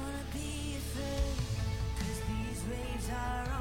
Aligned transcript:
gonna 0.00 0.24
be 0.32 0.76
a 0.76 0.82
thing, 0.94 1.34
cause 1.98 2.20
these 2.30 2.62
waves 2.70 3.08
are 3.10 3.57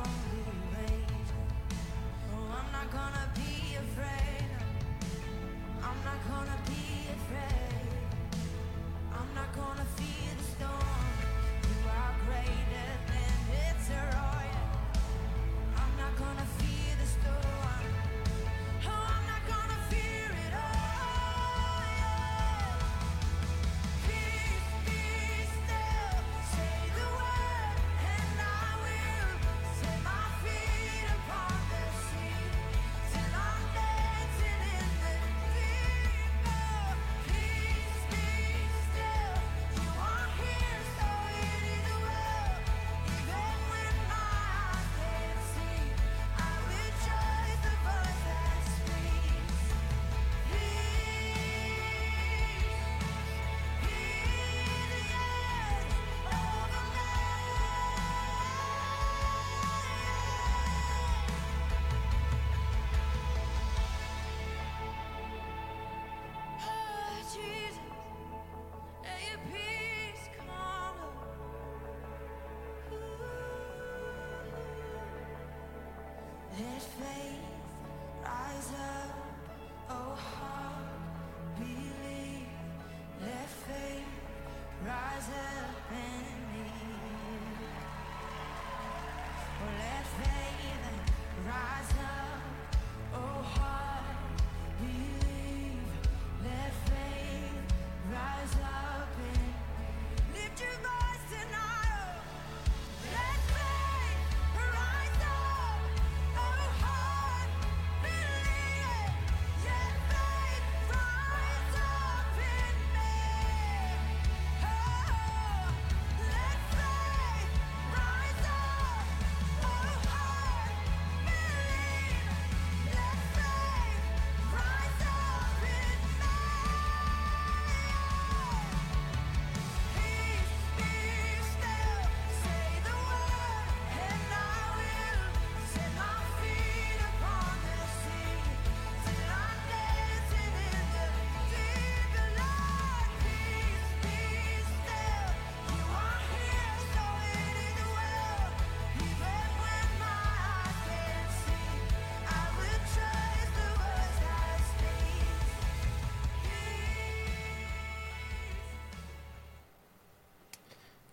rise 84.87 85.29
up 85.29 85.91
and 85.91 86.36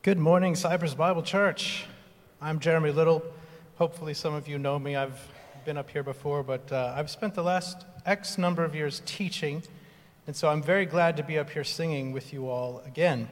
Good 0.05 0.19
morning, 0.19 0.55
Cypress 0.55 0.93
Bible 0.93 1.23
Church. 1.23 1.87
I'm 2.39 2.61
Jeremy 2.61 2.91
Little. 2.91 3.23
Hopefully, 3.79 4.12
some 4.12 4.35
of 4.35 4.47
you 4.47 4.59
know 4.59 4.79
me. 4.79 4.97
I've 4.97 5.19
been 5.65 5.79
up 5.79 5.89
here 5.89 6.03
before, 6.03 6.43
but 6.43 6.71
uh, 6.71 6.93
I've 6.95 7.09
spent 7.09 7.33
the 7.33 7.43
last 7.43 7.87
X 8.05 8.37
number 8.37 8.62
of 8.67 8.75
years 8.75 9.01
teaching, 9.06 9.62
and 10.27 10.37
so 10.37 10.51
I'm 10.51 10.62
very 10.62 10.85
glad 10.85 11.17
to 11.17 11.23
be 11.23 11.39
up 11.39 11.49
here 11.49 11.65
singing 11.65 12.12
with 12.12 12.35
you 12.35 12.51
all 12.51 12.83
again. 12.85 13.31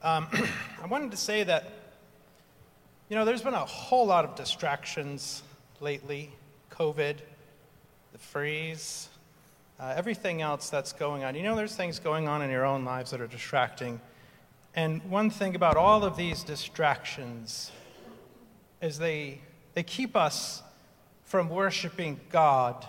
Um, 0.00 0.28
I 0.80 0.86
wanted 0.86 1.10
to 1.10 1.16
say 1.16 1.42
that, 1.42 1.68
you 3.08 3.16
know, 3.16 3.24
there's 3.24 3.42
been 3.42 3.54
a 3.54 3.64
whole 3.64 4.06
lot 4.06 4.24
of 4.24 4.36
distractions 4.36 5.42
lately 5.80 6.30
COVID, 6.70 7.16
the 8.12 8.18
freeze, 8.18 9.08
uh, 9.80 9.94
everything 9.96 10.42
else 10.42 10.70
that's 10.70 10.92
going 10.92 11.24
on. 11.24 11.34
You 11.34 11.42
know, 11.42 11.56
there's 11.56 11.74
things 11.74 11.98
going 11.98 12.28
on 12.28 12.40
in 12.40 12.52
your 12.52 12.64
own 12.64 12.84
lives 12.84 13.10
that 13.10 13.20
are 13.20 13.26
distracting. 13.26 14.00
And 14.74 15.02
one 15.10 15.30
thing 15.30 15.54
about 15.54 15.76
all 15.76 16.04
of 16.04 16.16
these 16.16 16.44
distractions 16.44 17.72
is 18.80 18.98
they, 18.98 19.40
they 19.74 19.82
keep 19.82 20.16
us 20.16 20.62
from 21.24 21.48
worshiping 21.48 22.20
God. 22.30 22.86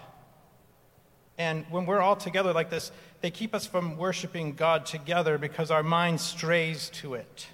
And 1.37 1.65
when 1.69 1.85
we're 1.85 2.01
all 2.01 2.15
together 2.15 2.53
like 2.53 2.69
this, 2.69 2.91
they 3.21 3.31
keep 3.31 3.53
us 3.53 3.65
from 3.65 3.97
worshiping 3.97 4.53
God 4.53 4.85
together 4.85 5.37
because 5.37 5.71
our 5.71 5.83
mind 5.83 6.21
strays 6.21 6.89
to 6.95 7.15
it. 7.15 7.47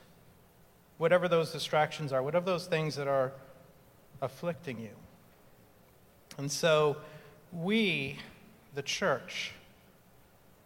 Whatever 0.97 1.27
those 1.27 1.51
distractions 1.51 2.13
are, 2.13 2.21
whatever 2.21 2.45
those 2.45 2.67
things 2.67 2.95
that 2.95 3.07
are 3.07 3.31
afflicting 4.21 4.79
you. 4.79 4.91
And 6.37 6.51
so, 6.51 6.97
we, 7.51 8.19
the 8.73 8.81
church, 8.81 9.53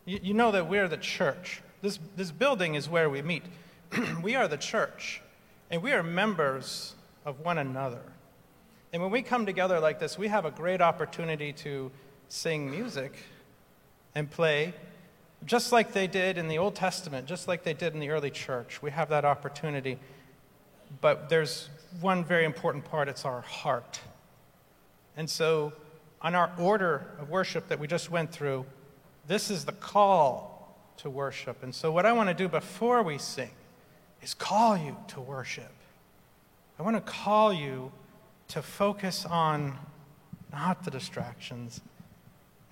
you, 0.06 0.20
you 0.22 0.34
know 0.34 0.52
that 0.52 0.68
we're 0.68 0.88
the 0.88 0.98
church. 0.98 1.62
This, 1.82 2.00
this 2.16 2.32
building 2.32 2.76
is 2.76 2.90
where 2.90 3.10
we 3.10 3.22
meet. 3.22 3.44
we 4.24 4.36
are 4.36 4.48
the 4.48 4.58
church, 4.58 5.22
and 5.72 5.82
we 5.82 5.94
are 5.94 6.04
members 6.04 6.96
of 7.26 7.40
one 7.40 7.58
another. 7.58 8.02
And 8.92 9.02
when 9.02 9.12
we 9.12 9.22
come 9.22 9.46
together 9.46 9.80
like 9.80 10.00
this, 10.00 10.18
we 10.18 10.28
have 10.28 10.46
a 10.46 10.52
great 10.52 10.82
opportunity 10.82 11.54
to 11.54 11.92
sing 12.28 12.70
music 12.70 13.14
and 14.16 14.30
play, 14.30 14.74
just 15.46 15.72
like 15.72 15.94
they 15.94 16.08
did 16.08 16.38
in 16.38 16.48
the 16.48 16.58
Old 16.58 16.76
Testament, 16.76 17.28
just 17.28 17.48
like 17.48 17.64
they 17.64 17.74
did 17.74 17.94
in 17.94 18.00
the 18.00 18.10
early 18.10 18.32
church. 18.32 18.82
We 18.82 18.92
have 18.92 19.10
that 19.10 19.26
opportunity. 19.26 20.00
But 21.02 21.30
there's 21.30 21.70
one 22.02 22.26
very 22.26 22.46
important 22.46 22.84
part 22.86 23.08
it's 23.08 23.26
our 23.26 23.42
heart. 23.42 24.02
And 25.16 25.30
so, 25.30 25.74
on 26.22 26.36
our 26.36 26.52
order 26.58 27.06
of 27.20 27.30
worship 27.30 27.70
that 27.70 27.80
we 27.80 27.88
just 27.88 28.10
went 28.12 28.32
through, 28.32 28.66
this 29.28 29.50
is 29.50 29.66
the 29.66 29.72
call 29.72 30.59
to 31.02 31.10
worship. 31.10 31.64
And 31.64 31.74
so, 31.74 31.92
what 31.92 32.06
I 32.06 32.12
want 32.12 32.30
to 32.30 32.36
do 32.36 32.48
before 32.48 33.04
we 33.04 33.18
sing 33.18 33.52
is 34.22 34.34
call 34.34 34.78
you 34.78 34.98
to 35.10 35.22
worship. 35.22 35.72
I 36.78 36.84
want 36.84 36.96
to 36.96 37.02
call 37.02 37.54
you 37.54 37.92
to 38.50 38.62
focus 38.62 39.26
on 39.26 39.78
not 40.52 40.84
the 40.84 40.92
distractions, 40.92 41.82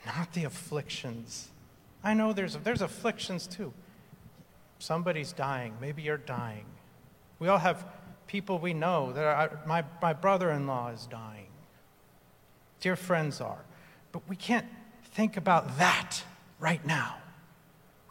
not 0.06 0.34
the 0.34 0.44
afflictions. 0.44 1.50
I 2.04 2.14
know 2.14 2.34
there's, 2.34 2.56
there's 2.58 2.82
afflictions 2.82 3.48
too. 3.48 3.74
Somebody's 4.80 5.34
dying. 5.34 5.76
Maybe 5.82 6.02
you're 6.02 6.18
dying. 6.18 6.66
We 7.40 7.48
all 7.48 7.58
have 7.58 7.86
people 8.28 8.60
we 8.60 8.74
know 8.74 9.14
that 9.14 9.24
are, 9.24 9.60
my, 9.66 9.84
my 10.02 10.14
brother 10.14 10.52
in 10.52 10.68
law 10.68 10.90
is 10.90 11.08
dying. 11.08 11.48
Dear 12.80 12.96
friends 12.96 13.42
are. 13.42 13.64
But 14.12 14.28
we 14.28 14.36
can't 14.36 14.68
think 15.14 15.38
about 15.38 15.78
that 15.78 16.24
right 16.60 16.86
now. 16.86 17.18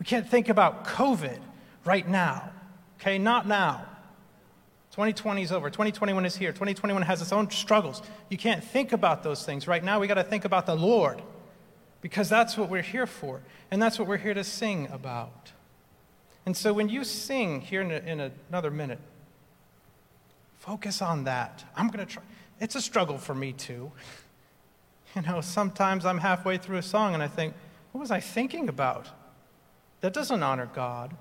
Can't 0.07 0.29
think 0.29 0.49
about 0.49 0.87
COVID 0.87 1.39
right 1.85 2.09
now. 2.09 2.51
Okay, 3.01 3.19
not 3.19 3.47
now. 3.47 3.85
2020 4.93 5.43
is 5.43 5.53
over. 5.53 5.69
2021 5.69 6.25
is 6.25 6.37
here. 6.37 6.53
2021 6.53 7.03
has 7.03 7.21
its 7.21 7.33
own 7.33 7.51
struggles. 7.51 8.03
You 8.31 8.39
can't 8.39 8.65
think 8.65 8.93
about 8.93 9.23
those 9.23 9.45
things. 9.45 9.67
Right 9.69 9.85
now, 9.85 10.01
we 10.01 10.07
got 10.07 10.15
to 10.15 10.25
think 10.25 10.45
about 10.45 10.65
the 10.65 10.77
Lord 10.77 11.21
because 12.01 12.29
that's 12.29 12.57
what 12.57 12.71
we're 12.71 12.83
here 12.83 13.07
for. 13.07 13.43
And 13.71 13.83
that's 13.83 13.99
what 13.99 14.07
we're 14.07 14.17
here 14.17 14.33
to 14.33 14.45
sing 14.45 14.89
about. 14.93 15.53
And 16.47 16.57
so 16.57 16.73
when 16.73 16.89
you 16.89 17.03
sing 17.03 17.61
here 17.61 17.83
in, 17.83 17.91
a, 17.91 17.99
in 17.99 18.33
another 18.49 18.71
minute, 18.71 19.01
focus 20.59 21.03
on 21.03 21.25
that. 21.25 21.65
I'm 21.77 21.89
going 21.89 22.07
to 22.07 22.11
try. 22.11 22.23
It's 22.61 22.77
a 22.77 22.81
struggle 22.81 23.19
for 23.19 23.35
me 23.35 23.53
too. 23.53 23.91
You 25.15 25.23
know, 25.23 25.41
sometimes 25.41 26.05
I'm 26.05 26.19
halfway 26.19 26.59
through 26.59 26.77
a 26.77 26.83
song 26.83 27.15
and 27.15 27.23
I 27.23 27.29
think, 27.29 27.55
what 27.93 28.03
was 28.03 28.11
I 28.11 28.21
thinking 28.21 28.69
about? 28.69 29.09
That 30.07 30.13
doesn't 30.13 30.41
honor 30.41 30.71
God. 30.73 31.17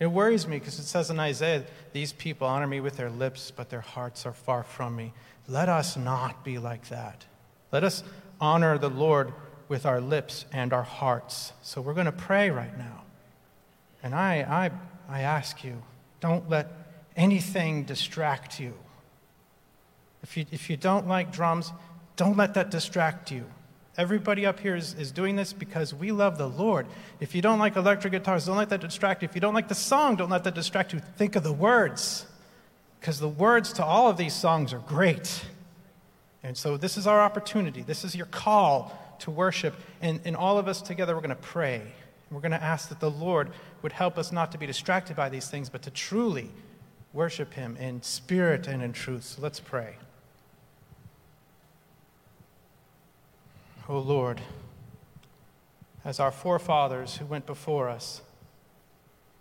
It 0.00 0.06
worries 0.06 0.46
me 0.48 0.58
because 0.58 0.78
it 0.78 0.84
says 0.84 1.10
in 1.10 1.20
Isaiah, 1.20 1.64
These 1.92 2.14
people 2.14 2.46
honor 2.46 2.66
me 2.66 2.80
with 2.80 2.96
their 2.96 3.10
lips, 3.10 3.50
but 3.50 3.68
their 3.68 3.82
hearts 3.82 4.24
are 4.24 4.32
far 4.32 4.62
from 4.62 4.96
me. 4.96 5.12
Let 5.48 5.68
us 5.68 5.98
not 5.98 6.42
be 6.42 6.56
like 6.56 6.88
that. 6.88 7.26
Let 7.72 7.84
us 7.84 8.02
honor 8.40 8.78
the 8.78 8.88
Lord 8.88 9.34
with 9.68 9.84
our 9.84 10.00
lips 10.00 10.46
and 10.50 10.72
our 10.72 10.82
hearts. 10.82 11.52
So 11.60 11.82
we're 11.82 11.92
going 11.92 12.06
to 12.06 12.10
pray 12.10 12.48
right 12.48 12.78
now. 12.78 13.02
And 14.02 14.14
I, 14.14 14.70
I, 15.10 15.14
I 15.14 15.20
ask 15.20 15.62
you, 15.62 15.82
don't 16.20 16.48
let 16.48 16.72
anything 17.16 17.84
distract 17.84 18.58
you. 18.58 18.72
If 20.22 20.38
you, 20.38 20.46
if 20.50 20.70
you 20.70 20.78
don't 20.78 21.06
like 21.06 21.32
drums, 21.32 21.70
don't 22.16 22.38
let 22.38 22.54
that 22.54 22.70
distract 22.70 23.30
you. 23.30 23.44
Everybody 23.98 24.44
up 24.44 24.60
here 24.60 24.76
is, 24.76 24.94
is 24.94 25.10
doing 25.10 25.36
this 25.36 25.54
because 25.54 25.94
we 25.94 26.12
love 26.12 26.36
the 26.36 26.48
Lord. 26.48 26.86
If 27.18 27.34
you 27.34 27.40
don't 27.40 27.58
like 27.58 27.76
electric 27.76 28.12
guitars, 28.12 28.44
don't 28.44 28.58
let 28.58 28.68
that 28.68 28.82
distract 28.82 29.22
you. 29.22 29.28
If 29.28 29.34
you 29.34 29.40
don't 29.40 29.54
like 29.54 29.68
the 29.68 29.74
song, 29.74 30.16
don't 30.16 30.28
let 30.28 30.44
that 30.44 30.54
distract 30.54 30.92
you. 30.92 31.00
Think 31.16 31.34
of 31.34 31.42
the 31.42 31.52
words, 31.52 32.26
because 33.00 33.18
the 33.18 33.28
words 33.28 33.72
to 33.74 33.84
all 33.84 34.08
of 34.10 34.18
these 34.18 34.34
songs 34.34 34.74
are 34.74 34.80
great. 34.80 35.46
And 36.42 36.56
so 36.56 36.76
this 36.76 36.98
is 36.98 37.06
our 37.06 37.20
opportunity. 37.20 37.82
This 37.82 38.04
is 38.04 38.14
your 38.14 38.26
call 38.26 38.96
to 39.20 39.30
worship. 39.30 39.74
And, 40.02 40.20
and 40.24 40.36
all 40.36 40.58
of 40.58 40.68
us 40.68 40.82
together, 40.82 41.14
we're 41.14 41.22
going 41.22 41.30
to 41.30 41.36
pray. 41.36 41.80
We're 42.30 42.40
going 42.40 42.52
to 42.52 42.62
ask 42.62 42.88
that 42.90 43.00
the 43.00 43.10
Lord 43.10 43.50
would 43.82 43.92
help 43.92 44.18
us 44.18 44.30
not 44.30 44.52
to 44.52 44.58
be 44.58 44.66
distracted 44.66 45.16
by 45.16 45.28
these 45.28 45.48
things, 45.48 45.70
but 45.70 45.82
to 45.82 45.90
truly 45.90 46.50
worship 47.12 47.54
Him 47.54 47.76
in 47.78 48.02
spirit 48.02 48.66
and 48.66 48.82
in 48.82 48.92
truth. 48.92 49.24
So 49.24 49.42
let's 49.42 49.58
pray. 49.58 49.96
O 53.88 53.98
Lord, 53.98 54.40
as 56.04 56.18
our 56.18 56.32
forefathers 56.32 57.16
who 57.16 57.24
went 57.24 57.46
before 57.46 57.88
us 57.88 58.20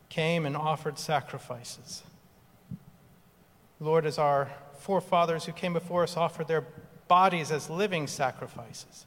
came 0.10 0.46
and 0.46 0.56
offered 0.56 1.00
sacrifices. 1.00 2.04
Lord, 3.80 4.06
as 4.06 4.20
our 4.20 4.52
forefathers 4.80 5.46
who 5.46 5.52
came 5.52 5.74
before 5.74 6.04
us 6.04 6.16
offered 6.16 6.48
their 6.48 6.66
bodies 7.08 7.52
as 7.52 7.70
living 7.70 8.08
sacrifices. 8.08 9.06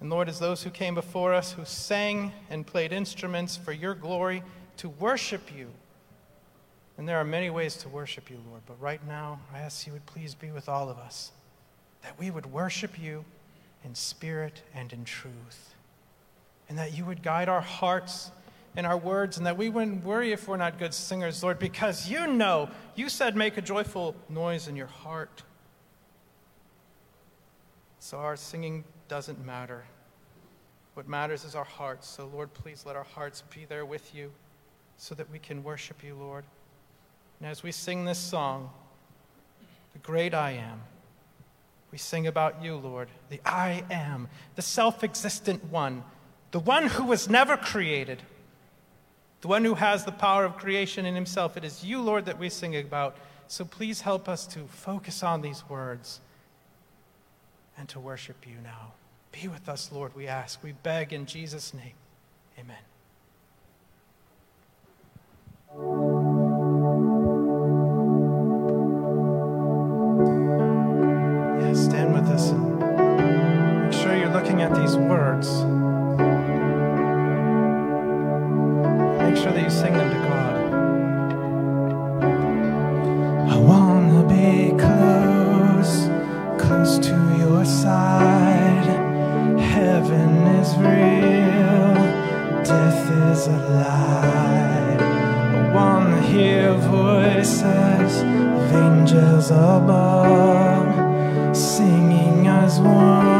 And 0.00 0.10
Lord, 0.10 0.28
as 0.28 0.40
those 0.40 0.64
who 0.64 0.70
came 0.70 0.94
before 0.94 1.32
us 1.32 1.52
who 1.52 1.64
sang 1.64 2.32
and 2.50 2.66
played 2.66 2.92
instruments 2.92 3.56
for 3.56 3.72
your 3.72 3.94
glory 3.94 4.42
to 4.78 4.88
worship 4.88 5.56
you. 5.56 5.68
And 6.98 7.08
there 7.08 7.18
are 7.18 7.24
many 7.24 7.48
ways 7.48 7.76
to 7.78 7.88
worship 7.88 8.28
you, 8.28 8.38
Lord, 8.48 8.62
but 8.66 8.80
right 8.80 9.04
now 9.06 9.40
I 9.52 9.60
ask 9.60 9.86
you 9.86 9.92
would 9.92 10.06
please 10.06 10.34
be 10.34 10.50
with 10.50 10.68
all 10.68 10.90
of 10.90 10.98
us, 10.98 11.30
that 12.02 12.18
we 12.18 12.30
would 12.30 12.46
worship 12.46 13.00
you 13.00 13.24
in 13.84 13.94
spirit 13.94 14.62
and 14.74 14.92
in 14.92 15.04
truth. 15.04 15.74
And 16.68 16.78
that 16.78 16.96
you 16.96 17.04
would 17.04 17.22
guide 17.22 17.48
our 17.48 17.60
hearts 17.60 18.30
and 18.76 18.86
our 18.86 18.96
words, 18.96 19.36
and 19.36 19.46
that 19.46 19.56
we 19.56 19.68
wouldn't 19.68 20.04
worry 20.04 20.32
if 20.32 20.48
we're 20.48 20.56
not 20.56 20.80
good 20.80 20.92
singers, 20.92 21.44
Lord, 21.44 21.60
because 21.60 22.10
you 22.10 22.26
know, 22.26 22.68
you 22.96 23.08
said 23.08 23.36
make 23.36 23.56
a 23.56 23.62
joyful 23.62 24.16
noise 24.28 24.66
in 24.66 24.74
your 24.74 24.88
heart. 24.88 25.44
So 28.00 28.18
our 28.18 28.36
singing 28.36 28.82
doesn't 29.06 29.44
matter. 29.46 29.84
What 30.94 31.08
matters 31.08 31.44
is 31.44 31.54
our 31.54 31.64
hearts. 31.64 32.08
So, 32.08 32.30
Lord, 32.32 32.52
please 32.52 32.84
let 32.86 32.96
our 32.96 33.04
hearts 33.04 33.42
be 33.54 33.64
there 33.64 33.84
with 33.84 34.14
you 34.14 34.32
so 34.96 35.14
that 35.14 35.30
we 35.30 35.38
can 35.38 35.62
worship 35.62 36.02
you, 36.02 36.14
Lord. 36.14 36.44
And 37.40 37.48
as 37.48 37.62
we 37.62 37.72
sing 37.72 38.04
this 38.04 38.18
song, 38.18 38.70
the 39.92 39.98
great 40.00 40.34
I 40.34 40.52
am, 40.52 40.82
we 41.94 41.98
sing 41.98 42.26
about 42.26 42.60
you, 42.60 42.74
Lord, 42.74 43.08
the 43.30 43.40
I 43.46 43.84
am, 43.88 44.26
the 44.56 44.62
self 44.62 45.04
existent 45.04 45.62
one, 45.70 46.02
the 46.50 46.58
one 46.58 46.88
who 46.88 47.04
was 47.04 47.30
never 47.30 47.56
created, 47.56 48.20
the 49.42 49.46
one 49.46 49.64
who 49.64 49.74
has 49.74 50.04
the 50.04 50.10
power 50.10 50.44
of 50.44 50.56
creation 50.56 51.06
in 51.06 51.14
himself. 51.14 51.56
It 51.56 51.62
is 51.62 51.84
you, 51.84 52.02
Lord, 52.02 52.24
that 52.24 52.36
we 52.36 52.48
sing 52.48 52.76
about. 52.76 53.16
So 53.46 53.64
please 53.64 54.00
help 54.00 54.28
us 54.28 54.44
to 54.48 54.66
focus 54.66 55.22
on 55.22 55.40
these 55.40 55.68
words 55.68 56.18
and 57.78 57.88
to 57.90 58.00
worship 58.00 58.44
you 58.44 58.56
now. 58.64 58.94
Be 59.30 59.46
with 59.46 59.68
us, 59.68 59.92
Lord, 59.92 60.16
we 60.16 60.26
ask. 60.26 60.64
We 60.64 60.72
beg 60.72 61.12
in 61.12 61.26
Jesus' 61.26 61.72
name. 61.72 61.94
Amen. 62.58 62.76
These 74.84 74.96
words. 74.98 75.48
Make 79.22 79.36
sure 79.42 79.52
that 79.52 79.62
you 79.62 79.70
sing 79.70 79.94
them 79.94 80.10
to 80.10 80.18
God. 80.28 80.54
I 83.54 83.56
wanna 83.56 84.22
be 84.28 84.76
close, 84.84 85.94
close 86.62 86.98
to 86.98 87.16
your 87.38 87.64
side. 87.64 88.88
Heaven 89.58 90.32
is 90.60 90.76
real, 90.76 91.94
death 92.62 93.10
is 93.30 93.46
a 93.46 93.58
lie. 93.80 94.96
I 95.00 95.72
wanna 95.72 96.20
hear 96.20 96.74
voices 96.74 98.12
of 98.58 98.72
angels 98.86 99.50
above, 99.50 100.86
singing 101.56 102.48
as 102.48 102.80
one. 102.80 103.33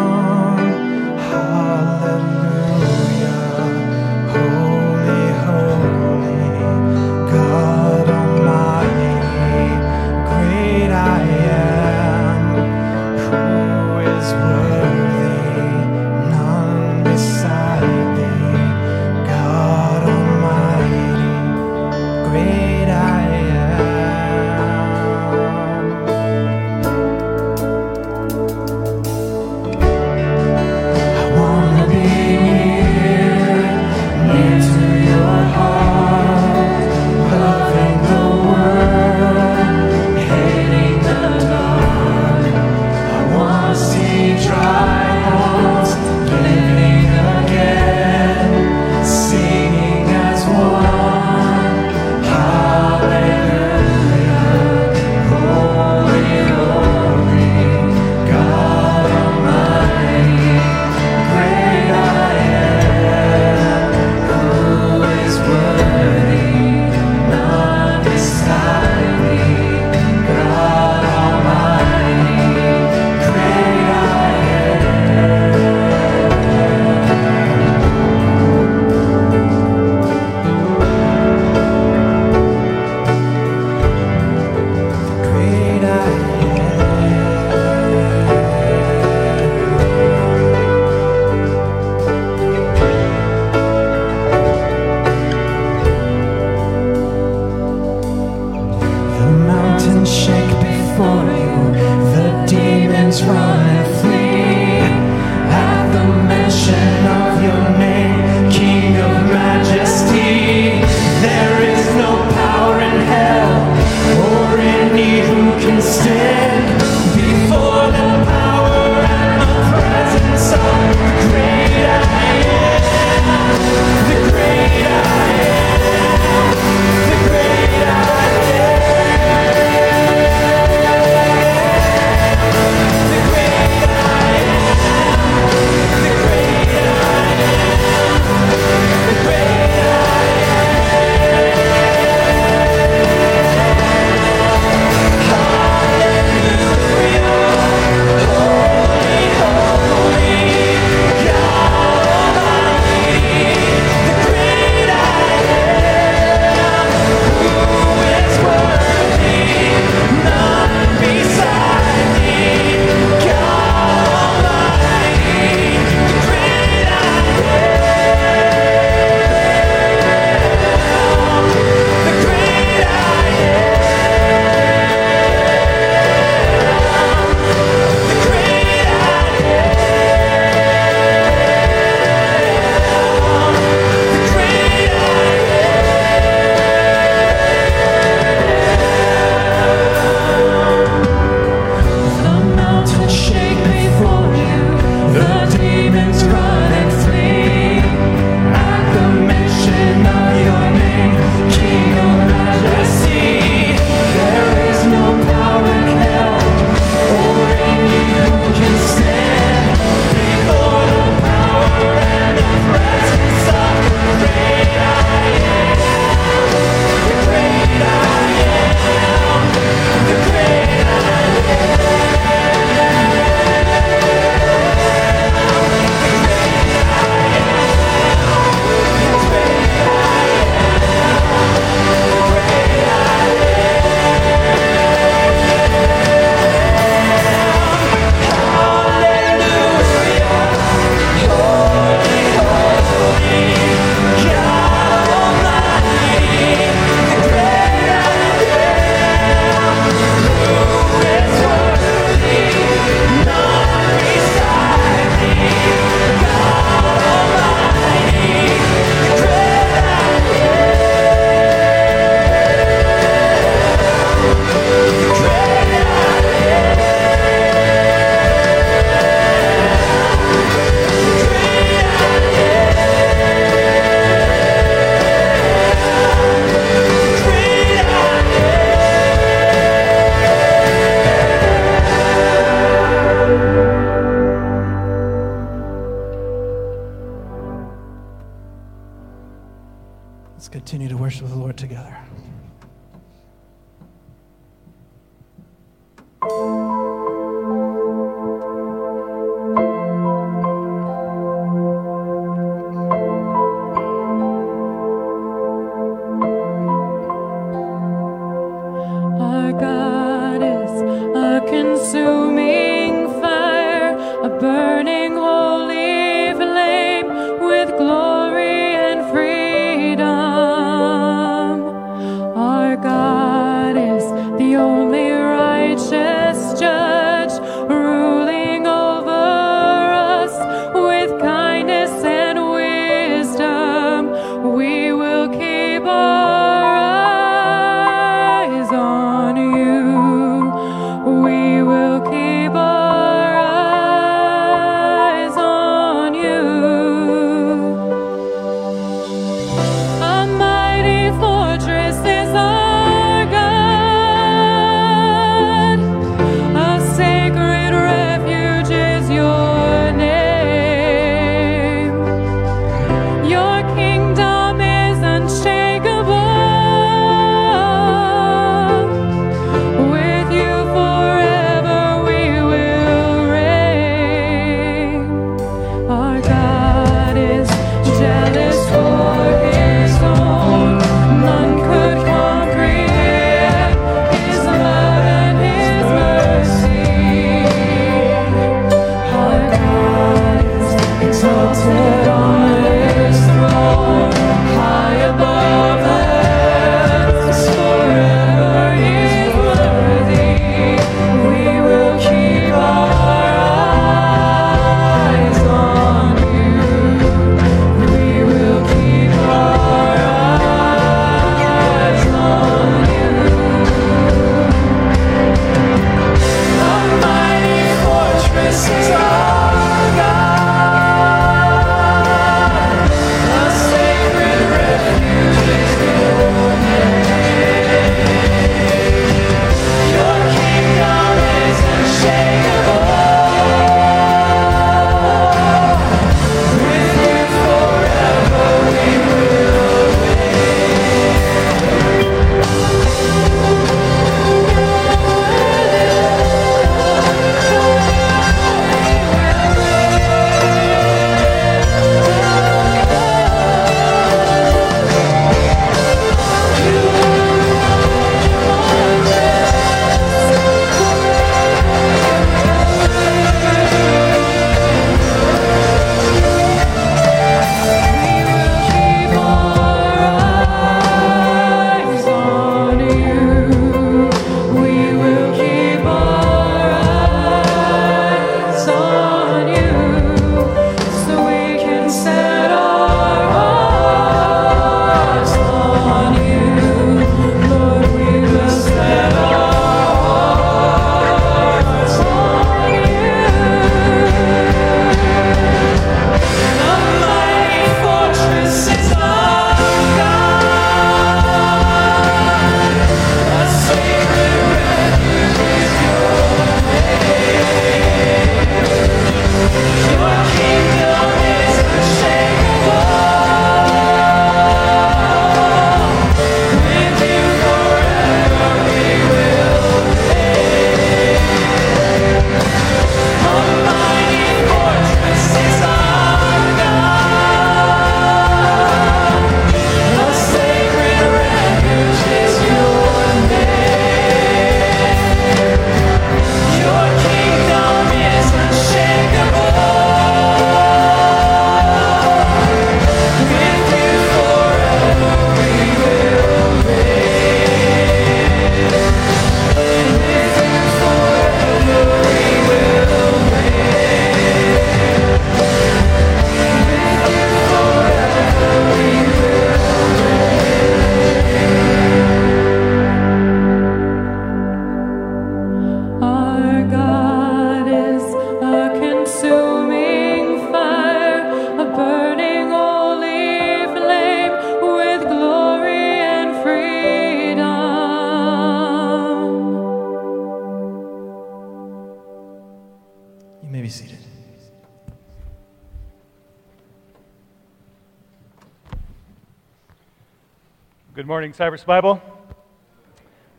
Cypress 591.35 591.65
Bible. 591.65 592.01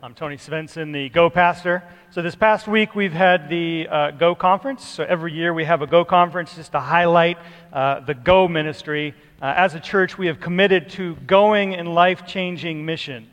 I'm 0.04 0.14
Tony 0.14 0.36
Svensson, 0.36 0.92
the 0.92 1.08
Go 1.08 1.30
pastor. 1.30 1.82
So, 2.12 2.22
this 2.22 2.36
past 2.36 2.68
week 2.68 2.94
we've 2.94 3.14
had 3.14 3.48
the 3.48 3.88
uh, 3.90 4.12
Go 4.12 4.36
conference. 4.36 4.86
So, 4.86 5.06
every 5.06 5.32
year 5.32 5.54
we 5.54 5.64
have 5.64 5.82
a 5.82 5.88
Go 5.88 6.04
conference 6.04 6.56
just 6.56 6.74
to 6.74 6.82
highlight 6.82 7.38
uh, 7.72 8.02
the 8.02 8.14
Go 8.14 8.50
ministry. 8.50 9.16
Uh, 9.42 9.54
as 9.56 9.76
a 9.76 9.80
church, 9.80 10.18
we 10.18 10.28
have 10.28 10.42
committed 10.42 10.90
to 10.90 11.16
going 11.26 11.74
and 11.74 11.96
life 11.96 12.28
changing 12.28 12.86
mission. 12.86 13.32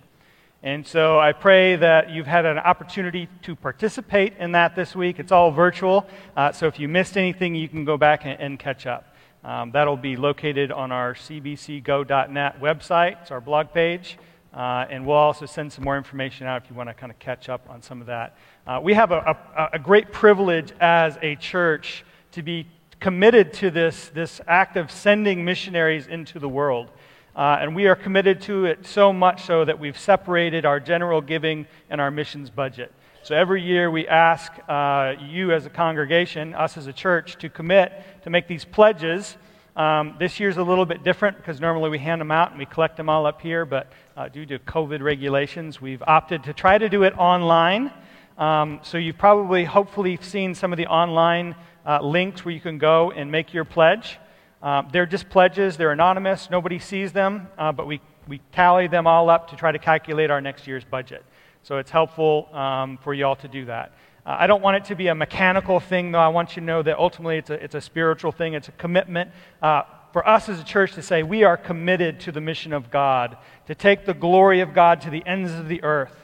And 0.62 0.86
so, 0.86 1.18
I 1.18 1.32
pray 1.32 1.74
that 1.74 2.10
you've 2.10 2.28
had 2.28 2.46
an 2.46 2.58
opportunity 2.58 3.28
to 3.42 3.56
participate 3.56 4.34
in 4.38 4.52
that 4.52 4.76
this 4.76 4.94
week. 4.94 5.18
It's 5.18 5.32
all 5.32 5.50
virtual. 5.50 6.06
Uh, 6.36 6.52
so, 6.52 6.68
if 6.68 6.78
you 6.78 6.86
missed 6.86 7.16
anything, 7.16 7.56
you 7.56 7.68
can 7.68 7.84
go 7.84 7.96
back 7.96 8.26
and, 8.26 8.40
and 8.40 8.60
catch 8.60 8.86
up. 8.86 9.12
Um, 9.42 9.72
that'll 9.72 9.96
be 9.96 10.14
located 10.14 10.70
on 10.70 10.92
our 10.92 11.14
cbcgo.net 11.14 12.60
website, 12.60 13.22
it's 13.22 13.32
our 13.32 13.40
blog 13.40 13.72
page. 13.72 14.18
Uh, 14.52 14.86
and 14.90 15.06
we'll 15.06 15.16
also 15.16 15.46
send 15.46 15.72
some 15.72 15.84
more 15.84 15.96
information 15.96 16.46
out 16.46 16.62
if 16.62 16.70
you 16.70 16.76
want 16.76 16.88
to 16.88 16.94
kind 16.94 17.10
of 17.10 17.18
catch 17.18 17.48
up 17.48 17.68
on 17.70 17.80
some 17.80 18.00
of 18.00 18.06
that. 18.06 18.36
Uh, 18.66 18.78
we 18.82 18.92
have 18.92 19.10
a, 19.10 19.36
a, 19.56 19.70
a 19.74 19.78
great 19.78 20.12
privilege 20.12 20.72
as 20.80 21.18
a 21.22 21.36
church 21.36 22.04
to 22.32 22.42
be 22.42 22.66
committed 23.00 23.52
to 23.52 23.70
this, 23.70 24.10
this 24.10 24.40
act 24.46 24.76
of 24.76 24.90
sending 24.90 25.44
missionaries 25.44 26.06
into 26.06 26.38
the 26.38 26.48
world. 26.48 26.90
Uh, 27.34 27.56
and 27.60 27.74
we 27.74 27.86
are 27.86 27.96
committed 27.96 28.42
to 28.42 28.66
it 28.66 28.86
so 28.86 29.12
much 29.12 29.44
so 29.44 29.64
that 29.64 29.78
we've 29.78 29.98
separated 29.98 30.66
our 30.66 30.78
general 30.78 31.20
giving 31.20 31.66
and 31.88 32.00
our 32.00 32.10
missions 32.10 32.50
budget. 32.50 32.92
So 33.24 33.34
every 33.34 33.62
year 33.62 33.90
we 33.90 34.06
ask 34.06 34.52
uh, 34.68 35.14
you 35.28 35.52
as 35.52 35.64
a 35.64 35.70
congregation, 35.70 36.54
us 36.54 36.76
as 36.76 36.88
a 36.88 36.92
church, 36.92 37.38
to 37.38 37.48
commit 37.48 37.92
to 38.24 38.30
make 38.30 38.48
these 38.48 38.64
pledges. 38.64 39.36
Um, 39.74 40.16
this 40.18 40.38
year's 40.38 40.58
a 40.58 40.62
little 40.62 40.84
bit 40.84 41.02
different 41.02 41.38
because 41.38 41.58
normally 41.58 41.88
we 41.88 41.98
hand 41.98 42.20
them 42.20 42.30
out 42.30 42.50
and 42.50 42.58
we 42.58 42.66
collect 42.66 42.98
them 42.98 43.08
all 43.08 43.24
up 43.24 43.40
here, 43.40 43.64
but 43.64 43.90
uh, 44.18 44.28
due 44.28 44.44
to 44.44 44.58
COVID 44.58 45.00
regulations, 45.00 45.80
we've 45.80 46.02
opted 46.02 46.44
to 46.44 46.52
try 46.52 46.76
to 46.76 46.90
do 46.90 47.04
it 47.04 47.16
online. 47.16 47.90
Um, 48.36 48.80
so 48.82 48.98
you've 48.98 49.16
probably, 49.16 49.64
hopefully, 49.64 50.18
seen 50.20 50.54
some 50.54 50.74
of 50.74 50.76
the 50.76 50.88
online 50.88 51.54
uh, 51.86 52.00
links 52.02 52.44
where 52.44 52.52
you 52.52 52.60
can 52.60 52.76
go 52.76 53.12
and 53.12 53.32
make 53.32 53.54
your 53.54 53.64
pledge. 53.64 54.18
Um, 54.62 54.88
they're 54.92 55.06
just 55.06 55.30
pledges, 55.30 55.78
they're 55.78 55.92
anonymous, 55.92 56.50
nobody 56.50 56.78
sees 56.78 57.12
them, 57.12 57.48
uh, 57.56 57.72
but 57.72 57.86
we, 57.86 58.00
we 58.28 58.42
tally 58.52 58.88
them 58.88 59.06
all 59.06 59.30
up 59.30 59.48
to 59.50 59.56
try 59.56 59.72
to 59.72 59.78
calculate 59.78 60.30
our 60.30 60.42
next 60.42 60.66
year's 60.66 60.84
budget. 60.84 61.24
So 61.62 61.78
it's 61.78 61.90
helpful 61.90 62.48
um, 62.54 62.98
for 62.98 63.14
you 63.14 63.24
all 63.24 63.36
to 63.36 63.48
do 63.48 63.64
that. 63.64 63.92
Uh, 64.24 64.36
I 64.38 64.46
don't 64.46 64.62
want 64.62 64.76
it 64.76 64.84
to 64.86 64.94
be 64.94 65.08
a 65.08 65.14
mechanical 65.14 65.80
thing, 65.80 66.12
though. 66.12 66.20
I 66.20 66.28
want 66.28 66.54
you 66.54 66.60
to 66.60 66.66
know 66.66 66.82
that 66.82 66.98
ultimately 66.98 67.38
it's 67.38 67.50
a, 67.50 67.54
it's 67.54 67.74
a 67.74 67.80
spiritual 67.80 68.30
thing, 68.30 68.54
it's 68.54 68.68
a 68.68 68.72
commitment. 68.72 69.30
Uh, 69.60 69.82
for 70.12 70.26
us 70.28 70.48
as 70.48 70.60
a 70.60 70.64
church 70.64 70.92
to 70.94 71.02
say 71.02 71.22
we 71.22 71.42
are 71.42 71.56
committed 71.56 72.20
to 72.20 72.32
the 72.32 72.40
mission 72.40 72.72
of 72.72 72.90
God, 72.90 73.36
to 73.66 73.74
take 73.74 74.04
the 74.04 74.14
glory 74.14 74.60
of 74.60 74.74
God 74.74 75.00
to 75.02 75.10
the 75.10 75.24
ends 75.26 75.52
of 75.52 75.68
the 75.68 75.82
earth, 75.82 76.14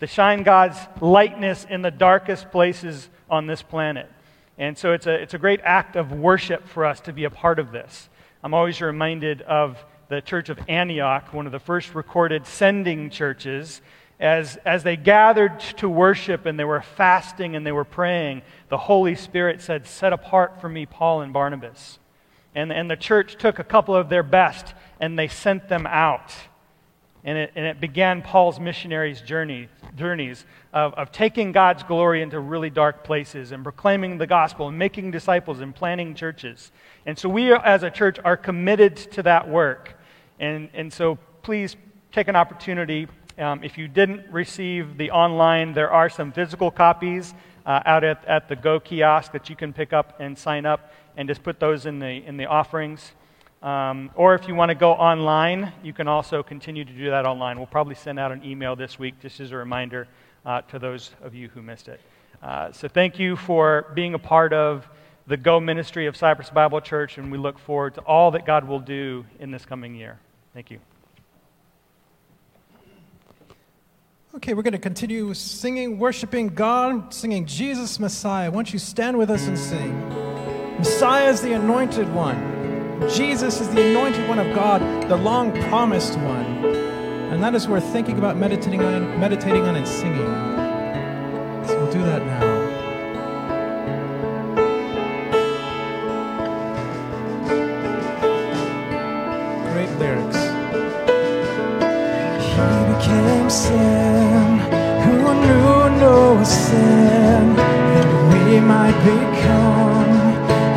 to 0.00 0.06
shine 0.06 0.42
God's 0.42 0.78
lightness 1.00 1.66
in 1.68 1.82
the 1.82 1.90
darkest 1.90 2.50
places 2.50 3.10
on 3.28 3.46
this 3.46 3.62
planet. 3.62 4.08
And 4.56 4.78
so 4.78 4.92
it's 4.92 5.06
a, 5.06 5.14
it's 5.14 5.34
a 5.34 5.38
great 5.38 5.60
act 5.64 5.96
of 5.96 6.12
worship 6.12 6.66
for 6.68 6.84
us 6.84 7.00
to 7.00 7.12
be 7.12 7.24
a 7.24 7.30
part 7.30 7.58
of 7.58 7.72
this. 7.72 8.08
I'm 8.42 8.54
always 8.54 8.80
reminded 8.80 9.42
of 9.42 9.84
the 10.08 10.20
church 10.20 10.48
of 10.48 10.58
Antioch, 10.68 11.32
one 11.32 11.46
of 11.46 11.52
the 11.52 11.58
first 11.58 11.94
recorded 11.94 12.46
sending 12.46 13.10
churches. 13.10 13.82
As, 14.24 14.56
as 14.64 14.82
they 14.82 14.96
gathered 14.96 15.60
to 15.76 15.86
worship 15.86 16.46
and 16.46 16.58
they 16.58 16.64
were 16.64 16.80
fasting 16.80 17.56
and 17.56 17.66
they 17.66 17.72
were 17.72 17.84
praying, 17.84 18.40
the 18.70 18.78
Holy 18.78 19.16
Spirit 19.16 19.60
said, 19.60 19.86
Set 19.86 20.14
apart 20.14 20.62
for 20.62 20.68
me 20.70 20.86
Paul 20.86 21.20
and 21.20 21.30
Barnabas. 21.30 21.98
And, 22.54 22.72
and 22.72 22.90
the 22.90 22.96
church 22.96 23.36
took 23.36 23.58
a 23.58 23.64
couple 23.64 23.94
of 23.94 24.08
their 24.08 24.22
best 24.22 24.72
and 24.98 25.18
they 25.18 25.28
sent 25.28 25.68
them 25.68 25.86
out. 25.86 26.32
And 27.22 27.36
it, 27.36 27.52
and 27.54 27.66
it 27.66 27.82
began 27.82 28.22
Paul's 28.22 28.58
missionaries' 28.58 29.20
journey, 29.20 29.68
journeys 29.94 30.46
of, 30.72 30.94
of 30.94 31.12
taking 31.12 31.52
God's 31.52 31.82
glory 31.82 32.22
into 32.22 32.40
really 32.40 32.70
dark 32.70 33.04
places 33.04 33.52
and 33.52 33.62
proclaiming 33.62 34.16
the 34.16 34.26
gospel 34.26 34.68
and 34.68 34.78
making 34.78 35.10
disciples 35.10 35.60
and 35.60 35.74
planting 35.74 36.14
churches. 36.14 36.72
And 37.04 37.18
so 37.18 37.28
we, 37.28 37.52
as 37.52 37.82
a 37.82 37.90
church, 37.90 38.18
are 38.24 38.38
committed 38.38 38.96
to 38.96 39.22
that 39.24 39.50
work. 39.50 39.98
And, 40.40 40.70
and 40.72 40.90
so 40.90 41.18
please 41.42 41.76
take 42.10 42.28
an 42.28 42.36
opportunity. 42.36 43.06
Um, 43.36 43.64
if 43.64 43.76
you 43.76 43.88
didn't 43.88 44.30
receive 44.30 44.96
the 44.96 45.10
online, 45.10 45.72
there 45.72 45.90
are 45.90 46.08
some 46.08 46.30
physical 46.30 46.70
copies 46.70 47.34
uh, 47.66 47.80
out 47.84 48.04
at, 48.04 48.24
at 48.26 48.48
the 48.48 48.56
Go 48.56 48.78
kiosk 48.78 49.32
that 49.32 49.50
you 49.50 49.56
can 49.56 49.72
pick 49.72 49.92
up 49.92 50.20
and 50.20 50.38
sign 50.38 50.66
up 50.66 50.92
and 51.16 51.28
just 51.28 51.42
put 51.42 51.58
those 51.58 51.86
in 51.86 51.98
the, 51.98 52.24
in 52.26 52.36
the 52.36 52.46
offerings. 52.46 53.12
Um, 53.62 54.10
or 54.14 54.34
if 54.34 54.46
you 54.46 54.54
want 54.54 54.68
to 54.68 54.74
go 54.74 54.92
online, 54.92 55.72
you 55.82 55.92
can 55.92 56.06
also 56.06 56.42
continue 56.42 56.84
to 56.84 56.92
do 56.92 57.10
that 57.10 57.24
online. 57.24 57.56
We'll 57.56 57.66
probably 57.66 57.94
send 57.94 58.18
out 58.18 58.30
an 58.30 58.44
email 58.44 58.76
this 58.76 58.98
week 58.98 59.18
just 59.20 59.40
as 59.40 59.52
a 59.52 59.56
reminder 59.56 60.06
uh, 60.44 60.60
to 60.62 60.78
those 60.78 61.12
of 61.22 61.34
you 61.34 61.48
who 61.48 61.62
missed 61.62 61.88
it. 61.88 62.00
Uh, 62.42 62.70
so 62.72 62.88
thank 62.88 63.18
you 63.18 63.36
for 63.36 63.90
being 63.94 64.14
a 64.14 64.18
part 64.18 64.52
of 64.52 64.86
the 65.26 65.36
Go 65.36 65.58
ministry 65.58 66.06
of 66.06 66.16
Cypress 66.16 66.50
Bible 66.50 66.82
Church, 66.82 67.16
and 67.16 67.32
we 67.32 67.38
look 67.38 67.58
forward 67.58 67.94
to 67.94 68.02
all 68.02 68.30
that 68.32 68.44
God 68.44 68.68
will 68.68 68.80
do 68.80 69.24
in 69.40 69.50
this 69.50 69.64
coming 69.64 69.94
year. 69.94 70.18
Thank 70.52 70.70
you. 70.70 70.78
Okay, 74.36 74.52
we're 74.52 74.62
going 74.62 74.72
to 74.72 74.80
continue 74.80 75.32
singing, 75.32 75.96
worshiping 75.96 76.48
God, 76.48 77.14
singing 77.14 77.46
Jesus 77.46 78.00
Messiah. 78.00 78.50
Why 78.50 78.56
don't 78.56 78.72
you 78.72 78.80
stand 78.80 79.16
with 79.16 79.30
us 79.30 79.46
and 79.46 79.56
sing? 79.56 79.96
Messiah 80.76 81.28
is 81.30 81.40
the 81.40 81.52
anointed 81.52 82.12
one. 82.12 82.36
Jesus 83.10 83.60
is 83.60 83.68
the 83.68 83.90
anointed 83.90 84.28
one 84.28 84.40
of 84.40 84.52
God, 84.52 84.80
the 85.08 85.14
long 85.14 85.52
promised 85.68 86.18
one. 86.18 86.64
And 86.64 87.40
that 87.44 87.54
is 87.54 87.68
worth 87.68 87.84
thinking 87.92 88.18
about, 88.18 88.36
meditating 88.36 88.82
on, 88.82 89.20
meditating 89.20 89.62
on, 89.62 89.76
and 89.76 89.86
singing. 89.86 90.26
So 91.68 91.78
we'll 91.80 91.92
do 91.92 92.02
that 92.02 92.26
now. 92.26 92.64
Great 99.72 99.90
lyrics. 100.00 100.38
He 102.54 102.60
became 102.94 103.50
sin, 103.50 104.23
sin, 106.44 107.56
that 107.56 108.06
we 108.32 108.60
might 108.60 108.98
become 109.04 110.12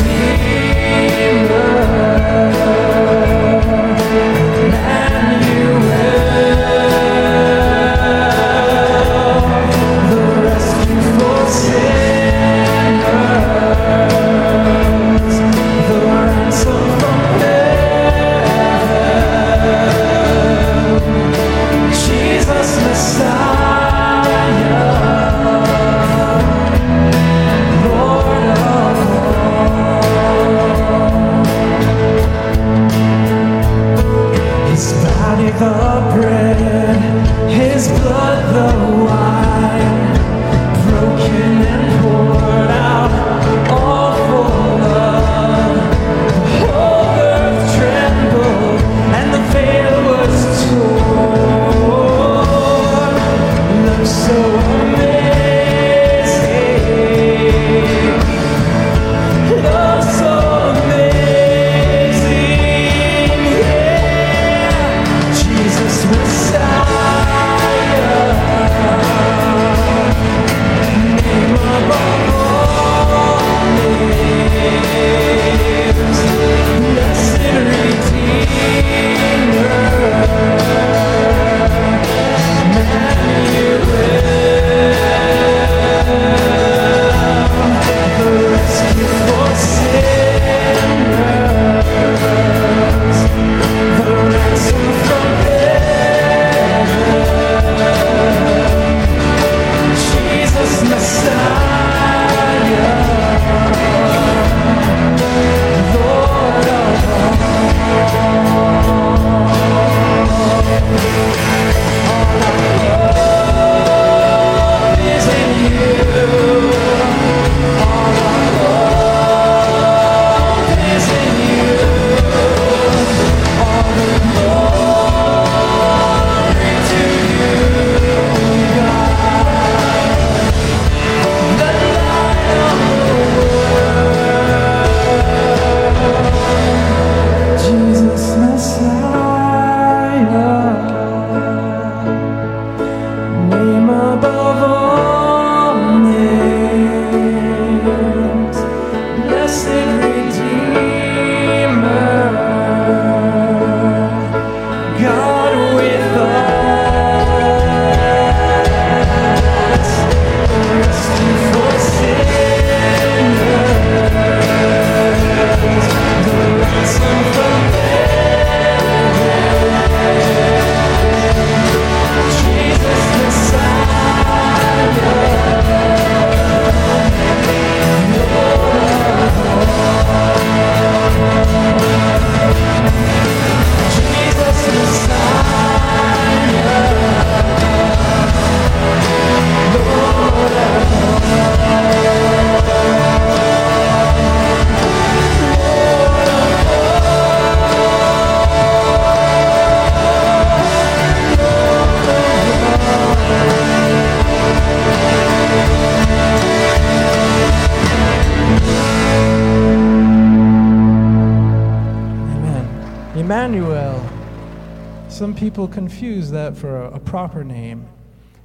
some 215.21 215.35
people 215.35 215.67
confuse 215.67 216.31
that 216.31 216.57
for 216.57 216.81
a, 216.81 216.93
a 216.93 216.99
proper 216.99 217.43
name. 217.43 217.87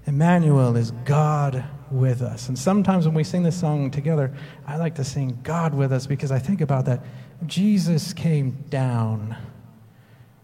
Emmanuel 0.05 0.77
is 0.77 0.91
God 1.07 1.65
with 1.91 2.21
us. 2.21 2.51
And 2.51 2.59
sometimes 2.59 3.07
when 3.07 3.15
we 3.15 3.25
sing 3.25 3.43
this 3.45 3.59
song 3.59 3.91
together, 3.91 4.31
I 4.67 4.77
like 4.77 4.97
to 4.97 5.05
sing 5.05 5.39
God 5.43 5.73
with 5.73 5.91
us 5.91 6.07
because 6.07 6.31
I 6.31 6.39
think 6.39 6.61
about 6.61 6.85
that. 6.85 7.01
Jesus 7.47 8.13
came 8.13 8.63
down. 8.69 9.39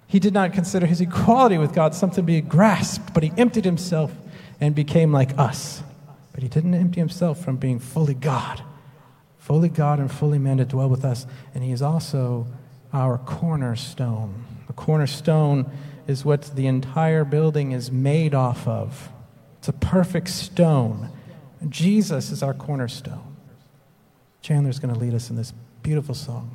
He 0.07 0.18
did 0.18 0.33
not 0.33 0.55
consider 0.55 0.87
his 0.87 1.03
equality 1.03 1.59
with 1.59 1.75
God 1.75 1.95
something 1.95 2.16
to 2.16 2.23
be 2.23 2.40
grasped, 2.40 3.12
but 3.12 3.23
he 3.23 3.31
emptied 3.37 3.66
himself 3.66 4.11
and 4.59 4.75
became 4.75 5.12
like 5.12 5.38
us. 5.38 5.83
But 6.33 6.42
he 6.42 6.49
didn't 6.49 6.73
empty 6.73 6.99
himself 6.99 7.45
from 7.45 7.57
being 7.57 7.79
fully 7.79 8.14
God, 8.14 8.62
fully 9.37 9.68
God 9.68 9.99
and 9.99 10.11
fully 10.11 10.38
man 10.38 10.57
to 10.57 10.64
dwell 10.64 10.88
with 10.88 11.05
us. 11.05 11.27
And 11.55 11.62
he 11.62 11.73
is 11.73 11.83
also 11.83 12.47
our 12.90 13.18
cornerstone. 13.18 14.47
The 14.66 14.73
cornerstone 14.73 15.71
is 16.07 16.25
what 16.25 16.55
the 16.55 16.67
entire 16.67 17.25
building 17.25 17.73
is 17.73 17.91
made 17.91 18.35
off 18.35 18.67
of. 18.67 19.11
It's 19.59 19.69
a 19.69 19.73
perfect 19.73 20.29
stone. 20.29 21.11
Jesus 21.69 22.31
is 22.31 22.43
our 22.43 22.55
cornerstone. 22.55 23.37
Chandler's 24.41 24.81
going 24.81 24.93
to 24.93 24.99
lead 24.99 25.15
us 25.15 25.31
in 25.31 25.37
this 25.37 25.53
beautiful 25.83 26.15
song. 26.15 26.51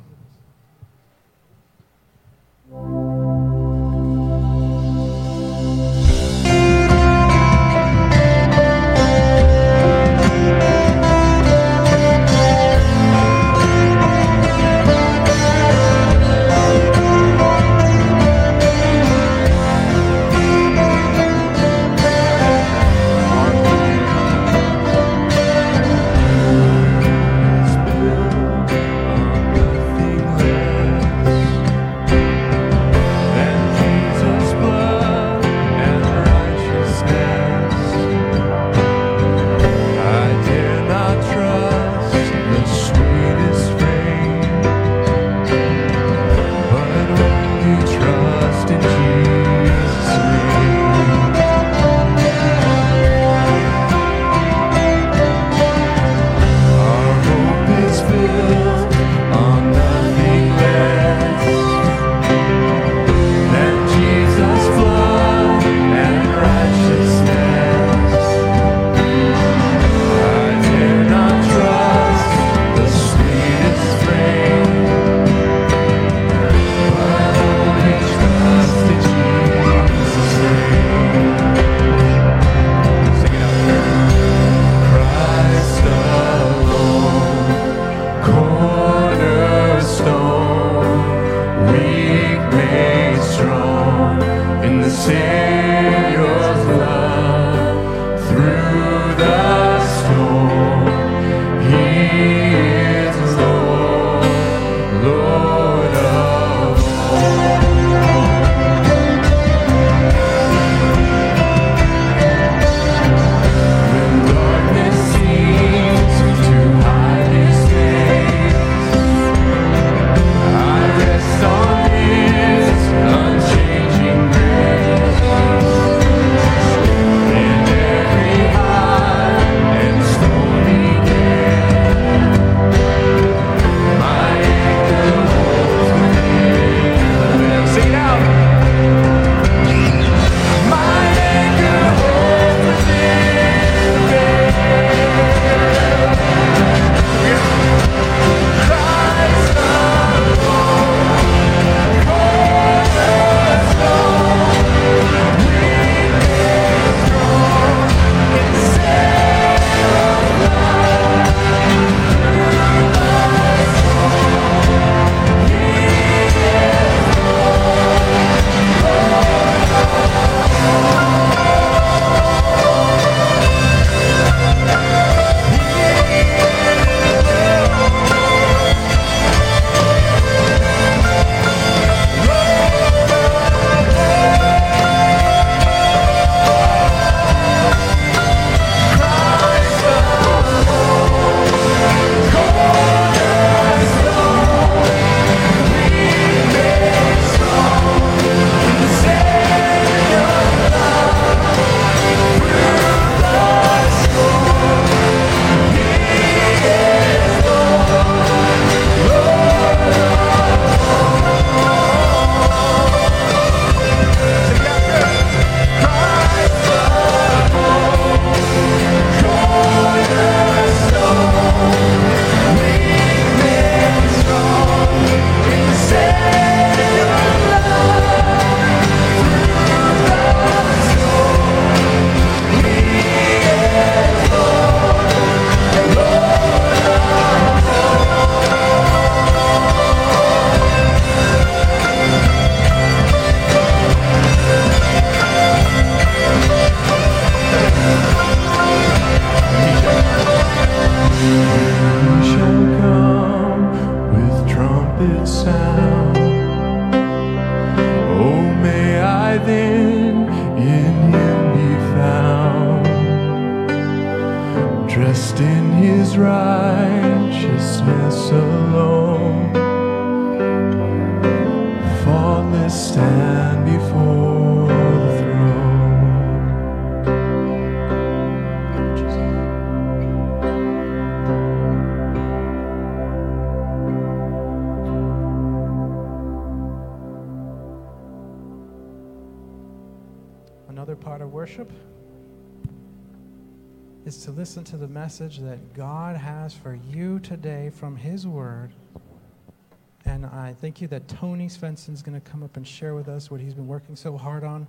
I 300.48 300.54
thank 300.54 300.80
you 300.80 300.88
that 300.88 301.08
Tony 301.08 301.46
Svensson's 301.48 302.00
going 302.00 302.18
to 302.18 302.26
come 302.26 302.42
up 302.42 302.56
and 302.56 302.66
share 302.66 302.94
with 302.94 303.06
us 303.06 303.30
what 303.30 303.38
he's 303.38 303.52
been 303.52 303.66
working 303.66 303.94
so 303.96 304.16
hard 304.16 304.44
on. 304.44 304.66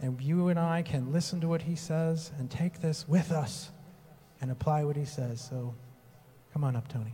And 0.00 0.18
you 0.18 0.48
and 0.48 0.58
I 0.58 0.80
can 0.80 1.12
listen 1.12 1.42
to 1.42 1.48
what 1.48 1.60
he 1.60 1.76
says 1.76 2.32
and 2.38 2.50
take 2.50 2.80
this 2.80 3.06
with 3.06 3.30
us 3.30 3.70
and 4.40 4.50
apply 4.50 4.84
what 4.84 4.96
he 4.96 5.04
says. 5.04 5.46
So 5.46 5.74
come 6.54 6.64
on 6.64 6.74
up, 6.74 6.88
Tony. 6.88 7.12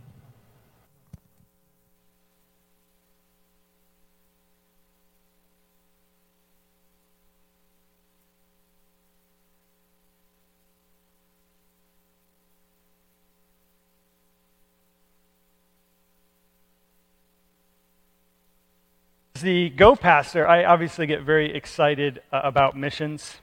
As 19.37 19.43
the 19.43 19.69
Go 19.69 19.95
pastor, 19.95 20.47
I 20.47 20.63
obviously 20.63 21.05
get 21.05 21.21
very 21.21 21.55
excited 21.55 22.23
uh, 22.31 22.41
about 22.43 22.75
missions. 22.75 23.35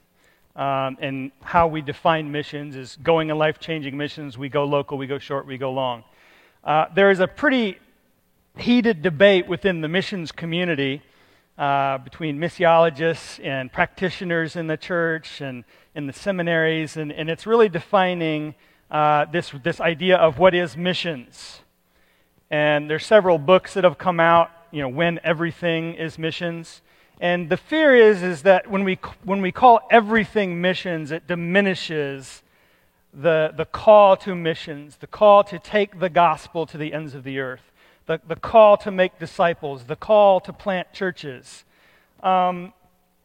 Um, 0.56 0.98
and 1.00 1.30
how 1.40 1.68
we 1.68 1.82
define 1.82 2.32
missions 2.32 2.74
is 2.74 2.98
going 3.00 3.30
in 3.30 3.38
life 3.38 3.60
changing 3.60 3.96
missions. 3.96 4.36
We 4.36 4.48
go 4.48 4.64
local, 4.64 4.98
we 4.98 5.06
go 5.06 5.20
short, 5.20 5.46
we 5.46 5.56
go 5.56 5.70
long. 5.70 6.02
Uh, 6.64 6.86
there 6.96 7.12
is 7.12 7.20
a 7.20 7.28
pretty 7.28 7.78
heated 8.58 9.02
debate 9.02 9.46
within 9.46 9.82
the 9.82 9.86
missions 9.86 10.32
community 10.32 11.00
uh, 11.58 11.98
between 11.98 12.38
missiologists 12.38 13.38
and 13.44 13.72
practitioners 13.72 14.56
in 14.56 14.66
the 14.66 14.76
church 14.76 15.40
and 15.40 15.62
in 15.94 16.08
the 16.08 16.12
seminaries, 16.12 16.96
and, 16.96 17.12
and 17.12 17.30
it's 17.30 17.46
really 17.46 17.68
defining 17.68 18.56
uh, 18.90 19.26
this, 19.26 19.52
this 19.62 19.80
idea 19.80 20.16
of 20.16 20.40
what 20.40 20.56
is 20.56 20.76
missions. 20.76 21.60
And 22.50 22.90
there's 22.90 23.06
several 23.06 23.38
books 23.38 23.74
that 23.74 23.84
have 23.84 23.96
come 23.96 24.18
out, 24.18 24.50
you 24.74 24.82
know, 24.82 24.88
when 24.88 25.20
everything 25.22 25.94
is 25.94 26.18
missions. 26.18 26.82
And 27.20 27.48
the 27.48 27.56
fear 27.56 27.94
is, 27.94 28.24
is 28.24 28.42
that 28.42 28.68
when 28.68 28.82
we, 28.82 28.98
when 29.22 29.40
we 29.40 29.52
call 29.52 29.80
everything 29.88 30.60
missions, 30.60 31.12
it 31.12 31.28
diminishes 31.28 32.42
the, 33.12 33.54
the 33.56 33.66
call 33.66 34.16
to 34.16 34.34
missions, 34.34 34.96
the 34.96 35.06
call 35.06 35.44
to 35.44 35.60
take 35.60 36.00
the 36.00 36.08
gospel 36.08 36.66
to 36.66 36.76
the 36.76 36.92
ends 36.92 37.14
of 37.14 37.22
the 37.22 37.38
earth, 37.38 37.70
the, 38.06 38.20
the 38.26 38.34
call 38.34 38.76
to 38.78 38.90
make 38.90 39.16
disciples, 39.20 39.84
the 39.84 39.94
call 39.94 40.40
to 40.40 40.52
plant 40.52 40.92
churches. 40.92 41.64
Um, 42.20 42.72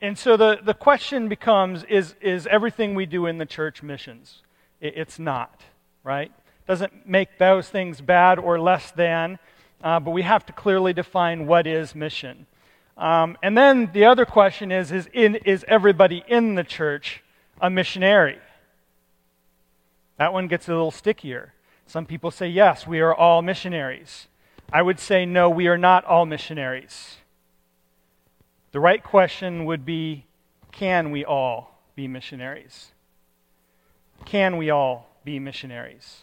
and 0.01 0.19
so 0.19 0.37
the, 0.37 0.59
the 0.63 0.75
question 0.75 1.29
becomes 1.29 1.83
is, 1.85 2.13
is 2.21 2.45
everything 2.45 2.93
we 2.93 3.07
do 3.07 3.25
in 3.25 3.39
the 3.39 3.47
church 3.47 3.81
missions? 3.81 4.43
It, 4.79 4.93
it's 4.95 5.17
not, 5.17 5.63
right? 6.03 6.31
Doesn't 6.67 7.09
make 7.09 7.39
those 7.39 7.67
things 7.69 8.01
bad 8.01 8.37
or 8.37 8.61
less 8.61 8.91
than, 8.91 9.39
uh, 9.83 9.99
but 9.99 10.11
we 10.11 10.21
have 10.21 10.45
to 10.45 10.53
clearly 10.53 10.93
define 10.93 11.47
what 11.47 11.67
is 11.67 11.95
mission. 11.95 12.45
Um, 12.97 13.37
and 13.41 13.57
then 13.57 13.91
the 13.93 14.05
other 14.05 14.25
question 14.25 14.71
is 14.71 14.91
is, 14.91 15.07
in, 15.13 15.35
is 15.35 15.63
everybody 15.67 16.23
in 16.27 16.55
the 16.55 16.63
church 16.63 17.23
a 17.61 17.69
missionary? 17.69 18.39
That 20.17 20.33
one 20.33 20.47
gets 20.47 20.67
a 20.67 20.71
little 20.71 20.91
stickier. 20.91 21.53
Some 21.87 22.05
people 22.05 22.29
say, 22.29 22.47
yes, 22.47 22.85
we 22.85 22.99
are 22.99 23.15
all 23.15 23.41
missionaries. 23.41 24.27
I 24.71 24.81
would 24.81 24.99
say, 24.99 25.25
no, 25.25 25.49
we 25.49 25.67
are 25.67 25.77
not 25.77 26.05
all 26.05 26.25
missionaries. 26.25 27.17
The 28.71 28.79
right 28.79 29.03
question 29.03 29.65
would 29.65 29.85
be, 29.85 30.25
can 30.71 31.09
we 31.09 31.25
all 31.25 31.79
be 31.95 32.07
missionaries? 32.07 32.91
Can 34.25 34.57
we 34.57 34.69
all 34.69 35.09
be 35.23 35.39
missionaries? 35.39 36.21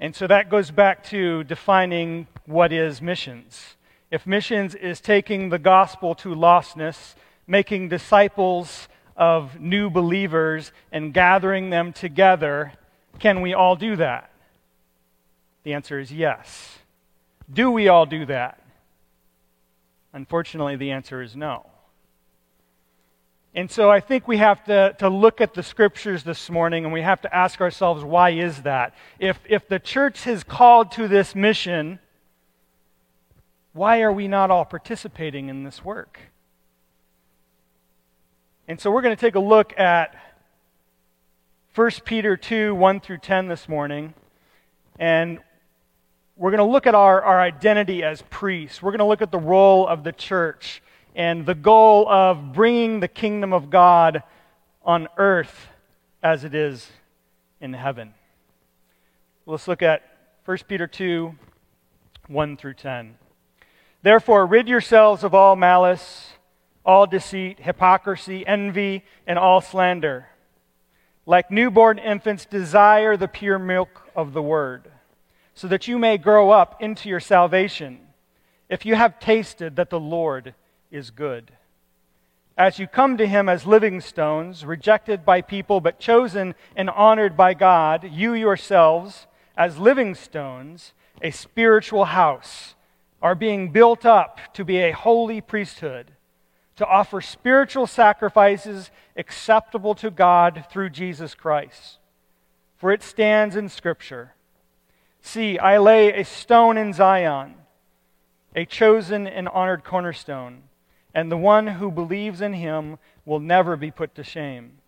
And 0.00 0.14
so 0.14 0.26
that 0.26 0.48
goes 0.48 0.70
back 0.70 1.04
to 1.04 1.44
defining 1.44 2.26
what 2.46 2.72
is 2.72 3.02
missions. 3.02 3.76
If 4.10 4.26
missions 4.26 4.74
is 4.74 5.00
taking 5.00 5.48
the 5.48 5.58
gospel 5.58 6.14
to 6.16 6.34
lostness, 6.34 7.14
making 7.46 7.88
disciples 7.88 8.88
of 9.16 9.60
new 9.60 9.90
believers, 9.90 10.72
and 10.92 11.12
gathering 11.12 11.70
them 11.70 11.92
together, 11.92 12.72
can 13.18 13.40
we 13.40 13.52
all 13.52 13.74
do 13.74 13.96
that? 13.96 14.30
The 15.64 15.74
answer 15.74 15.98
is 15.98 16.12
yes. 16.12 16.78
Do 17.52 17.70
we 17.70 17.88
all 17.88 18.06
do 18.06 18.24
that? 18.26 18.62
Unfortunately, 20.12 20.76
the 20.76 20.92
answer 20.92 21.20
is 21.20 21.34
no. 21.34 21.66
And 23.54 23.70
so 23.70 23.90
I 23.90 24.00
think 24.00 24.28
we 24.28 24.36
have 24.36 24.62
to, 24.64 24.94
to 24.98 25.08
look 25.08 25.40
at 25.40 25.54
the 25.54 25.62
scriptures 25.62 26.22
this 26.22 26.50
morning 26.50 26.84
and 26.84 26.92
we 26.92 27.02
have 27.02 27.20
to 27.22 27.34
ask 27.34 27.60
ourselves, 27.60 28.04
why 28.04 28.30
is 28.30 28.62
that? 28.62 28.94
If, 29.18 29.40
if 29.48 29.68
the 29.68 29.78
church 29.78 30.26
is 30.26 30.44
called 30.44 30.92
to 30.92 31.08
this 31.08 31.34
mission, 31.34 31.98
why 33.72 34.02
are 34.02 34.12
we 34.12 34.28
not 34.28 34.50
all 34.50 34.64
participating 34.64 35.48
in 35.48 35.64
this 35.64 35.84
work? 35.84 36.20
And 38.68 38.78
so 38.78 38.90
we're 38.90 39.02
going 39.02 39.16
to 39.16 39.20
take 39.20 39.34
a 39.34 39.40
look 39.40 39.76
at 39.78 40.14
1 41.74 41.90
Peter 42.04 42.36
2 42.36 42.74
1 42.74 43.00
through 43.00 43.18
10 43.18 43.48
this 43.48 43.68
morning. 43.68 44.12
And 44.98 45.38
we're 46.36 46.50
going 46.50 46.58
to 46.58 46.70
look 46.70 46.86
at 46.86 46.94
our, 46.94 47.22
our 47.22 47.40
identity 47.40 48.02
as 48.02 48.22
priests. 48.30 48.82
We're 48.82 48.90
going 48.90 48.98
to 48.98 49.06
look 49.06 49.22
at 49.22 49.32
the 49.32 49.38
role 49.38 49.86
of 49.86 50.04
the 50.04 50.12
church 50.12 50.82
and 51.18 51.44
the 51.44 51.54
goal 51.54 52.08
of 52.08 52.52
bringing 52.52 53.00
the 53.00 53.08
kingdom 53.08 53.52
of 53.52 53.70
God 53.70 54.22
on 54.84 55.08
earth 55.16 55.66
as 56.22 56.44
it 56.44 56.54
is 56.54 56.88
in 57.60 57.72
heaven. 57.74 58.14
Let's 59.44 59.66
look 59.66 59.82
at 59.82 60.02
1 60.44 60.58
Peter 60.68 60.86
2 60.86 61.34
1 62.28 62.56
through 62.56 62.74
10. 62.74 63.16
Therefore, 64.02 64.46
rid 64.46 64.68
yourselves 64.68 65.24
of 65.24 65.34
all 65.34 65.56
malice, 65.56 66.34
all 66.84 67.06
deceit, 67.06 67.58
hypocrisy, 67.58 68.46
envy, 68.46 69.02
and 69.26 69.38
all 69.38 69.60
slander. 69.60 70.28
Like 71.26 71.50
newborn 71.50 71.98
infants, 71.98 72.46
desire 72.46 73.16
the 73.16 73.26
pure 73.26 73.58
milk 73.58 74.08
of 74.14 74.34
the 74.34 74.42
word, 74.42 74.88
so 75.54 75.66
that 75.66 75.88
you 75.88 75.98
may 75.98 76.16
grow 76.16 76.50
up 76.50 76.80
into 76.80 77.08
your 77.08 77.20
salvation, 77.20 77.98
if 78.68 78.86
you 78.86 78.94
have 78.94 79.18
tasted 79.18 79.74
that 79.76 79.90
the 79.90 79.98
Lord 79.98 80.54
is 80.90 81.10
good. 81.10 81.52
As 82.56 82.78
you 82.78 82.88
come 82.88 83.16
to 83.18 83.26
him 83.26 83.48
as 83.48 83.66
living 83.66 84.00
stones, 84.00 84.64
rejected 84.64 85.24
by 85.24 85.42
people, 85.42 85.80
but 85.80 86.00
chosen 86.00 86.54
and 86.74 86.90
honored 86.90 87.36
by 87.36 87.54
God, 87.54 88.10
you 88.12 88.34
yourselves, 88.34 89.28
as 89.56 89.78
living 89.78 90.14
stones, 90.14 90.92
a 91.22 91.30
spiritual 91.30 92.06
house, 92.06 92.74
are 93.22 93.34
being 93.34 93.70
built 93.70 94.04
up 94.04 94.40
to 94.54 94.64
be 94.64 94.78
a 94.78 94.92
holy 94.92 95.40
priesthood, 95.40 96.12
to 96.76 96.86
offer 96.86 97.20
spiritual 97.20 97.86
sacrifices 97.86 98.90
acceptable 99.16 99.94
to 99.96 100.10
God 100.10 100.64
through 100.70 100.90
Jesus 100.90 101.34
Christ. 101.34 101.98
For 102.76 102.92
it 102.92 103.02
stands 103.02 103.56
in 103.56 103.68
Scripture 103.68 104.34
See, 105.20 105.58
I 105.58 105.78
lay 105.78 106.12
a 106.12 106.24
stone 106.24 106.78
in 106.78 106.92
Zion, 106.92 107.56
a 108.54 108.64
chosen 108.64 109.26
and 109.26 109.48
honored 109.48 109.84
cornerstone, 109.84 110.62
and 111.18 111.32
the 111.32 111.36
one 111.36 111.66
who 111.66 111.90
believes 111.90 112.40
in 112.40 112.52
him 112.52 112.96
will 113.24 113.40
never 113.40 113.76
be 113.76 113.90
put 113.90 114.14
to 114.14 114.22
shame. 114.22 114.78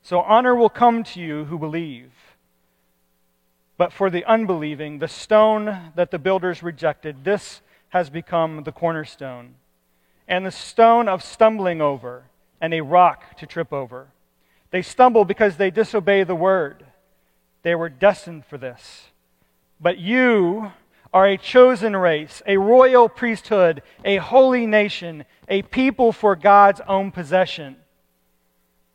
So 0.00 0.20
honor 0.20 0.54
will 0.54 0.68
come 0.68 1.02
to 1.02 1.20
you 1.20 1.46
who 1.46 1.58
believe. 1.58 2.12
But 3.76 3.92
for 3.92 4.10
the 4.10 4.24
unbelieving, 4.26 5.00
the 5.00 5.08
stone 5.08 5.90
that 5.96 6.12
the 6.12 6.20
builders 6.20 6.62
rejected, 6.62 7.24
this 7.24 7.62
has 7.88 8.10
become 8.10 8.62
the 8.62 8.70
cornerstone, 8.70 9.56
and 10.28 10.46
the 10.46 10.52
stone 10.52 11.08
of 11.08 11.20
stumbling 11.20 11.80
over, 11.80 12.26
and 12.60 12.72
a 12.72 12.82
rock 12.82 13.36
to 13.38 13.44
trip 13.44 13.72
over. 13.72 14.06
They 14.70 14.82
stumble 14.82 15.24
because 15.24 15.56
they 15.56 15.72
disobey 15.72 16.22
the 16.22 16.36
word. 16.36 16.86
They 17.64 17.74
were 17.74 17.88
destined 17.88 18.44
for 18.46 18.56
this. 18.56 19.08
But 19.80 19.98
you 19.98 20.70
are 21.12 21.26
a 21.26 21.36
chosen 21.36 21.96
race, 21.96 22.40
a 22.46 22.56
royal 22.56 23.08
priesthood, 23.08 23.82
a 24.04 24.16
holy 24.18 24.66
nation, 24.66 25.24
a 25.50 25.62
people 25.62 26.12
for 26.12 26.36
God's 26.36 26.80
own 26.86 27.10
possession, 27.10 27.76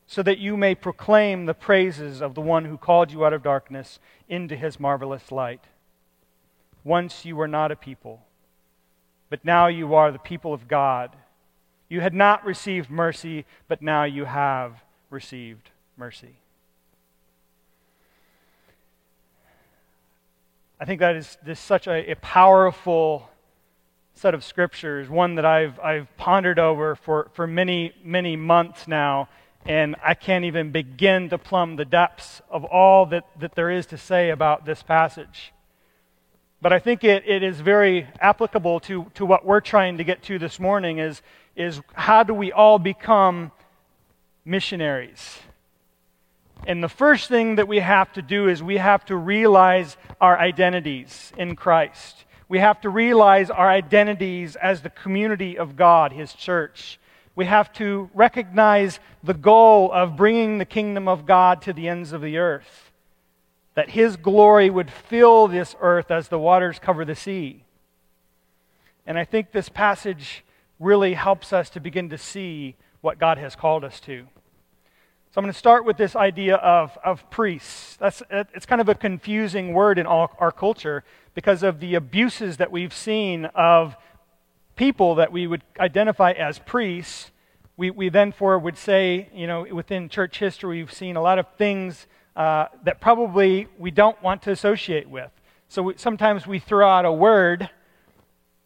so 0.07 0.23
that 0.23 0.37
you 0.37 0.55
may 0.55 0.73
proclaim 0.73 1.45
the 1.45 1.53
praises 1.53 2.21
of 2.21 2.33
the 2.33 2.41
one 2.41 2.65
who 2.65 2.77
called 2.77 3.11
you 3.11 3.25
out 3.25 3.33
of 3.33 3.43
darkness 3.43 3.99
into 4.29 4.55
his 4.55 4.79
marvelous 4.79 5.31
light. 5.31 5.65
Once 6.83 7.25
you 7.25 7.35
were 7.35 7.47
not 7.47 7.71
a 7.71 7.75
people, 7.75 8.21
but 9.29 9.43
now 9.43 9.67
you 9.67 9.93
are 9.93 10.11
the 10.11 10.19
people 10.19 10.53
of 10.53 10.67
God. 10.67 11.15
You 11.89 12.01
had 12.01 12.13
not 12.13 12.45
received 12.45 12.89
mercy, 12.89 13.45
but 13.67 13.81
now 13.81 14.05
you 14.05 14.25
have 14.25 14.83
received 15.09 15.71
mercy. 15.97 16.35
I 20.79 20.85
think 20.85 20.99
that 20.99 21.15
is 21.15 21.37
this 21.43 21.59
such 21.59 21.87
a, 21.87 22.11
a 22.11 22.15
powerful 22.15 23.29
set 24.15 24.33
of 24.33 24.43
scriptures, 24.43 25.09
one 25.09 25.35
that 25.35 25.45
I've, 25.45 25.79
I've 25.79 26.15
pondered 26.17 26.57
over 26.57 26.95
for, 26.95 27.29
for 27.33 27.45
many, 27.45 27.93
many 28.03 28.37
months 28.37 28.87
now, 28.87 29.27
and 29.65 29.95
I 30.03 30.13
can't 30.13 30.45
even 30.45 30.71
begin 30.71 31.29
to 31.29 31.37
plumb 31.37 31.75
the 31.75 31.85
depths 31.85 32.41
of 32.49 32.63
all 32.63 33.05
that, 33.07 33.25
that 33.39 33.55
there 33.55 33.69
is 33.69 33.85
to 33.87 33.97
say 33.97 34.29
about 34.29 34.65
this 34.65 34.81
passage. 34.81 35.51
But 36.61 36.71
I 36.71 36.79
think 36.79 37.03
it, 37.03 37.27
it 37.27 37.43
is 37.43 37.59
very 37.59 38.07
applicable 38.21 38.79
to, 38.81 39.11
to 39.15 39.25
what 39.25 39.45
we're 39.45 39.59
trying 39.59 39.97
to 39.97 40.03
get 40.03 40.23
to 40.23 40.39
this 40.39 40.59
morning 40.59 40.99
is, 40.99 41.21
is 41.55 41.81
how 41.93 42.23
do 42.23 42.33
we 42.33 42.51
all 42.51 42.79
become 42.79 43.51
missionaries? 44.45 45.39
And 46.65 46.83
the 46.83 46.89
first 46.89 47.27
thing 47.27 47.55
that 47.55 47.67
we 47.67 47.79
have 47.79 48.13
to 48.13 48.21
do 48.21 48.47
is 48.47 48.63
we 48.63 48.77
have 48.77 49.05
to 49.05 49.15
realize 49.15 49.97
our 50.21 50.39
identities 50.39 51.33
in 51.37 51.55
Christ. 51.55 52.24
We 52.47 52.59
have 52.59 52.81
to 52.81 52.89
realize 52.89 53.49
our 53.49 53.69
identities 53.69 54.55
as 54.55 54.81
the 54.81 54.89
community 54.89 55.57
of 55.57 55.75
God, 55.75 56.11
His 56.11 56.33
church. 56.33 56.99
We 57.35 57.45
have 57.45 57.73
to 57.73 58.09
recognize 58.13 58.99
the 59.23 59.33
goal 59.33 59.91
of 59.91 60.15
bringing 60.15 60.57
the 60.57 60.65
kingdom 60.65 61.07
of 61.07 61.25
God 61.25 61.61
to 61.63 61.73
the 61.73 61.87
ends 61.87 62.11
of 62.11 62.21
the 62.21 62.37
earth. 62.37 62.91
That 63.73 63.89
His 63.89 64.15
glory 64.15 64.69
would 64.69 64.91
fill 64.91 65.47
this 65.47 65.75
earth 65.81 66.11
as 66.11 66.27
the 66.27 66.39
waters 66.39 66.79
cover 66.79 67.03
the 67.03 67.15
sea. 67.15 67.63
And 69.07 69.17
I 69.17 69.25
think 69.25 69.51
this 69.51 69.69
passage 69.69 70.43
really 70.79 71.13
helps 71.13 71.51
us 71.51 71.69
to 71.71 71.79
begin 71.79 72.09
to 72.09 72.17
see 72.17 72.75
what 73.01 73.19
God 73.19 73.37
has 73.37 73.55
called 73.55 73.83
us 73.83 73.99
to. 74.01 74.27
So 75.35 75.39
I'm 75.39 75.43
going 75.43 75.51
to 75.51 75.59
start 75.59 75.83
with 75.83 75.97
this 75.97 76.15
idea 76.15 76.55
of, 76.55 76.97
of 77.03 77.29
priests. 77.29 77.97
That's, 77.97 78.23
it's 78.29 78.65
kind 78.65 78.79
of 78.79 78.87
a 78.87 78.95
confusing 78.95 79.73
word 79.73 79.99
in 79.99 80.05
all, 80.05 80.33
our 80.39 80.53
culture 80.53 81.03
because 81.33 81.61
of 81.61 81.81
the 81.81 81.95
abuses 81.95 82.55
that 82.55 82.71
we've 82.71 82.93
seen 82.93 83.43
of 83.53 83.97
people 84.77 85.15
that 85.15 85.33
we 85.33 85.45
would 85.45 85.61
identify 85.77 86.31
as 86.31 86.59
priests. 86.59 87.31
We, 87.75 87.91
we 87.91 88.07
then 88.07 88.31
for 88.31 88.57
would 88.57 88.77
say, 88.77 89.27
you 89.33 89.45
know, 89.45 89.67
within 89.69 90.07
church 90.07 90.39
history, 90.39 90.77
we've 90.77 90.93
seen 90.93 91.17
a 91.17 91.21
lot 91.21 91.37
of 91.37 91.47
things 91.57 92.07
uh, 92.37 92.67
that 92.85 93.01
probably 93.01 93.67
we 93.77 93.91
don't 93.91 94.23
want 94.23 94.41
to 94.43 94.51
associate 94.51 95.09
with. 95.09 95.31
So 95.67 95.83
we, 95.83 95.95
sometimes 95.97 96.47
we 96.47 96.59
throw 96.59 96.87
out 96.87 97.03
a 97.03 97.11
word 97.11 97.69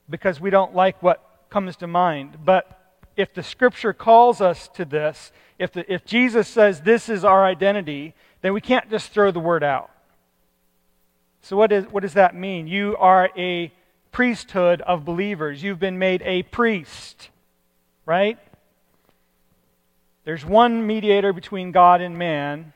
because 0.07 0.39
we 0.39 0.51
don't 0.51 0.75
like 0.75 1.01
what 1.01 1.47
comes 1.49 1.77
to 1.77 1.87
mind. 1.87 2.37
But 2.45 2.78
if 3.15 3.33
the 3.33 3.43
scripture 3.43 3.93
calls 3.93 4.41
us 4.41 4.67
to 4.69 4.85
this, 4.85 5.31
if, 5.57 5.73
the, 5.73 5.91
if 5.91 6.05
Jesus 6.05 6.47
says 6.47 6.81
this 6.81 7.09
is 7.09 7.23
our 7.23 7.45
identity, 7.45 8.13
then 8.41 8.53
we 8.53 8.61
can't 8.61 8.89
just 8.89 9.11
throw 9.11 9.31
the 9.31 9.39
word 9.39 9.63
out. 9.63 9.91
So, 11.41 11.55
what, 11.57 11.71
is, 11.71 11.85
what 11.85 12.01
does 12.01 12.13
that 12.13 12.35
mean? 12.35 12.67
You 12.67 12.95
are 12.97 13.29
a 13.37 13.71
priesthood 14.11 14.81
of 14.81 15.05
believers. 15.05 15.63
You've 15.63 15.79
been 15.79 15.99
made 15.99 16.21
a 16.23 16.43
priest, 16.43 17.29
right? 18.05 18.37
There's 20.25 20.45
one 20.45 20.85
mediator 20.85 21.33
between 21.33 21.71
God 21.71 22.01
and 22.01 22.17
man, 22.17 22.73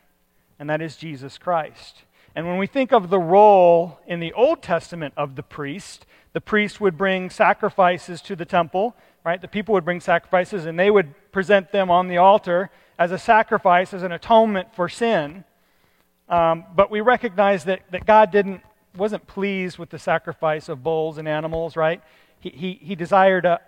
and 0.60 0.70
that 0.70 0.82
is 0.82 0.96
Jesus 0.96 1.38
Christ. 1.38 2.04
And 2.36 2.48
when 2.48 2.58
we 2.58 2.68
think 2.68 2.92
of 2.92 3.10
the 3.10 3.20
role 3.20 4.00
in 4.08 4.20
the 4.20 4.34
Old 4.34 4.62
Testament 4.62 5.14
of 5.16 5.36
the 5.36 5.44
priest, 5.44 6.06
the 6.34 6.42
priest 6.42 6.82
would 6.82 6.98
bring 6.98 7.30
sacrifices 7.30 8.22
to 8.24 8.36
the 8.36 8.46
temple, 8.46 8.96
right? 9.24 9.42
The 9.42 9.48
people 9.48 9.74
would 9.74 9.86
bring 9.86 10.00
sacrifices 10.00 10.66
and 10.66 10.78
they 10.78 10.92
would 10.92 11.14
present 11.32 11.72
them 11.72 11.90
on 11.90 12.08
the 12.08 12.18
altar 12.18 12.70
as 13.00 13.12
a 13.12 13.18
sacrifice, 13.18 13.94
as 13.94 14.04
an 14.04 14.12
atonement 14.12 14.76
for 14.76 14.90
sin. 14.90 15.44
Um, 16.30 16.66
but 16.76 16.92
we 16.92 17.02
recognize 17.02 17.66
that, 17.66 17.82
that 17.92 18.06
God 18.06 18.32
didn't, 18.32 18.62
wasn't 18.96 19.26
pleased 19.28 19.78
with 19.78 19.90
the 19.90 20.00
sacrifice 20.00 20.70
of 20.70 20.84
bulls 20.84 21.18
and 21.18 21.28
animals, 21.28 21.76
right? 21.76 22.02
He, 22.40 22.50
he, 22.50 22.80
he 22.82 22.96
desired 22.96 23.46
a, 23.46 23.60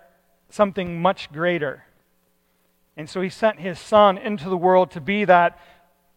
something 0.50 1.00
much 1.00 1.32
greater. 1.32 1.84
And 2.96 3.08
so 3.08 3.20
he 3.20 3.28
sent 3.28 3.60
his 3.60 3.78
son 3.78 4.16
into 4.16 4.48
the 4.48 4.56
world 4.56 4.90
to 4.92 5.00
be 5.00 5.24
that 5.24 5.58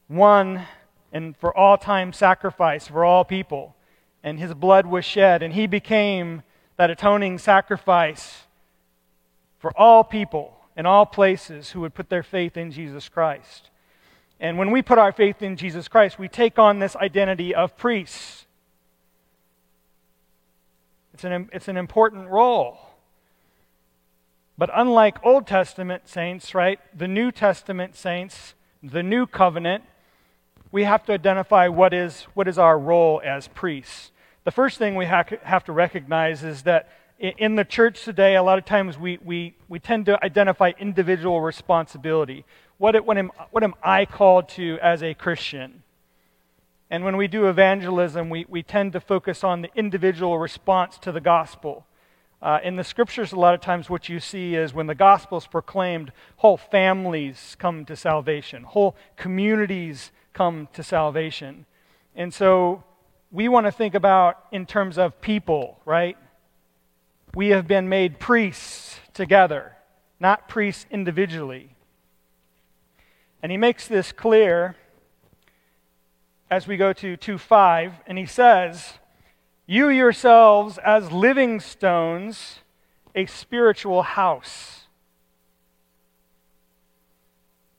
one 0.07 0.65
and 1.11 1.35
for 1.37 1.55
all 1.55 1.77
time 1.77 2.13
sacrifice 2.13 2.87
for 2.87 3.03
all 3.03 3.25
people. 3.25 3.75
And 4.23 4.39
his 4.39 4.53
blood 4.53 4.85
was 4.85 5.05
shed, 5.05 5.41
and 5.41 5.53
he 5.53 5.65
became 5.65 6.43
that 6.75 6.89
atoning 6.89 7.37
sacrifice 7.37 8.47
for 9.59 9.77
all 9.77 10.03
people 10.03 10.55
in 10.75 10.85
all 10.85 11.05
places 11.05 11.71
who 11.71 11.81
would 11.81 11.93
put 11.93 12.09
their 12.09 12.23
faith 12.23 12.57
in 12.57 12.71
Jesus 12.71 13.09
Christ. 13.09 13.69
And 14.39 14.57
when 14.57 14.71
we 14.71 14.81
put 14.81 14.97
our 14.97 15.11
faith 15.11 15.41
in 15.41 15.57
Jesus 15.57 15.87
Christ, 15.87 16.17
we 16.17 16.29
take 16.29 16.57
on 16.57 16.79
this 16.79 16.95
identity 16.95 17.53
of 17.53 17.75
priests. 17.75 18.45
It's 21.13 21.25
an, 21.25 21.49
it's 21.51 21.67
an 21.67 21.75
important 21.75 22.29
role. 22.29 22.77
But 24.57 24.69
unlike 24.73 25.17
Old 25.25 25.45
Testament 25.45 26.07
saints, 26.07 26.55
right, 26.55 26.79
the 26.97 27.07
New 27.07 27.31
Testament 27.31 27.95
saints, 27.95 28.55
the 28.81 29.03
new 29.03 29.27
covenant, 29.27 29.83
we 30.71 30.85
have 30.85 31.03
to 31.05 31.13
identify 31.13 31.67
what 31.67 31.93
is, 31.93 32.23
what 32.33 32.47
is 32.47 32.57
our 32.57 32.79
role 32.79 33.21
as 33.23 33.49
priests. 33.49 34.11
The 34.45 34.51
first 34.51 34.77
thing 34.77 34.95
we 34.95 35.05
have 35.05 35.63
to 35.65 35.71
recognize 35.71 36.43
is 36.43 36.63
that 36.63 36.89
in 37.19 37.55
the 37.55 37.65
church 37.65 38.05
today, 38.05 38.35
a 38.37 38.43
lot 38.43 38.57
of 38.57 38.65
times 38.65 38.97
we, 38.97 39.19
we, 39.23 39.55
we 39.67 39.77
tend 39.77 40.05
to 40.05 40.23
identify 40.23 40.71
individual 40.79 41.41
responsibility. 41.41 42.45
What, 42.77 43.05
what, 43.05 43.17
am, 43.17 43.31
what 43.51 43.61
am 43.61 43.73
I 43.83 44.05
called 44.05 44.47
to 44.49 44.79
as 44.81 45.03
a 45.03 45.13
Christian? 45.13 45.83
And 46.89 47.03
when 47.03 47.17
we 47.17 47.27
do 47.27 47.47
evangelism, 47.47 48.29
we, 48.29 48.45
we 48.47 48.63
tend 48.63 48.93
to 48.93 49.01
focus 49.01 49.43
on 49.43 49.61
the 49.61 49.69
individual 49.75 50.39
response 50.39 50.97
to 50.99 51.11
the 51.11 51.19
gospel. 51.19 51.85
Uh, 52.41 52.59
in 52.63 52.77
the 52.77 52.85
scriptures, 52.85 53.33
a 53.33 53.35
lot 53.35 53.53
of 53.53 53.59
times 53.59 53.89
what 53.89 54.07
you 54.07 54.21
see 54.21 54.55
is 54.55 54.73
when 54.73 54.87
the 54.87 54.95
gospel 54.95 55.37
is 55.37 55.45
proclaimed, 55.45 56.13
whole 56.37 56.55
families 56.55 57.57
come 57.59 57.83
to 57.83 57.97
salvation, 57.97 58.63
whole 58.63 58.95
communities 59.17 60.11
come 60.31 60.69
to 60.71 60.81
salvation. 60.81 61.65
And 62.15 62.33
so 62.33 62.85
we 63.29 63.49
want 63.49 63.65
to 63.67 63.73
think 63.73 63.93
about 63.93 64.45
in 64.53 64.65
terms 64.65 64.97
of 64.97 65.19
people, 65.19 65.81
right? 65.83 66.17
We 67.39 67.51
have 67.51 67.69
been 67.69 67.87
made 67.87 68.19
priests 68.19 68.99
together, 69.13 69.77
not 70.19 70.49
priests 70.49 70.85
individually. 70.91 71.69
And 73.41 73.49
he 73.49 73.57
makes 73.57 73.87
this 73.87 74.11
clear 74.11 74.75
as 76.51 76.67
we 76.67 76.75
go 76.75 76.91
to 76.91 77.15
2 77.15 77.37
5, 77.37 77.93
and 78.07 78.17
he 78.17 78.25
says, 78.25 78.95
You 79.65 79.87
yourselves 79.87 80.79
as 80.79 81.13
living 81.13 81.61
stones, 81.61 82.59
a 83.15 83.25
spiritual 83.25 84.03
house. 84.03 84.87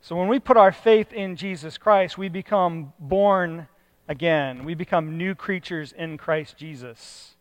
So 0.01 0.17
when 0.17 0.29
we 0.29 0.39
put 0.39 0.57
our 0.57 0.73
faith 0.73 1.13
in 1.13 1.37
Jesus 1.37 1.77
Christ, 1.77 2.17
we 2.17 2.31
become 2.31 2.95
born 2.99 3.69
again. 4.09 4.65
We 4.65 4.73
become 4.73 5.19
new 5.19 5.35
creatures 5.35 5.93
in 5.93 6.17
Christ 6.17 6.57
Jesus. 6.57 7.37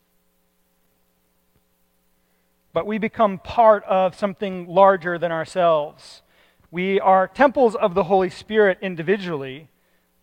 But 2.72 2.86
we 2.86 2.98
become 2.98 3.40
part 3.40 3.84
of 3.86 4.16
something 4.16 4.68
larger 4.68 5.18
than 5.18 5.32
ourselves. 5.32 6.22
We 6.72 7.00
are 7.00 7.28
temples 7.28 7.76
of 7.76 7.96
the 7.96 8.04
Holy 8.04 8.30
Spirit 8.30 8.78
individually, 8.82 9.70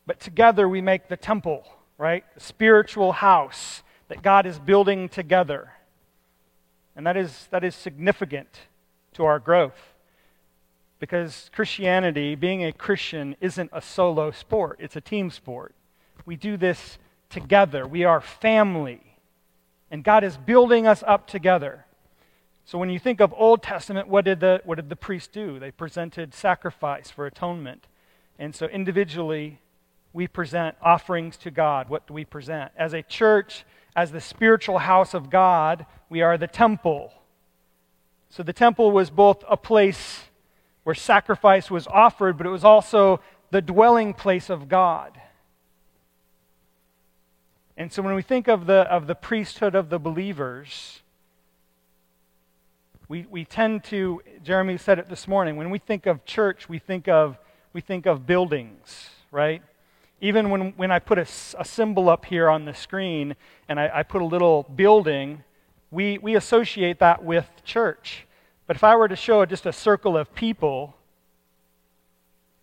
but 0.06 0.20
together 0.20 0.68
we 0.68 0.80
make 0.80 1.08
the 1.08 1.16
temple, 1.16 1.64
right? 1.98 2.24
The 2.34 2.40
spiritual 2.40 3.12
house 3.12 3.82
that 4.08 4.22
God 4.22 4.46
is 4.46 4.58
building 4.60 5.08
together. 5.08 5.72
And 6.94 7.06
that 7.06 7.16
is, 7.16 7.48
that 7.50 7.64
is 7.64 7.74
significant 7.74 8.60
to 9.14 9.24
our 9.24 9.40
growth. 9.40 9.94
Because 11.00 11.50
Christianity, 11.52 12.36
being 12.36 12.64
a 12.64 12.72
Christian, 12.72 13.34
isn't 13.40 13.70
a 13.72 13.82
solo 13.82 14.30
sport, 14.30 14.78
it's 14.80 14.96
a 14.96 15.00
team 15.00 15.30
sport. 15.30 15.74
We 16.24 16.36
do 16.36 16.56
this 16.56 16.98
together. 17.28 17.86
We 17.86 18.04
are 18.04 18.20
family. 18.20 19.02
And 19.90 20.04
God 20.04 20.22
is 20.22 20.36
building 20.36 20.86
us 20.86 21.02
up 21.06 21.26
together. 21.26 21.85
So 22.66 22.78
when 22.78 22.90
you 22.90 22.98
think 22.98 23.20
of 23.20 23.32
Old 23.36 23.62
Testament, 23.62 24.08
what 24.08 24.24
did 24.24 24.40
the, 24.40 24.60
what 24.64 24.74
did 24.74 24.88
the 24.88 24.96
priests 24.96 25.28
do? 25.28 25.60
They 25.60 25.70
presented 25.70 26.34
sacrifice 26.34 27.12
for 27.12 27.24
atonement. 27.24 27.86
And 28.40 28.56
so 28.56 28.66
individually, 28.66 29.60
we 30.12 30.26
present 30.26 30.76
offerings 30.82 31.36
to 31.38 31.52
God. 31.52 31.88
What 31.88 32.08
do 32.08 32.14
we 32.14 32.24
present? 32.24 32.72
As 32.76 32.92
a 32.92 33.02
church, 33.02 33.64
as 33.94 34.10
the 34.10 34.20
spiritual 34.20 34.78
house 34.78 35.14
of 35.14 35.30
God, 35.30 35.86
we 36.10 36.22
are 36.22 36.36
the 36.36 36.48
temple. 36.48 37.12
So 38.30 38.42
the 38.42 38.52
temple 38.52 38.90
was 38.90 39.10
both 39.10 39.44
a 39.48 39.56
place 39.56 40.24
where 40.82 40.94
sacrifice 40.94 41.70
was 41.70 41.86
offered, 41.86 42.36
but 42.36 42.48
it 42.48 42.50
was 42.50 42.64
also 42.64 43.20
the 43.52 43.62
dwelling 43.62 44.12
place 44.12 44.50
of 44.50 44.68
God. 44.68 45.20
And 47.76 47.92
so 47.92 48.02
when 48.02 48.16
we 48.16 48.22
think 48.22 48.48
of 48.48 48.66
the, 48.66 48.80
of 48.90 49.06
the 49.06 49.14
priesthood 49.14 49.76
of 49.76 49.88
the 49.88 50.00
believers, 50.00 51.02
we, 53.08 53.26
we 53.30 53.44
tend 53.44 53.84
to, 53.84 54.20
Jeremy 54.42 54.76
said 54.78 54.98
it 54.98 55.08
this 55.08 55.28
morning, 55.28 55.56
when 55.56 55.70
we 55.70 55.78
think 55.78 56.06
of 56.06 56.24
church, 56.24 56.68
we 56.68 56.78
think 56.78 57.06
of, 57.08 57.38
we 57.72 57.80
think 57.80 58.06
of 58.06 58.26
buildings, 58.26 59.10
right? 59.30 59.62
Even 60.20 60.50
when, 60.50 60.72
when 60.72 60.90
I 60.90 60.98
put 60.98 61.18
a 61.18 61.26
symbol 61.26 62.08
up 62.08 62.24
here 62.24 62.48
on 62.48 62.64
the 62.64 62.74
screen 62.74 63.36
and 63.68 63.78
I, 63.78 63.90
I 63.94 64.02
put 64.02 64.22
a 64.22 64.24
little 64.24 64.64
building, 64.74 65.44
we, 65.90 66.18
we 66.18 66.34
associate 66.34 66.98
that 66.98 67.22
with 67.22 67.48
church. 67.64 68.26
But 68.66 68.76
if 68.76 68.82
I 68.82 68.96
were 68.96 69.08
to 69.08 69.16
show 69.16 69.44
just 69.46 69.66
a 69.66 69.72
circle 69.72 70.16
of 70.16 70.34
people, 70.34 70.96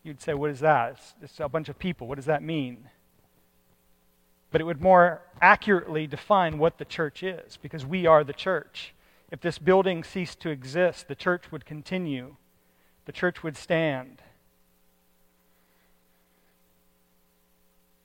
you'd 0.03 0.21
say, 0.21 0.33
What 0.33 0.49
is 0.49 0.59
that? 0.59 0.91
It's, 0.91 1.13
just 1.21 1.39
a 1.39 1.47
bunch 1.47 1.69
of 1.69 1.79
people. 1.79 2.07
What 2.07 2.15
does 2.15 2.25
that 2.25 2.43
mean? 2.43 2.89
But 4.51 4.59
it 4.59 4.65
would 4.65 4.81
more 4.81 5.21
accurately 5.41 6.05
define 6.05 6.57
what 6.57 6.77
the 6.77 6.85
church 6.85 7.23
is, 7.23 7.57
because 7.61 7.85
we 7.85 8.05
are 8.05 8.23
the 8.23 8.33
church. 8.33 8.93
If 9.33 9.41
this 9.41 9.57
building 9.57 10.03
ceased 10.03 10.41
to 10.41 10.51
exist, 10.51 11.07
the 11.07 11.15
church 11.15 11.51
would 11.51 11.65
continue, 11.65 12.35
the 13.05 13.11
church 13.11 13.41
would 13.41 13.57
stand. 13.57 14.21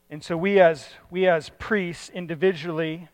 And 0.09 0.25
so 0.25 0.39
we 0.39 0.59
as, 0.59 0.89
we 1.11 1.29
as 1.29 1.51
priests 1.59 2.09
individually 2.09 3.09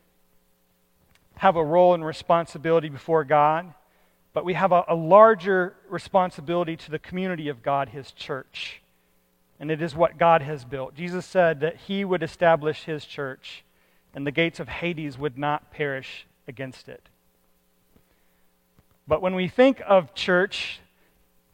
have 1.39 1.57
a 1.57 1.65
role 1.65 1.93
and 1.93 2.07
responsibility 2.07 2.89
before 2.89 3.25
God, 3.25 3.75
but 4.33 4.45
we 4.45 4.55
have 4.55 4.71
a, 4.71 4.85
a 4.87 4.95
larger 4.95 5.75
responsibility 5.89 6.77
to 6.77 6.93
the 6.93 7.01
community 7.01 7.49
of 7.49 7.65
God, 7.65 7.89
His 7.89 8.13
church. 8.13 8.81
And 9.59 9.73
it 9.73 9.83
is 9.83 9.97
what 9.97 10.19
God 10.19 10.41
has 10.41 10.65
built. 10.65 10.95
Jesus 10.95 11.27
said 11.27 11.59
that 11.61 11.79
He 11.89 12.05
would 12.05 12.23
establish 12.23 12.85
His 12.85 13.05
church, 13.07 13.65
and 14.15 14.25
the 14.25 14.31
gates 14.31 14.61
of 14.61 14.69
Hades 14.69 15.19
would 15.19 15.37
not 15.37 15.73
perish 15.73 16.29
against 16.47 16.89
it. 16.89 17.09
But 19.07 19.21
when 19.21 19.35
we 19.35 19.49
think 19.49 19.83
of 19.87 20.15
church, 20.15 20.81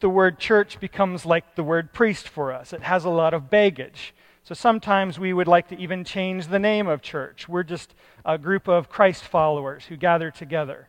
the 0.00 0.08
word 0.08 0.38
church 0.38 0.80
becomes 0.80 1.26
like 1.26 1.56
the 1.56 1.62
word 1.62 1.92
priest 1.92 2.28
for 2.28 2.52
us. 2.52 2.72
It 2.72 2.82
has 2.82 3.04
a 3.04 3.10
lot 3.10 3.34
of 3.34 3.50
baggage. 3.50 4.14
So 4.44 4.54
sometimes 4.54 5.18
we 5.18 5.32
would 5.32 5.48
like 5.48 5.68
to 5.68 5.78
even 5.78 6.04
change 6.04 6.48
the 6.48 6.58
name 6.58 6.88
of 6.88 7.02
church. 7.02 7.48
We're 7.48 7.62
just 7.62 7.94
a 8.24 8.38
group 8.38 8.68
of 8.68 8.88
Christ 8.88 9.24
followers 9.24 9.84
who 9.84 9.96
gather 9.96 10.30
together. 10.30 10.88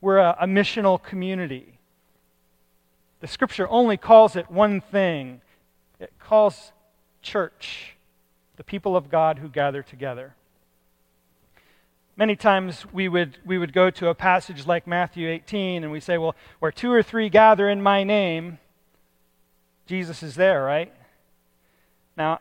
We're 0.00 0.18
a, 0.18 0.36
a 0.40 0.46
missional 0.46 1.02
community. 1.02 1.78
The 3.20 3.26
scripture 3.26 3.68
only 3.68 3.96
calls 3.96 4.36
it 4.36 4.50
one 4.50 4.80
thing 4.80 5.40
it 5.98 6.12
calls 6.18 6.72
church, 7.22 7.96
the 8.56 8.64
people 8.64 8.96
of 8.96 9.08
God 9.08 9.38
who 9.38 9.48
gather 9.48 9.82
together. 9.82 10.34
Many 12.16 12.36
times 12.36 12.86
we 12.92 13.08
would, 13.08 13.38
we 13.44 13.58
would 13.58 13.72
go 13.72 13.90
to 13.90 14.08
a 14.08 14.14
passage 14.14 14.66
like 14.66 14.86
Matthew 14.86 15.28
18 15.28 15.82
and 15.82 15.92
we 15.92 15.98
say, 15.98 16.16
well, 16.16 16.36
where 16.60 16.70
two 16.70 16.92
or 16.92 17.02
three 17.02 17.28
gather 17.28 17.68
in 17.68 17.82
my 17.82 18.04
name, 18.04 18.58
Jesus 19.86 20.22
is 20.22 20.36
there, 20.36 20.62
right? 20.62 20.92
Now, 22.16 22.38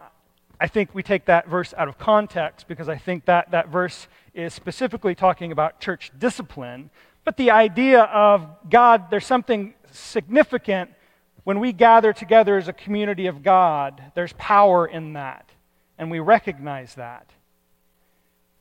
I 0.59 0.67
think 0.67 0.93
we 0.93 1.01
take 1.01 1.25
that 1.25 1.47
verse 1.47 1.73
out 1.75 1.87
of 1.87 1.97
context 1.97 2.67
because 2.67 2.87
I 2.87 2.97
think 2.97 3.25
that 3.25 3.51
that 3.51 3.69
verse 3.69 4.07
is 4.35 4.53
specifically 4.53 5.15
talking 5.15 5.51
about 5.51 5.79
church 5.79 6.11
discipline. 6.19 6.91
But 7.25 7.37
the 7.37 7.49
idea 7.49 8.01
of 8.03 8.47
God, 8.69 9.09
there's 9.09 9.25
something 9.25 9.73
significant 9.91 10.91
when 11.43 11.59
we 11.59 11.73
gather 11.73 12.13
together 12.13 12.57
as 12.57 12.67
a 12.67 12.73
community 12.73 13.27
of 13.27 13.43
God, 13.43 14.01
there's 14.15 14.33
power 14.33 14.85
in 14.85 15.13
that. 15.13 15.49
And 15.97 16.09
we 16.09 16.19
recognize 16.19 16.95
that. 16.95 17.29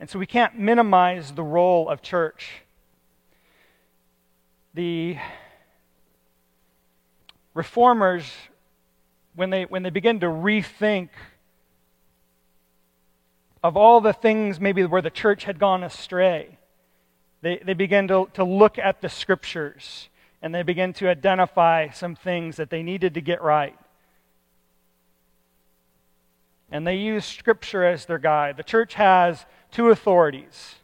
And 0.03 0.11
so 0.11 0.18
we 0.18 0.26
can't 0.26 0.59
minimize 0.59 1.30
the 1.30 1.44
role 1.44 1.88
of 1.88 2.03
church. 2.03 2.64
The 4.74 5.16
reformers, 7.55 8.24
when 9.36 9.50
they, 9.50 9.62
when 9.62 9.84
they 9.84 9.90
begin 9.90 10.18
to 10.18 10.26
rethink 10.26 11.11
of 13.62 13.76
all 13.76 14.00
the 14.00 14.12
things 14.12 14.59
maybe 14.59 14.84
where 14.84 15.03
the 15.03 15.09
church 15.09 15.44
had 15.44 15.61
gone 15.61 15.84
astray, 15.84 16.59
they, 17.40 17.62
they 17.64 17.74
begin 17.74 18.09
to, 18.09 18.28
to 18.34 18.42
look 18.42 18.80
at 18.80 19.03
the 19.03 19.09
scriptures 19.09 20.09
and 20.42 20.53
they 20.53 20.64
begin 20.64 20.92
to 20.94 21.09
identify 21.09 21.90
some 21.90 22.16
things 22.16 22.57
that 22.57 22.70
they 22.70 22.82
needed 22.82 23.14
to 23.14 23.20
get 23.20 23.40
right. 23.40 23.78
And 26.72 26.84
they 26.84 26.96
use 26.96 27.24
scripture 27.24 27.84
as 27.84 28.07
their 28.07 28.18
guide. 28.18 28.57
The 28.57 28.64
church 28.64 28.94
has 28.94 29.46
two 29.72 29.90
authorities 29.90 30.76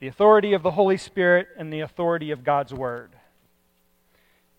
the 0.00 0.08
authority 0.08 0.52
of 0.52 0.64
the 0.64 0.72
Holy 0.72 0.96
Spirit 0.96 1.46
and 1.56 1.72
the 1.72 1.78
authority 1.78 2.32
of 2.32 2.42
God's 2.42 2.74
Word. 2.74 3.12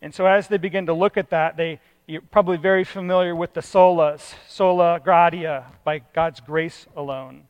And 0.01 0.15
so, 0.15 0.25
as 0.25 0.47
they 0.47 0.55
begin 0.55 0.85
to 0.85 0.93
look 0.93 1.17
at 1.17 1.31
that, 1.31 1.57
they, 1.57 1.81
you're 2.07 2.21
probably 2.21 2.55
very 2.55 2.85
familiar 2.85 3.35
with 3.35 3.53
the 3.53 3.59
solas, 3.59 4.35
sola 4.47 5.01
gratia, 5.03 5.65
by 5.83 5.99
God's 6.13 6.39
grace 6.39 6.87
alone, 6.95 7.43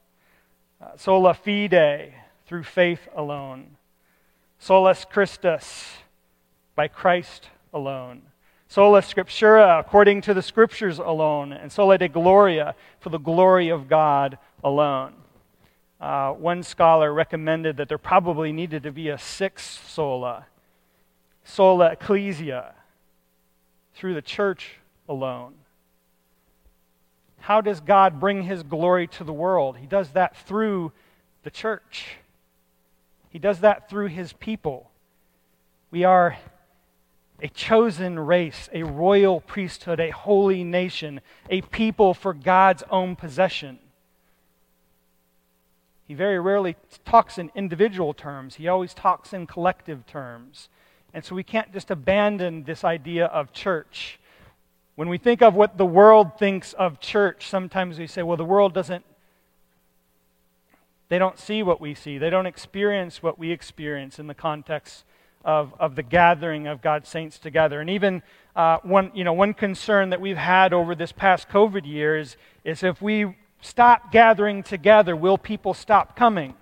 uh, 0.82 0.98
sola 0.98 1.36
fide, 1.36 2.16
through 2.48 2.64
faith 2.64 3.08
alone, 3.16 3.78
solus 4.58 5.06
Christus, 5.06 5.98
by 6.76 6.88
Christ 6.88 7.50
alone, 7.72 8.24
sola 8.68 9.02
scriptura, 9.02 9.80
according 9.80 10.22
to 10.22 10.34
the 10.34 10.42
scriptures 10.42 10.98
alone, 10.98 11.54
and 11.54 11.72
sola 11.72 12.00
de 12.00 12.08
gloria, 12.08 12.74
for 13.00 13.10
the 13.10 13.20
glory 13.20 13.70
of 13.70 13.88
God 13.88 14.40
alone. 14.64 15.14
Uh, 16.04 16.34
one 16.34 16.62
scholar 16.64 17.14
recommended 17.14 17.78
that 17.78 17.88
there 17.88 17.98
probably 17.98 18.52
needed 18.52 18.84
to 18.84 18.92
be 18.92 19.08
a 19.08 19.18
sixth 19.18 19.90
sola, 19.90 20.48
sola 21.46 21.94
ecclesia, 21.94 22.74
through 23.96 24.14
the 24.14 24.22
church 24.22 24.80
alone. 25.08 25.54
How 27.40 27.62
does 27.62 27.80
God 27.80 28.20
bring 28.20 28.44
his 28.44 28.64
glory 28.64 29.08
to 29.08 29.24
the 29.24 29.32
world? 29.32 29.78
He 29.78 29.88
does 29.88 30.10
that 30.10 30.36
through 30.36 30.92
the 31.44 31.50
church. 31.50 32.18
He 33.30 33.40
does 33.40 33.62
that 33.62 33.90
through 33.90 34.08
his 34.08 34.34
people. 34.34 34.92
We 35.90 36.04
are 36.04 36.38
a 37.42 37.48
chosen 37.48 38.20
race, 38.20 38.68
a 38.74 38.84
royal 38.84 39.40
priesthood, 39.40 40.02
a 40.02 40.10
holy 40.10 40.66
nation, 40.66 41.22
a 41.50 41.62
people 41.62 42.14
for 42.14 42.34
God's 42.34 42.84
own 42.90 43.16
possession. 43.16 43.80
He 46.08 46.14
very 46.14 46.40
rarely 46.40 46.76
talks 47.06 47.38
in 47.38 47.52
individual 47.56 48.14
terms, 48.14 48.56
he 48.56 48.68
always 48.68 48.94
talks 48.94 49.34
in 49.34 49.48
collective 49.48 50.06
terms. 50.06 50.70
And 51.14 51.24
so 51.24 51.36
we 51.36 51.44
can't 51.44 51.72
just 51.72 51.92
abandon 51.92 52.64
this 52.64 52.84
idea 52.84 53.26
of 53.28 53.54
church. 53.54 54.20
When 54.96 55.10
we 55.10 55.18
think 55.18 55.42
of 55.42 55.54
what 55.54 55.78
the 55.78 55.86
world 55.86 56.40
thinks 56.40 56.74
of 56.74 57.00
church, 57.00 57.48
sometimes 57.48 58.00
we 58.00 58.08
say, 58.08 58.24
well, 58.24 58.38
the 58.38 58.46
world 58.46 58.74
doesn't, 58.74 59.06
they 61.10 61.20
don't 61.20 61.38
see 61.38 61.62
what 61.62 61.80
we 61.80 61.94
see. 61.94 62.18
They 62.18 62.32
don't 62.32 62.48
experience 62.48 63.22
what 63.22 63.38
we 63.38 63.52
experience 63.52 64.18
in 64.18 64.26
the 64.26 64.34
context 64.34 65.04
of, 65.46 65.74
of 65.80 65.96
the 65.96 66.04
gathering 66.04 66.68
of 66.68 66.82
God's 66.82 67.10
saints 67.10 67.38
together. 67.38 67.80
And 67.80 67.90
even 67.90 68.24
uh, 68.56 68.78
one, 68.84 69.12
you 69.14 69.24
know, 69.24 69.34
one 69.34 69.54
concern 69.54 70.10
that 70.10 70.22
we've 70.22 70.38
had 70.38 70.74
over 70.74 70.96
this 70.96 71.12
past 71.12 71.50
COVID 71.50 71.86
year 71.86 72.18
is, 72.18 72.38
is 72.64 72.82
if 72.82 73.02
we 73.02 73.36
stop 73.64 74.12
gathering 74.12 74.62
together, 74.62 75.16
will 75.16 75.38
people 75.38 75.74
stop 75.74 76.16
coming? 76.16 76.54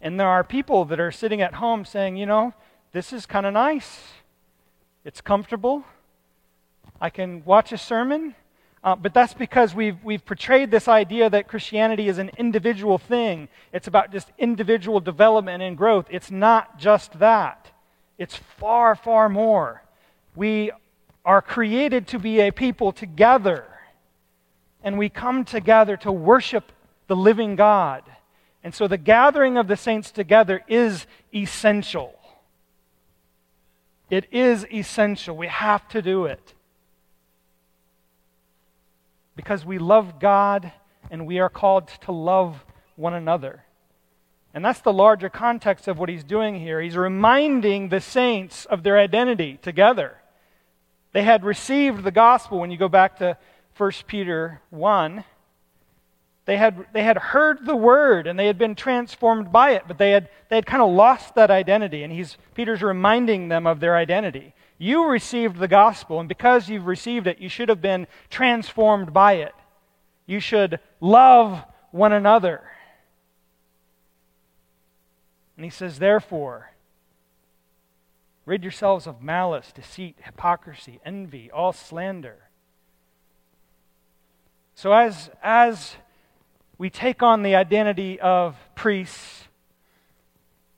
And 0.00 0.18
there 0.18 0.28
are 0.28 0.44
people 0.44 0.84
that 0.86 1.00
are 1.00 1.10
sitting 1.10 1.42
at 1.42 1.54
home 1.54 1.84
saying, 1.84 2.16
you 2.16 2.26
know, 2.26 2.54
this 2.92 3.12
is 3.12 3.26
kind 3.26 3.44
of 3.44 3.52
nice. 3.52 4.00
It's 5.04 5.20
comfortable. 5.20 5.84
I 7.00 7.10
can 7.10 7.44
watch 7.44 7.72
a 7.72 7.78
sermon. 7.78 8.34
Uh, 8.84 8.94
but 8.94 9.12
that's 9.12 9.34
because 9.34 9.74
we've, 9.74 10.02
we've 10.04 10.24
portrayed 10.24 10.70
this 10.70 10.86
idea 10.86 11.28
that 11.28 11.48
Christianity 11.48 12.08
is 12.08 12.18
an 12.18 12.30
individual 12.38 12.96
thing. 12.96 13.48
It's 13.72 13.88
about 13.88 14.12
just 14.12 14.30
individual 14.38 15.00
development 15.00 15.62
and 15.62 15.76
growth. 15.76 16.06
It's 16.10 16.30
not 16.30 16.78
just 16.78 17.18
that, 17.18 17.72
it's 18.18 18.36
far, 18.36 18.94
far 18.94 19.28
more. 19.28 19.82
We 20.36 20.70
are 21.24 21.42
created 21.42 22.06
to 22.08 22.18
be 22.18 22.40
a 22.40 22.52
people 22.52 22.92
together, 22.92 23.64
and 24.82 24.98
we 24.98 25.08
come 25.08 25.44
together 25.44 25.96
to 25.98 26.12
worship 26.12 26.72
the 27.06 27.16
living 27.16 27.56
God. 27.56 28.04
And 28.62 28.74
so 28.74 28.88
the 28.88 28.98
gathering 28.98 29.56
of 29.56 29.68
the 29.68 29.76
saints 29.76 30.10
together 30.10 30.62
is 30.68 31.06
essential. 31.34 32.14
It 34.10 34.26
is 34.32 34.66
essential. 34.72 35.36
We 35.36 35.48
have 35.48 35.86
to 35.88 36.02
do 36.02 36.24
it 36.24 36.54
because 39.36 39.64
we 39.64 39.78
love 39.78 40.18
God 40.18 40.72
and 41.10 41.26
we 41.26 41.38
are 41.38 41.48
called 41.48 41.88
to 42.02 42.12
love 42.12 42.64
one 42.96 43.14
another. 43.14 43.64
And 44.54 44.64
that's 44.64 44.80
the 44.80 44.92
larger 44.92 45.28
context 45.28 45.88
of 45.88 45.98
what 45.98 46.08
he's 46.08 46.24
doing 46.24 46.58
here. 46.58 46.80
He's 46.80 46.96
reminding 46.96 47.90
the 47.90 48.00
saints 48.00 48.64
of 48.64 48.82
their 48.82 48.98
identity 48.98 49.58
together. 49.62 50.16
They 51.12 51.22
had 51.22 51.44
received 51.44 52.02
the 52.02 52.10
gospel 52.10 52.58
when 52.58 52.70
you 52.70 52.76
go 52.76 52.88
back 52.88 53.18
to 53.18 53.36
1 53.78 53.92
Peter 54.06 54.60
1. 54.70 55.24
They 56.44 56.56
had, 56.56 56.86
they 56.92 57.04
had 57.04 57.18
heard 57.18 57.64
the 57.64 57.76
word 57.76 58.26
and 58.26 58.38
they 58.38 58.46
had 58.46 58.58
been 58.58 58.74
transformed 58.74 59.52
by 59.52 59.72
it, 59.72 59.84
but 59.86 59.98
they 59.98 60.10
had, 60.10 60.28
they 60.48 60.56
had 60.56 60.66
kind 60.66 60.82
of 60.82 60.90
lost 60.90 61.34
that 61.34 61.50
identity. 61.50 62.02
And 62.02 62.12
he's, 62.12 62.36
Peter's 62.54 62.82
reminding 62.82 63.48
them 63.48 63.66
of 63.66 63.80
their 63.80 63.96
identity. 63.96 64.54
You 64.78 65.06
received 65.06 65.58
the 65.58 65.68
gospel, 65.68 66.20
and 66.20 66.28
because 66.28 66.68
you've 66.68 66.86
received 66.86 67.26
it, 67.26 67.38
you 67.38 67.48
should 67.48 67.68
have 67.68 67.82
been 67.82 68.06
transformed 68.30 69.12
by 69.12 69.34
it. 69.34 69.54
You 70.26 70.40
should 70.40 70.78
love 71.00 71.64
one 71.90 72.12
another. 72.12 72.62
And 75.56 75.64
he 75.64 75.70
says, 75.70 75.98
therefore, 75.98 76.72
rid 78.46 78.62
yourselves 78.62 79.06
of 79.06 79.20
malice, 79.20 79.72
deceit, 79.72 80.16
hypocrisy, 80.22 81.00
envy, 81.04 81.50
all 81.50 81.72
slander. 81.72 82.47
So 84.78 84.92
as, 84.92 85.28
as 85.42 85.96
we 86.78 86.88
take 86.88 87.20
on 87.20 87.42
the 87.42 87.56
identity 87.56 88.20
of 88.20 88.54
priests 88.76 89.48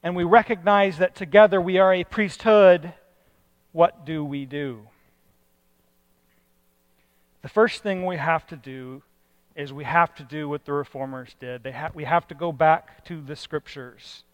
and 0.02 0.16
we 0.16 0.24
recognize 0.24 0.96
that 0.96 1.14
together 1.14 1.60
we 1.60 1.76
are 1.76 1.92
a 1.92 2.04
priesthood, 2.04 2.94
what 3.72 4.06
do 4.06 4.24
we 4.24 4.46
do? 4.46 4.88
The 7.42 7.50
first 7.50 7.82
thing 7.82 8.06
we 8.06 8.16
have 8.16 8.46
to 8.46 8.56
do 8.56 9.02
is 9.54 9.70
we 9.70 9.84
have 9.84 10.14
to 10.14 10.22
do 10.22 10.48
what 10.48 10.64
the 10.64 10.72
reformers 10.72 11.36
did. 11.38 11.66
Ha- 11.66 11.90
we 11.92 12.04
have 12.04 12.26
to 12.28 12.34
go 12.34 12.52
back 12.52 13.04
to 13.04 13.20
the 13.20 13.36
scriptures. 13.36 14.24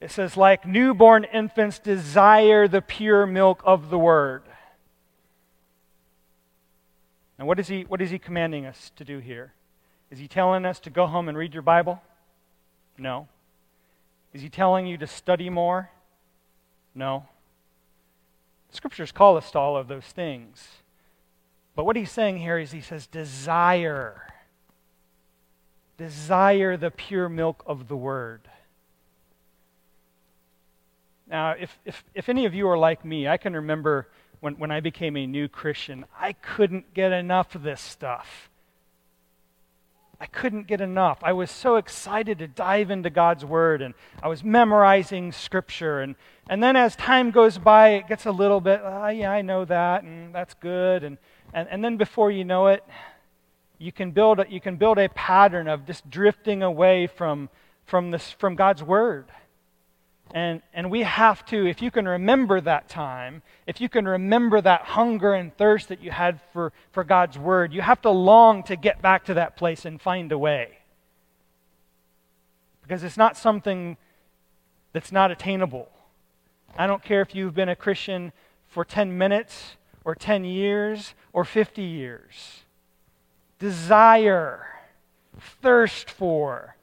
It 0.00 0.10
says, 0.10 0.34
like 0.34 0.66
newborn 0.66 1.24
infants 1.24 1.78
desire 1.78 2.66
the 2.68 2.80
pure 2.80 3.26
milk 3.26 3.60
of 3.66 3.90
the 3.90 3.98
word. 3.98 4.44
And 7.42 7.48
what 7.48 7.58
is 7.58 7.66
he, 7.66 7.82
what 7.88 8.00
is 8.00 8.08
he 8.08 8.20
commanding 8.20 8.66
us 8.66 8.92
to 8.94 9.04
do 9.04 9.18
here? 9.18 9.52
Is 10.12 10.20
he 10.20 10.28
telling 10.28 10.64
us 10.64 10.78
to 10.78 10.90
go 10.90 11.08
home 11.08 11.28
and 11.28 11.36
read 11.36 11.54
your 11.54 11.64
Bible? 11.64 12.00
No. 12.96 13.26
Is 14.32 14.42
he 14.42 14.48
telling 14.48 14.86
you 14.86 14.96
to 14.98 15.08
study 15.08 15.50
more? 15.50 15.90
No. 16.94 17.26
Scriptures 18.70 19.10
call 19.10 19.36
us 19.36 19.50
to 19.50 19.58
all 19.58 19.76
of 19.76 19.88
those 19.88 20.04
things. 20.04 20.68
But 21.74 21.84
what 21.84 21.96
he's 21.96 22.12
saying 22.12 22.38
here 22.38 22.58
is 22.58 22.70
he 22.70 22.80
says, 22.80 23.08
desire. 23.08 24.22
Desire 25.96 26.76
the 26.76 26.92
pure 26.92 27.28
milk 27.28 27.64
of 27.66 27.88
the 27.88 27.96
word. 27.96 28.42
Now, 31.26 31.56
if, 31.58 31.76
if, 31.84 32.04
if 32.14 32.28
any 32.28 32.46
of 32.46 32.54
you 32.54 32.68
are 32.68 32.78
like 32.78 33.04
me, 33.04 33.26
I 33.26 33.36
can 33.36 33.54
remember 33.54 34.06
when, 34.42 34.54
when 34.54 34.72
I 34.72 34.80
became 34.80 35.16
a 35.16 35.24
new 35.24 35.46
Christian, 35.46 36.04
I 36.18 36.32
couldn't 36.32 36.94
get 36.94 37.12
enough 37.12 37.54
of 37.54 37.62
this 37.62 37.80
stuff. 37.80 38.50
I 40.20 40.26
couldn't 40.26 40.66
get 40.66 40.80
enough. 40.80 41.18
I 41.22 41.32
was 41.32 41.48
so 41.48 41.76
excited 41.76 42.40
to 42.40 42.48
dive 42.48 42.90
into 42.90 43.08
God's 43.08 43.44
Word, 43.44 43.82
and 43.82 43.94
I 44.20 44.26
was 44.26 44.42
memorizing 44.42 45.30
Scripture. 45.30 46.00
And, 46.00 46.16
and 46.48 46.60
then 46.60 46.74
as 46.74 46.96
time 46.96 47.30
goes 47.30 47.56
by, 47.56 47.90
it 47.90 48.08
gets 48.08 48.26
a 48.26 48.32
little 48.32 48.60
bit, 48.60 48.80
oh, 48.82 49.08
yeah, 49.08 49.30
I 49.30 49.42
know 49.42 49.64
that, 49.64 50.02
and 50.02 50.34
that's 50.34 50.54
good. 50.54 51.04
And, 51.04 51.18
and, 51.54 51.68
and 51.68 51.84
then 51.84 51.96
before 51.96 52.32
you 52.32 52.44
know 52.44 52.66
it, 52.66 52.84
you 53.78 53.92
can 53.92 54.10
build 54.10 54.40
a, 54.40 54.46
you 54.48 54.60
can 54.60 54.76
build 54.76 54.98
a 54.98 55.08
pattern 55.08 55.68
of 55.68 55.86
just 55.86 56.10
drifting 56.10 56.64
away 56.64 57.06
from, 57.06 57.48
from, 57.84 58.10
this, 58.10 58.32
from 58.32 58.56
God's 58.56 58.82
Word. 58.82 59.26
And, 60.34 60.62
and 60.72 60.90
we 60.90 61.02
have 61.02 61.44
to, 61.46 61.66
if 61.66 61.82
you 61.82 61.90
can 61.90 62.08
remember 62.08 62.60
that 62.62 62.88
time, 62.88 63.42
if 63.66 63.80
you 63.80 63.88
can 63.88 64.06
remember 64.08 64.60
that 64.60 64.82
hunger 64.82 65.34
and 65.34 65.54
thirst 65.56 65.88
that 65.88 66.02
you 66.02 66.10
had 66.10 66.40
for, 66.52 66.72
for 66.90 67.04
God's 67.04 67.38
Word, 67.38 67.72
you 67.72 67.82
have 67.82 68.00
to 68.02 68.10
long 68.10 68.62
to 68.64 68.76
get 68.76 69.02
back 69.02 69.24
to 69.26 69.34
that 69.34 69.56
place 69.56 69.84
and 69.84 70.00
find 70.00 70.32
a 70.32 70.38
way. 70.38 70.78
Because 72.82 73.04
it's 73.04 73.18
not 73.18 73.36
something 73.36 73.98
that's 74.94 75.12
not 75.12 75.30
attainable. 75.30 75.88
I 76.78 76.86
don't 76.86 77.02
care 77.02 77.20
if 77.20 77.34
you've 77.34 77.54
been 77.54 77.68
a 77.68 77.76
Christian 77.76 78.32
for 78.66 78.86
10 78.86 79.16
minutes 79.18 79.76
or 80.02 80.14
10 80.14 80.44
years 80.44 81.14
or 81.34 81.44
50 81.44 81.82
years. 81.82 82.62
Desire, 83.58 84.66
thirst 85.60 86.08
for 86.08 86.76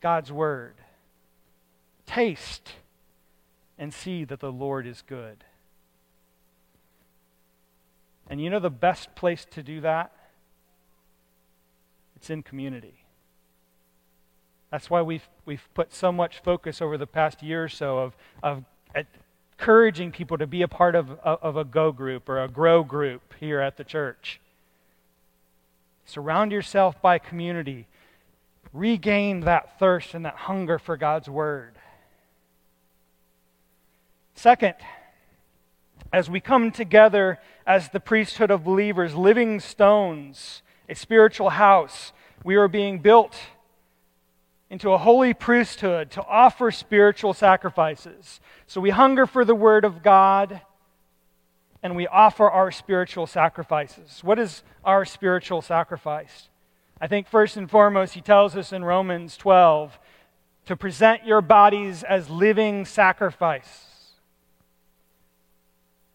God's 0.00 0.30
Word. 0.30 0.74
Taste 2.10 2.72
and 3.78 3.94
see 3.94 4.24
that 4.24 4.40
the 4.40 4.50
Lord 4.50 4.84
is 4.84 5.04
good. 5.06 5.44
And 8.28 8.40
you 8.40 8.50
know 8.50 8.58
the 8.58 8.68
best 8.68 9.14
place 9.14 9.46
to 9.52 9.62
do 9.62 9.80
that? 9.82 10.10
It's 12.16 12.28
in 12.28 12.42
community. 12.42 13.04
That's 14.72 14.90
why 14.90 15.02
we've, 15.02 15.28
we've 15.46 15.68
put 15.72 15.94
so 15.94 16.10
much 16.10 16.40
focus 16.40 16.82
over 16.82 16.98
the 16.98 17.06
past 17.06 17.44
year 17.44 17.62
or 17.62 17.68
so 17.68 17.98
of, 17.98 18.16
of 18.42 18.64
encouraging 19.56 20.10
people 20.10 20.36
to 20.38 20.48
be 20.48 20.62
a 20.62 20.68
part 20.68 20.96
of, 20.96 21.12
of 21.20 21.56
a 21.56 21.64
go 21.64 21.92
group 21.92 22.28
or 22.28 22.42
a 22.42 22.48
grow 22.48 22.82
group 22.82 23.34
here 23.38 23.60
at 23.60 23.76
the 23.76 23.84
church. 23.84 24.40
Surround 26.04 26.50
yourself 26.50 27.00
by 27.00 27.18
community. 27.18 27.86
Regain 28.72 29.40
that 29.42 29.78
thirst 29.78 30.12
and 30.12 30.24
that 30.24 30.34
hunger 30.34 30.76
for 30.76 30.96
God's 30.96 31.28
Word. 31.28 31.76
Second, 34.40 34.76
as 36.14 36.30
we 36.30 36.40
come 36.40 36.70
together 36.70 37.38
as 37.66 37.90
the 37.90 38.00
priesthood 38.00 38.50
of 38.50 38.64
believers, 38.64 39.14
living 39.14 39.60
stones, 39.60 40.62
a 40.88 40.94
spiritual 40.94 41.50
house, 41.50 42.14
we 42.42 42.56
are 42.56 42.66
being 42.66 43.00
built 43.00 43.36
into 44.70 44.92
a 44.92 44.96
holy 44.96 45.34
priesthood 45.34 46.10
to 46.12 46.24
offer 46.24 46.70
spiritual 46.70 47.34
sacrifices. 47.34 48.40
So 48.66 48.80
we 48.80 48.88
hunger 48.88 49.26
for 49.26 49.44
the 49.44 49.54
Word 49.54 49.84
of 49.84 50.02
God 50.02 50.62
and 51.82 51.94
we 51.94 52.06
offer 52.06 52.48
our 52.48 52.70
spiritual 52.70 53.26
sacrifices. 53.26 54.24
What 54.24 54.38
is 54.38 54.62
our 54.82 55.04
spiritual 55.04 55.60
sacrifice? 55.60 56.48
I 56.98 57.08
think 57.08 57.28
first 57.28 57.58
and 57.58 57.70
foremost, 57.70 58.14
he 58.14 58.22
tells 58.22 58.56
us 58.56 58.72
in 58.72 58.86
Romans 58.86 59.36
12 59.36 59.98
to 60.64 60.76
present 60.76 61.26
your 61.26 61.42
bodies 61.42 62.02
as 62.02 62.30
living 62.30 62.86
sacrifice. 62.86 63.89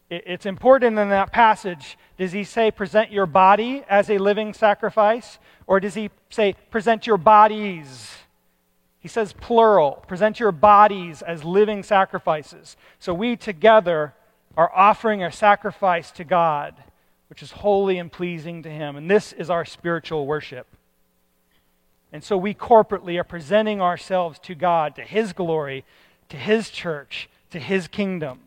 It's 0.10 0.46
important 0.46 1.00
in 1.00 1.10
that 1.10 1.32
passage. 1.32 1.98
Does 2.18 2.32
he 2.32 2.44
say 2.44 2.70
present 2.70 3.12
your 3.12 3.26
body 3.26 3.84
as 3.90 4.10
a 4.10 4.20
living 4.20 4.54
sacrifice? 4.54 5.40
Or 5.66 5.80
does 5.80 5.96
he 5.96 6.12
say 6.30 6.56
present 6.70 7.08
your 7.08 7.18
bodies? 7.18 8.14
He 9.00 9.08
says 9.08 9.34
plural. 9.34 10.04
Present 10.08 10.40
your 10.40 10.52
bodies 10.52 11.22
as 11.24 11.44
living 11.44 11.82
sacrifices. 11.82 12.78
So 13.00 13.14
we 13.14 13.36
together 13.36 14.14
are 14.56 14.72
offering 14.74 15.24
a 15.24 15.32
sacrifice 15.32 16.12
to 16.12 16.24
God, 16.24 16.76
which 17.30 17.42
is 17.42 17.52
holy 17.52 17.98
and 17.98 18.12
pleasing 18.12 18.62
to 18.64 18.70
him. 18.70 18.96
And 18.96 19.10
this 19.10 19.34
is 19.34 19.50
our 19.50 19.66
spiritual 19.66 20.28
worship. 20.28 20.68
And 22.14 22.24
so 22.24 22.38
we 22.38 22.54
corporately 22.54 23.20
are 23.20 23.24
presenting 23.24 23.82
ourselves 23.82 24.40
to 24.44 24.56
God, 24.56 24.96
to 24.96 25.02
his 25.02 25.34
glory, 25.34 25.84
to 26.30 26.38
his 26.38 26.70
church, 26.70 27.28
to 27.50 27.60
his 27.60 27.88
kingdom. 27.88 28.40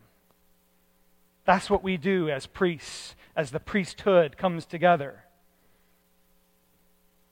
That's 1.49 1.67
what 1.67 1.83
we 1.83 1.97
do 1.97 2.29
as 2.29 2.45
priests, 2.45 3.15
as 3.35 3.49
the 3.49 3.59
priesthood 3.59 4.37
comes 4.37 4.67
together. 4.67 5.23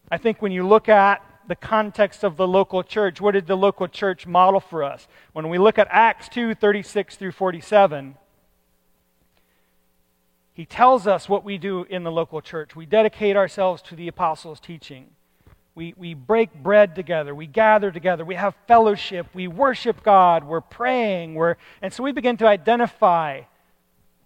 I 0.10 0.18
think 0.18 0.42
when 0.42 0.52
you 0.52 0.68
look 0.68 0.90
at 0.90 1.24
the 1.48 1.56
context 1.56 2.24
of 2.24 2.36
the 2.36 2.48
local 2.48 2.82
church, 2.82 3.22
what 3.22 3.36
did 3.36 3.46
the 3.46 3.56
local 3.56 3.88
church 3.88 4.26
model 4.26 4.60
for 4.60 4.84
us? 4.84 5.08
When 5.34 5.50
we 5.50 5.60
look 5.60 5.78
at 5.78 5.88
Acts 5.92 6.30
2 6.30 6.56
36 6.56 7.16
through 7.16 7.34
47, 7.34 8.16
he 10.52 10.66
tells 10.66 11.06
us 11.06 11.30
what 11.30 11.44
we 11.44 11.60
do 11.60 11.84
in 11.84 12.04
the 12.04 12.12
local 12.12 12.42
church. 12.42 12.76
We 12.76 12.88
dedicate 12.88 13.36
ourselves 13.36 13.84
to 13.84 13.96
the 13.96 14.08
apostles' 14.08 14.60
teaching. 14.60 15.12
We, 15.76 15.94
we 15.96 16.16
break 16.16 16.56
bread 16.56 16.96
together. 16.96 17.36
We 17.36 17.46
gather 17.46 17.92
together. 17.92 18.26
We 18.26 18.34
have 18.34 18.56
fellowship. 18.68 19.28
We 19.36 19.48
worship 19.48 20.02
God. 20.02 20.44
We're 20.44 20.62
praying. 20.62 21.36
We're, 21.36 21.58
and 21.84 21.94
so 21.94 22.02
we 22.02 22.14
begin 22.14 22.38
to 22.38 22.48
identify 22.48 23.42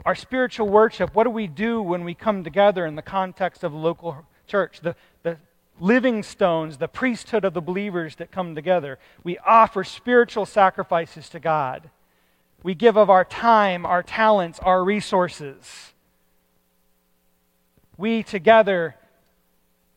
our 0.05 0.15
spiritual 0.15 0.67
worship, 0.67 1.13
what 1.15 1.25
do 1.25 1.29
we 1.29 1.47
do 1.47 1.81
when 1.81 2.03
we 2.03 2.13
come 2.13 2.43
together 2.43 2.85
in 2.85 2.95
the 2.95 3.01
context 3.01 3.63
of 3.63 3.73
local 3.73 4.25
church? 4.47 4.81
The, 4.81 4.95
the 5.23 5.37
living 5.79 6.23
stones, 6.23 6.77
the 6.77 6.87
priesthood 6.87 7.45
of 7.45 7.53
the 7.53 7.61
believers 7.61 8.15
that 8.17 8.31
come 8.31 8.55
together. 8.55 8.99
We 9.23 9.37
offer 9.39 9.83
spiritual 9.83 10.45
sacrifices 10.45 11.29
to 11.29 11.39
God. 11.39 11.89
We 12.63 12.75
give 12.75 12.97
of 12.97 13.09
our 13.09 13.25
time, 13.25 13.85
our 13.85 14.03
talents, 14.03 14.59
our 14.59 14.83
resources. 14.83 15.93
We 17.97 18.23
together 18.23 18.95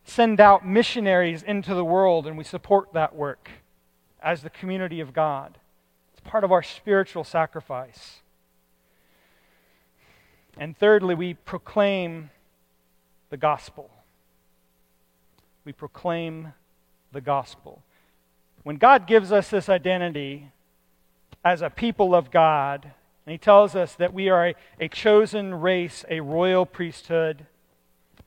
send 0.03 0.39
out 0.39 0.65
missionaries 0.65 1.43
into 1.43 1.73
the 1.73 1.85
world 1.85 2.27
and 2.27 2.37
we 2.37 2.43
support 2.43 2.93
that 2.93 3.15
work. 3.15 3.49
as 4.25 4.41
the 4.41 4.49
community 4.49 4.99
of 4.99 5.13
God. 5.13 5.59
It's 6.11 6.21
part 6.21 6.43
of 6.43 6.51
our 6.51 6.63
spiritual 6.63 7.23
sacrifice. 7.23 8.21
And 10.57 10.77
thirdly, 10.77 11.15
we 11.15 11.33
proclaim 11.33 12.29
the 13.29 13.37
gospel. 13.37 13.89
We 15.65 15.73
proclaim 15.73 16.53
the 17.11 17.21
gospel. 17.21 17.81
When 18.63 18.77
God 18.77 19.07
gives 19.07 19.31
us 19.31 19.49
this 19.49 19.67
identity 19.67 20.51
as 21.43 21.61
a 21.61 21.69
people 21.69 22.15
of 22.15 22.31
God, 22.31 22.85
and 23.25 23.31
He 23.31 23.37
tells 23.37 23.75
us 23.75 23.95
that 23.95 24.13
we 24.13 24.29
are 24.29 24.47
a, 24.47 24.55
a 24.79 24.87
chosen 24.87 25.55
race, 25.55 26.05
a 26.09 26.21
royal 26.21 26.65
priesthood, 26.65 27.45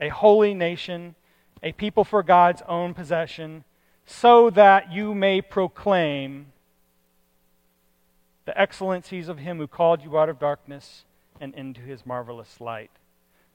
a 0.00 0.08
holy 0.08 0.54
nation, 0.54 1.14
a 1.62 1.72
people 1.72 2.04
for 2.04 2.22
God's 2.22 2.62
own 2.68 2.94
possession, 2.94 3.64
so 4.04 4.50
that 4.50 4.92
you 4.92 5.14
may 5.14 5.40
proclaim 5.40 6.52
the 8.44 8.58
excellencies 8.58 9.28
of 9.28 9.38
Him 9.38 9.58
who 9.58 9.66
called 9.66 10.02
you 10.02 10.18
out 10.18 10.28
of 10.28 10.38
darkness 10.38 11.04
and 11.40 11.54
into 11.54 11.80
His 11.80 12.04
marvelous 12.04 12.60
light. 12.60 12.90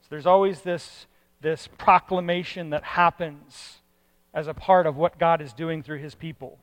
So 0.01 0.07
there's 0.09 0.25
always 0.25 0.61
this, 0.61 1.05
this 1.41 1.67
proclamation 1.77 2.69
that 2.71 2.83
happens 2.83 3.79
as 4.33 4.47
a 4.47 4.53
part 4.53 4.87
of 4.87 4.97
what 4.97 5.19
God 5.19 5.41
is 5.41 5.53
doing 5.53 5.83
through 5.83 5.99
His 5.99 6.15
people. 6.15 6.59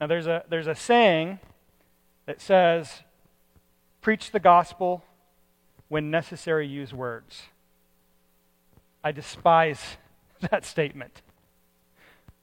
Now, 0.00 0.06
there's 0.06 0.26
a, 0.26 0.44
there's 0.48 0.66
a 0.66 0.74
saying 0.74 1.38
that 2.26 2.40
says, 2.40 3.02
preach 4.00 4.30
the 4.30 4.40
gospel 4.40 5.04
when 5.88 6.10
necessary, 6.10 6.66
use 6.66 6.94
words. 6.94 7.42
I 9.04 9.12
despise 9.12 9.96
that 10.50 10.64
statement. 10.64 11.22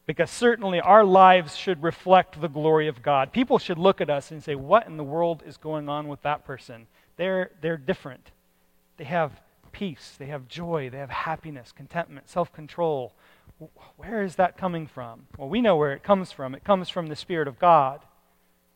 Because 0.08 0.32
certainly 0.32 0.80
our 0.80 1.04
lives 1.04 1.56
should 1.56 1.84
reflect 1.84 2.42
the 2.42 2.48
glory 2.48 2.88
of 2.88 3.04
God. 3.04 3.32
People 3.32 3.60
should 3.60 3.78
look 3.78 4.02
at 4.02 4.10
us 4.10 4.32
and 4.32 4.42
say, 4.42 4.56
What 4.56 4.88
in 4.88 4.98
the 4.98 5.04
world 5.04 5.44
is 5.46 5.58
going 5.58 5.90
on 5.90 6.08
with 6.08 6.24
that 6.24 6.46
person? 6.46 6.88
They're, 7.18 7.52
they're 7.62 7.78
different. 7.78 8.32
They 8.96 9.04
have 9.04 9.40
peace, 9.72 10.16
they 10.18 10.26
have 10.28 10.48
joy, 10.48 10.90
they 10.90 10.98
have 10.98 11.12
happiness, 11.12 11.72
contentment, 11.72 12.30
self 12.30 12.52
control. 12.52 13.14
Where 13.98 14.24
is 14.24 14.36
that 14.36 14.58
coming 14.58 14.88
from? 14.88 15.28
Well, 15.38 15.50
we 15.50 15.62
know 15.62 15.76
where 15.76 15.94
it 15.94 16.04
comes 16.04 16.32
from. 16.32 16.56
It 16.56 16.64
comes 16.64 16.90
from 16.90 17.08
the 17.08 17.16
Spirit 17.16 17.48
of 17.48 17.60
God 17.60 18.02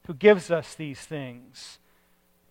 who 0.08 0.14
gives 0.14 0.52
us 0.52 0.76
these 0.76 1.00
things. 1.00 1.80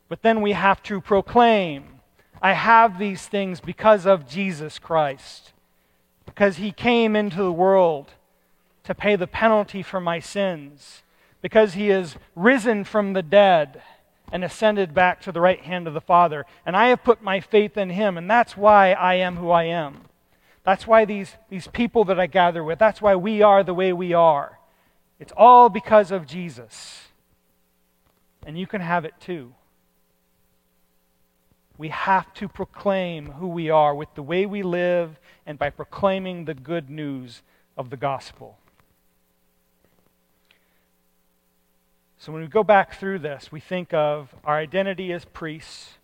But 0.09 0.23
then 0.23 0.41
we 0.41 0.53
have 0.53 0.83
to 0.85 1.01
proclaim 1.01 2.01
I 2.43 2.55
have 2.55 2.99
these 2.99 3.27
things 3.27 3.61
because 3.61 4.07
of 4.07 4.27
Jesus 4.27 4.79
Christ, 4.79 5.53
because 6.25 6.57
he 6.57 6.73
came 6.73 7.15
into 7.15 7.43
the 7.43 7.53
world 7.53 8.15
to 8.85 8.95
pay 8.95 9.17
the 9.17 9.27
penalty 9.27 9.83
for 9.83 10.01
my 10.01 10.19
sins, 10.19 11.03
because 11.43 11.75
he 11.75 11.91
is 11.91 12.17
risen 12.35 12.85
from 12.85 13.13
the 13.13 13.23
dead 13.23 13.83
and 14.33 14.45
ascended 14.45 14.95
back 14.95 15.21
to 15.21 15.33
the 15.33 15.41
right 15.41 15.61
hand 15.61 15.89
of 15.89 15.95
the 15.95 16.01
Father. 16.01 16.47
And 16.65 16.77
I 16.77 16.89
have 16.89 17.03
put 17.03 17.23
my 17.23 17.41
faith 17.41 17.77
in 17.77 17.91
him, 17.91 18.17
and 18.17 18.31
that's 18.31 18.57
why 18.57 18.93
I 18.93 19.15
am 19.15 19.37
who 19.37 19.51
I 19.51 19.65
am. 19.65 20.03
That's 20.63 20.87
why 20.87 21.05
these, 21.05 21.37
these 21.49 21.67
people 21.67 22.05
that 22.05 22.21
I 22.21 22.27
gather 22.27 22.63
with, 22.63 22.79
that's 22.79 23.03
why 23.03 23.17
we 23.17 23.43
are 23.43 23.65
the 23.65 23.75
way 23.75 23.93
we 23.93 24.13
are. 24.13 24.59
It's 25.19 25.33
all 25.37 25.69
because 25.69 26.11
of 26.11 26.27
Jesus. 26.27 27.09
And 28.47 28.59
you 28.59 28.67
can 28.67 28.81
have 28.81 29.05
it 29.05 29.15
too. 29.21 29.55
We 31.77 31.89
have 31.89 32.33
to 32.35 32.49
proclaim 32.49 33.33
who 33.33 33.49
we 33.49 33.71
are 33.71 33.95
with 33.95 34.15
the 34.15 34.23
way 34.23 34.47
we 34.47 34.63
live 34.63 35.19
and 35.47 35.59
by 35.59 35.71
proclaiming 35.71 36.45
the 36.45 36.55
good 36.55 36.89
news 36.91 37.43
of 37.77 37.91
the 37.91 37.97
gospel. 37.97 38.59
So 42.21 42.33
when 42.33 42.43
we 42.43 42.49
go 42.49 42.63
back 42.63 42.97
through 42.97 43.21
this, 43.21 43.51
we 43.51 43.61
think 43.61 43.95
of 43.95 44.35
our 44.45 44.59
identity 44.59 45.11
as 45.11 45.25
priests. 45.25 45.95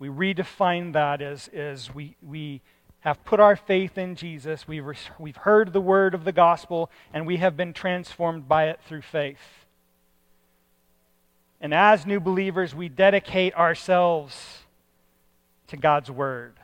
We 0.00 0.08
redefine 0.08 0.92
that 0.94 1.22
as, 1.22 1.46
as 1.54 1.94
we, 1.94 2.16
we 2.20 2.62
have 3.00 3.24
put 3.24 3.38
our 3.38 3.54
faith 3.54 3.96
in 3.96 4.16
Jesus. 4.16 4.66
We've, 4.66 4.84
we've 5.20 5.36
heard 5.36 5.72
the 5.72 5.80
word 5.80 6.14
of 6.14 6.24
the 6.24 6.32
gospel, 6.32 6.90
and 7.14 7.28
we 7.28 7.36
have 7.36 7.56
been 7.56 7.72
transformed 7.72 8.48
by 8.48 8.70
it 8.70 8.80
through 8.88 9.02
faith. 9.02 9.38
And 11.60 11.72
as 11.72 12.04
new 12.04 12.18
believers, 12.18 12.74
we 12.74 12.88
dedicate 12.88 13.54
ourselves 13.54 14.64
to 15.68 15.76
God's 15.76 16.10
word, 16.10 16.54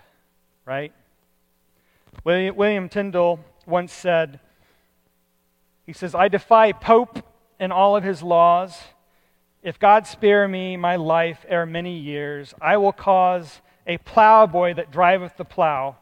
right? 0.64 0.93
William, 2.24 2.57
William 2.57 2.89
Tyndale 2.89 3.39
once 3.64 3.93
said, 3.93 4.41
he 5.86 5.93
says, 5.93 6.16
I 6.16 6.26
defy 6.26 6.72
Pope 6.72 7.22
and 7.59 7.73
all 7.73 7.97
of 7.97 8.05
his 8.05 8.23
laws. 8.23 8.79
If 9.63 9.79
God 9.79 10.07
spare 10.07 10.47
me 10.47 10.77
my 10.77 10.97
life 10.97 11.45
ere 11.49 11.67
many 11.67 11.99
years, 11.99 12.55
I 12.61 12.77
will 12.77 12.93
cause 12.93 13.61
a 13.87 13.99
plowboy 13.99 14.75
that 14.75 14.91
driveth 14.91 15.37
the 15.37 15.45
plow 15.45 15.97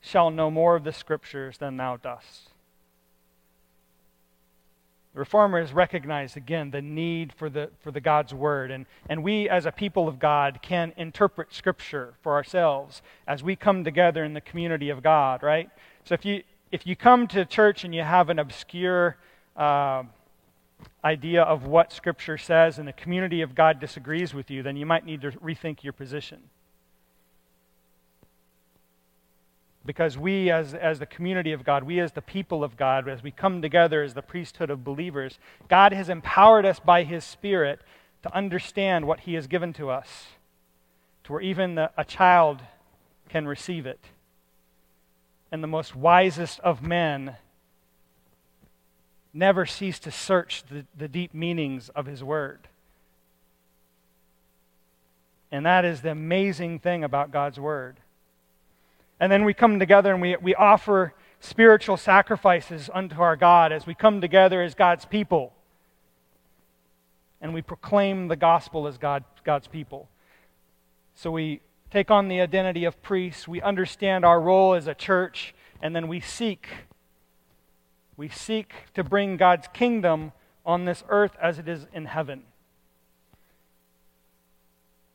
shall 0.00 0.30
know 0.30 0.50
more 0.50 0.76
of 0.76 0.84
the 0.84 0.92
scriptures 0.92 1.58
than 1.58 1.76
thou 1.76 1.96
dost. 1.96 2.50
The 5.12 5.20
reformers 5.20 5.72
recognized 5.72 6.36
again 6.36 6.70
the 6.70 6.82
need 6.82 7.32
for 7.32 7.48
the, 7.48 7.70
for 7.80 7.90
the 7.90 8.00
God's 8.00 8.34
word. 8.34 8.70
And, 8.70 8.86
and 9.08 9.24
we, 9.24 9.48
as 9.48 9.66
a 9.66 9.72
people 9.72 10.08
of 10.08 10.18
God, 10.18 10.60
can 10.62 10.92
interpret 10.96 11.54
scripture 11.54 12.14
for 12.22 12.34
ourselves 12.34 13.02
as 13.26 13.42
we 13.42 13.56
come 13.56 13.82
together 13.82 14.24
in 14.24 14.34
the 14.34 14.40
community 14.40 14.90
of 14.90 15.02
God, 15.02 15.42
right? 15.42 15.70
So 16.04 16.14
if 16.14 16.24
you, 16.24 16.42
if 16.70 16.86
you 16.86 16.96
come 16.96 17.26
to 17.28 17.44
church 17.44 17.82
and 17.82 17.94
you 17.94 18.02
have 18.02 18.28
an 18.28 18.38
obscure 18.38 19.16
uh, 19.56 20.02
idea 21.04 21.42
of 21.42 21.64
what 21.64 21.92
Scripture 21.92 22.36
says 22.36 22.78
and 22.78 22.86
the 22.86 22.92
community 22.92 23.40
of 23.42 23.54
God 23.54 23.80
disagrees 23.80 24.34
with 24.34 24.50
you, 24.50 24.62
then 24.62 24.76
you 24.76 24.86
might 24.86 25.06
need 25.06 25.20
to 25.22 25.30
rethink 25.32 25.82
your 25.82 25.92
position. 25.92 26.40
Because 29.84 30.18
we, 30.18 30.50
as, 30.50 30.74
as 30.74 30.98
the 30.98 31.06
community 31.06 31.52
of 31.52 31.64
God, 31.64 31.84
we 31.84 32.00
as 32.00 32.12
the 32.12 32.22
people 32.22 32.64
of 32.64 32.76
God, 32.76 33.08
as 33.08 33.22
we 33.22 33.30
come 33.30 33.62
together 33.62 34.02
as 34.02 34.14
the 34.14 34.22
priesthood 34.22 34.68
of 34.68 34.82
believers, 34.82 35.38
God 35.68 35.92
has 35.92 36.08
empowered 36.08 36.66
us 36.66 36.80
by 36.80 37.04
His 37.04 37.24
Spirit 37.24 37.80
to 38.24 38.34
understand 38.34 39.06
what 39.06 39.20
He 39.20 39.34
has 39.34 39.46
given 39.46 39.72
to 39.74 39.88
us, 39.88 40.26
to 41.24 41.32
where 41.32 41.40
even 41.40 41.76
the, 41.76 41.92
a 41.96 42.04
child 42.04 42.62
can 43.28 43.46
receive 43.46 43.86
it. 43.86 44.00
And 45.52 45.62
the 45.62 45.68
most 45.68 45.94
wisest 45.94 46.58
of 46.60 46.82
men 46.82 47.36
never 49.36 49.66
cease 49.66 49.98
to 50.00 50.10
search 50.10 50.64
the, 50.70 50.86
the 50.96 51.08
deep 51.08 51.34
meanings 51.34 51.88
of 51.90 52.06
His 52.06 52.24
Word. 52.24 52.68
And 55.52 55.64
that 55.64 55.84
is 55.84 56.00
the 56.00 56.10
amazing 56.10 56.80
thing 56.80 57.04
about 57.04 57.30
God's 57.30 57.60
Word. 57.60 57.96
And 59.20 59.30
then 59.30 59.44
we 59.44 59.54
come 59.54 59.78
together 59.78 60.12
and 60.12 60.20
we, 60.20 60.36
we 60.36 60.54
offer 60.54 61.14
spiritual 61.40 61.96
sacrifices 61.96 62.90
unto 62.92 63.20
our 63.20 63.36
God 63.36 63.72
as 63.72 63.86
we 63.86 63.94
come 63.94 64.20
together 64.20 64.62
as 64.62 64.74
God's 64.74 65.04
people. 65.04 65.52
And 67.40 67.54
we 67.54 67.62
proclaim 67.62 68.28
the 68.28 68.36
gospel 68.36 68.86
as 68.86 68.98
God, 68.98 69.24
God's 69.44 69.68
people. 69.68 70.08
So 71.14 71.30
we 71.30 71.60
take 71.90 72.10
on 72.10 72.28
the 72.28 72.40
identity 72.40 72.84
of 72.84 73.00
priests, 73.02 73.46
we 73.46 73.62
understand 73.62 74.24
our 74.24 74.40
role 74.40 74.74
as 74.74 74.86
a 74.86 74.94
church, 74.94 75.54
and 75.80 75.94
then 75.94 76.08
we 76.08 76.20
seek. 76.20 76.68
We 78.16 78.28
seek 78.28 78.72
to 78.94 79.04
bring 79.04 79.36
God's 79.36 79.68
kingdom 79.72 80.32
on 80.64 80.84
this 80.84 81.04
earth 81.08 81.36
as 81.40 81.58
it 81.58 81.68
is 81.68 81.86
in 81.92 82.06
heaven. 82.06 82.44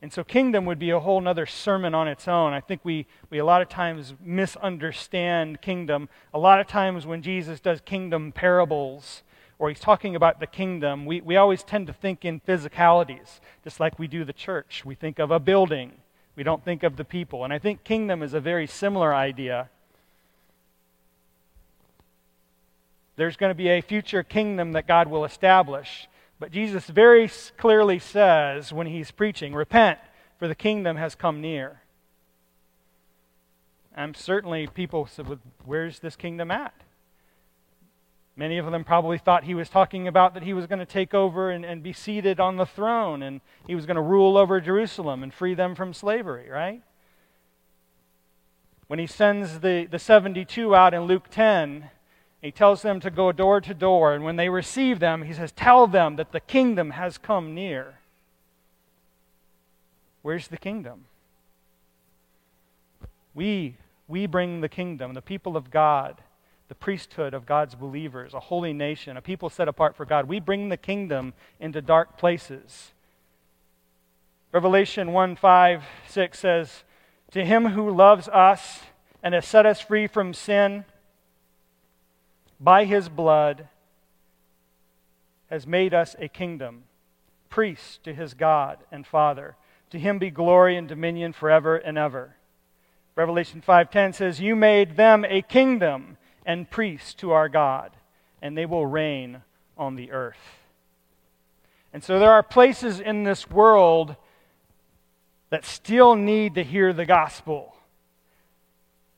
And 0.02 0.12
so, 0.12 0.24
kingdom 0.24 0.66
would 0.66 0.80
be 0.80 0.90
a 0.90 1.00
whole 1.00 1.28
other 1.28 1.46
sermon 1.46 1.94
on 1.94 2.08
its 2.08 2.28
own. 2.28 2.54
I 2.54 2.60
think 2.60 2.82
we, 2.84 3.06
we 3.30 3.38
a 3.38 3.46
lot 3.46 3.62
of 3.62 3.70
times 3.70 4.16
misunderstand 4.20 5.62
kingdom. 5.62 6.10
A 6.34 6.40
lot 6.40 6.60
of 6.60 6.66
times, 6.66 7.06
when 7.06 7.22
Jesus 7.22 7.60
does 7.60 7.82
kingdom 7.82 8.32
parables 8.32 9.22
or 9.60 9.70
he's 9.70 9.80
talking 9.80 10.16
about 10.16 10.40
the 10.40 10.48
kingdom, 10.48 11.06
we, 11.06 11.22
we 11.22 11.36
always 11.38 11.62
tend 11.62 11.86
to 11.86 11.94
think 11.94 12.26
in 12.26 12.40
physicalities, 12.40 13.40
just 13.64 13.80
like 13.80 14.00
we 14.00 14.08
do 14.08 14.26
the 14.26 14.34
church. 14.34 14.84
We 14.84 14.96
think 14.96 15.20
of 15.20 15.30
a 15.30 15.40
building, 15.40 15.92
we 16.36 16.42
don't 16.42 16.66
think 16.66 16.82
of 16.82 16.96
the 16.96 17.06
people. 17.06 17.44
And 17.44 17.54
I 17.54 17.60
think 17.60 17.84
kingdom 17.84 18.24
is 18.24 18.34
a 18.34 18.40
very 18.40 18.66
similar 18.66 19.14
idea. 19.14 19.70
There's 23.16 23.38
going 23.38 23.52
to 23.52 23.56
be 23.56 23.70
a 23.70 23.82
future 23.82 24.24
kingdom 24.24 24.72
that 24.74 24.88
God 24.88 25.08
will 25.08 25.26
establish. 25.26 26.08
But 26.40 26.52
Jesus 26.52 26.88
very 26.88 27.30
clearly 27.58 28.00
says 28.00 28.74
when 28.74 28.88
he's 28.88 29.12
preaching, 29.12 29.54
Repent, 29.54 30.00
for 30.40 30.48
the 30.48 30.56
kingdom 30.56 30.98
has 30.98 31.14
come 31.14 31.42
near. 31.42 31.82
And 33.94 34.16
certainly 34.16 34.68
people 34.68 35.06
said, 35.06 35.28
well, 35.28 35.40
Where's 35.66 36.00
this 36.00 36.16
kingdom 36.16 36.50
at? 36.50 36.74
Many 38.36 38.58
of 38.58 38.72
them 38.72 38.84
probably 38.84 39.18
thought 39.18 39.44
he 39.44 39.54
was 39.54 39.70
talking 39.70 40.08
about 40.08 40.34
that 40.34 40.44
he 40.44 40.54
was 40.54 40.66
going 40.66 40.80
to 40.80 40.86
take 40.86 41.14
over 41.14 41.52
and, 41.52 41.66
and 41.66 41.84
be 41.84 41.94
seated 41.94 42.40
on 42.40 42.56
the 42.56 42.66
throne 42.66 43.22
and 43.22 43.42
he 43.68 43.76
was 43.76 43.86
going 43.86 43.98
to 43.98 44.02
rule 44.02 44.38
over 44.38 44.62
Jerusalem 44.62 45.22
and 45.22 45.34
free 45.34 45.54
them 45.54 45.76
from 45.76 45.94
slavery, 45.94 46.50
right? 46.50 46.82
When 48.88 49.00
he 49.00 49.06
sends 49.06 49.60
the, 49.60 49.86
the 49.86 50.00
72 50.00 50.74
out 50.74 50.94
in 50.94 51.04
Luke 51.04 51.28
10, 51.30 51.90
He 52.42 52.52
tells 52.52 52.82
them 52.82 53.00
to 53.02 53.12
go 53.12 53.32
door 53.32 53.62
to 53.62 53.74
door, 53.74 54.14
and 54.14 54.24
when 54.24 54.36
they 54.36 54.50
receive 54.50 55.00
them, 55.00 55.24
he 55.24 55.34
says, 55.34 55.52
Tell 55.52 55.86
them 55.86 56.16
that 56.16 56.32
the 56.32 56.40
kingdom 56.40 56.92
has 56.92 57.18
come 57.18 57.54
near. 57.54 58.00
Where's 60.24 60.48
the 60.48 60.58
kingdom? 60.58 61.06
We, 63.34 63.78
we 64.08 64.26
bring 64.26 64.62
the 64.62 64.70
kingdom, 64.70 65.14
the 65.14 65.22
people 65.22 65.56
of 65.56 65.70
God, 65.70 66.22
the 66.68 66.76
priesthood 66.76 67.34
of 67.34 67.46
God's 67.46 67.76
believers, 67.76 68.34
a 68.34 68.40
holy 68.40 68.74
nation, 68.74 69.18
a 69.18 69.22
people 69.22 69.50
set 69.50 69.68
apart 69.68 69.96
for 69.96 70.06
God. 70.06 70.28
We 70.28 70.40
bring 70.40 70.70
the 70.70 70.78
kingdom 70.78 71.34
into 71.60 71.82
dark 71.82 72.18
places. 72.18 72.92
Revelation 74.52 75.14
1 75.14 75.36
5, 75.36 75.84
6 76.10 76.40
says, 76.40 76.84
To 77.32 77.46
him 77.46 77.68
who 77.68 77.90
loves 77.90 78.28
us 78.30 78.80
and 79.22 79.34
has 79.36 79.46
set 79.46 79.66
us 79.66 79.80
free 79.80 80.08
from 80.08 80.34
sin 80.34 80.86
by 82.62 82.86
his 82.86 83.10
blood, 83.10 83.68
has 85.50 85.68
made 85.68 85.94
us 85.94 86.16
a 86.20 86.30
kingdom, 86.30 86.84
priests 87.50 87.98
to 88.04 88.14
his 88.14 88.36
God 88.36 88.78
and 88.92 89.06
Father. 89.06 89.58
To 89.90 90.00
him 90.00 90.20
be 90.20 90.30
glory 90.30 90.78
and 90.78 90.88
dominion 90.88 91.34
forever 91.34 91.76
and 91.76 91.98
ever. 91.98 92.38
Revelation 93.16 93.60
5:10 93.62 94.14
says, 94.14 94.40
"You 94.40 94.56
made 94.56 94.96
them 94.96 95.26
a 95.26 95.42
kingdom 95.42 96.18
and 96.46 96.70
priests 96.70 97.14
to 97.16 97.32
our 97.32 97.50
God, 97.50 97.98
and 98.42 98.58
they 98.58 98.66
will 98.66 98.86
reign 98.86 99.44
on 99.78 99.96
the 99.96 100.12
earth." 100.12 100.60
And 101.92 102.04
so 102.04 102.20
there 102.20 102.32
are 102.32 102.44
places 102.44 103.02
in 103.02 103.24
this 103.24 103.50
world 103.50 104.16
that 105.50 105.66
still 105.66 106.16
need 106.16 106.56
to 106.56 106.64
hear 106.64 106.94
the 106.94 107.06
gospel. 107.06 107.76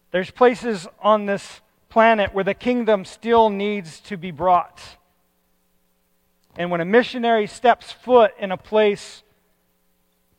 There's 0.09 0.31
places 0.31 0.87
on 0.99 1.27
this 1.27 1.61
planet 1.93 2.33
where 2.33 2.43
the 2.43 2.55
kingdom 2.55 3.05
still 3.05 3.51
needs 3.51 3.99
to 3.99 4.17
be 4.17 4.31
brought. 4.31 4.81
And 6.57 6.71
when 6.71 6.81
a 6.81 6.85
missionary 6.85 7.45
steps 7.45 7.91
foot 7.91 8.31
in 8.39 8.51
a 8.51 8.57
place 8.57 9.21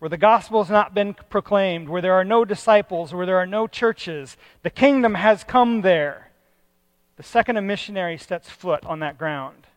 where 0.01 0.09
the 0.09 0.19
gospel 0.19 0.65
has 0.65 0.71
not 0.71 0.95
been 0.95 1.15
proclaimed, 1.15 1.89
where 1.89 2.03
there 2.03 2.15
are 2.15 2.25
no 2.25 2.45
disciples, 2.45 3.15
where 3.15 3.25
there 3.25 3.37
are 3.37 3.47
no 3.47 3.69
churches, 3.69 4.37
the 4.65 4.71
kingdom 4.71 5.15
has 5.15 5.45
come 5.45 5.83
there. 5.83 6.33
The 7.19 7.23
second 7.23 7.57
a 7.57 7.63
missionary 7.63 8.19
steps 8.19 8.51
foot 8.51 8.85
on 8.85 8.99
that 8.99 9.17
ground. 9.17 9.69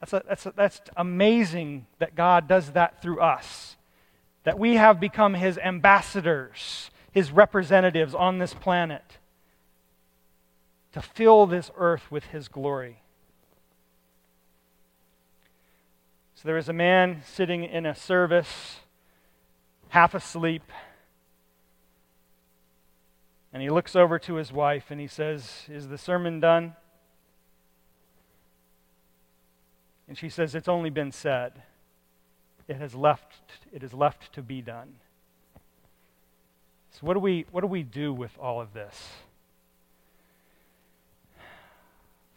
That's, 0.00 0.12
a, 0.12 0.22
that's, 0.28 0.46
a, 0.46 0.52
that's 0.54 0.80
amazing 0.98 1.86
that 1.98 2.14
God 2.14 2.46
does 2.46 2.72
that 2.72 3.00
through 3.00 3.20
us. 3.20 3.76
That 4.44 4.58
we 4.58 4.74
have 4.74 5.00
become 5.00 5.32
his 5.32 5.56
ambassadors, 5.56 6.90
his 7.10 7.30
representatives 7.32 8.14
on 8.14 8.36
this 8.36 8.52
planet 8.52 9.16
to 10.92 11.00
fill 11.00 11.46
this 11.46 11.70
earth 11.76 12.10
with 12.10 12.26
his 12.26 12.48
glory. 12.48 13.02
So 16.34 16.42
there 16.48 16.56
was 16.56 16.68
a 16.68 16.74
man 16.74 17.22
sitting 17.26 17.64
in 17.64 17.84
a 17.84 17.94
service, 17.94 18.80
half 19.88 20.14
asleep, 20.14 20.62
and 23.52 23.62
he 23.62 23.68
looks 23.68 23.94
over 23.94 24.18
to 24.20 24.34
his 24.36 24.52
wife 24.52 24.90
and 24.90 25.00
he 25.00 25.06
says, 25.06 25.64
Is 25.68 25.88
the 25.88 25.98
sermon 25.98 26.40
done? 26.40 26.74
And 30.08 30.16
she 30.16 30.28
says, 30.28 30.54
It's 30.54 30.68
only 30.68 30.90
been 30.90 31.12
said. 31.12 31.62
It 32.68 32.76
has 32.76 32.94
left, 32.94 33.34
it 33.72 33.82
is 33.82 33.92
left 33.92 34.32
to 34.34 34.42
be 34.42 34.62
done. 34.62 34.94
So 36.92 37.00
what 37.06 37.14
do 37.14 37.20
we 37.20 37.46
what 37.50 37.62
do 37.62 37.66
we 37.66 37.82
do 37.82 38.12
with 38.12 38.36
all 38.38 38.60
of 38.60 38.72
this? 38.72 39.08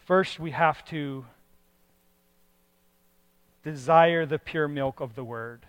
First, 0.05 0.37
we 0.37 0.51
have 0.51 0.83
to 0.85 1.25
desire 3.63 4.25
the 4.25 4.37
pure 4.37 4.67
milk 4.67 4.99
of 4.99 5.15
the 5.15 5.23
Word. 5.23 5.65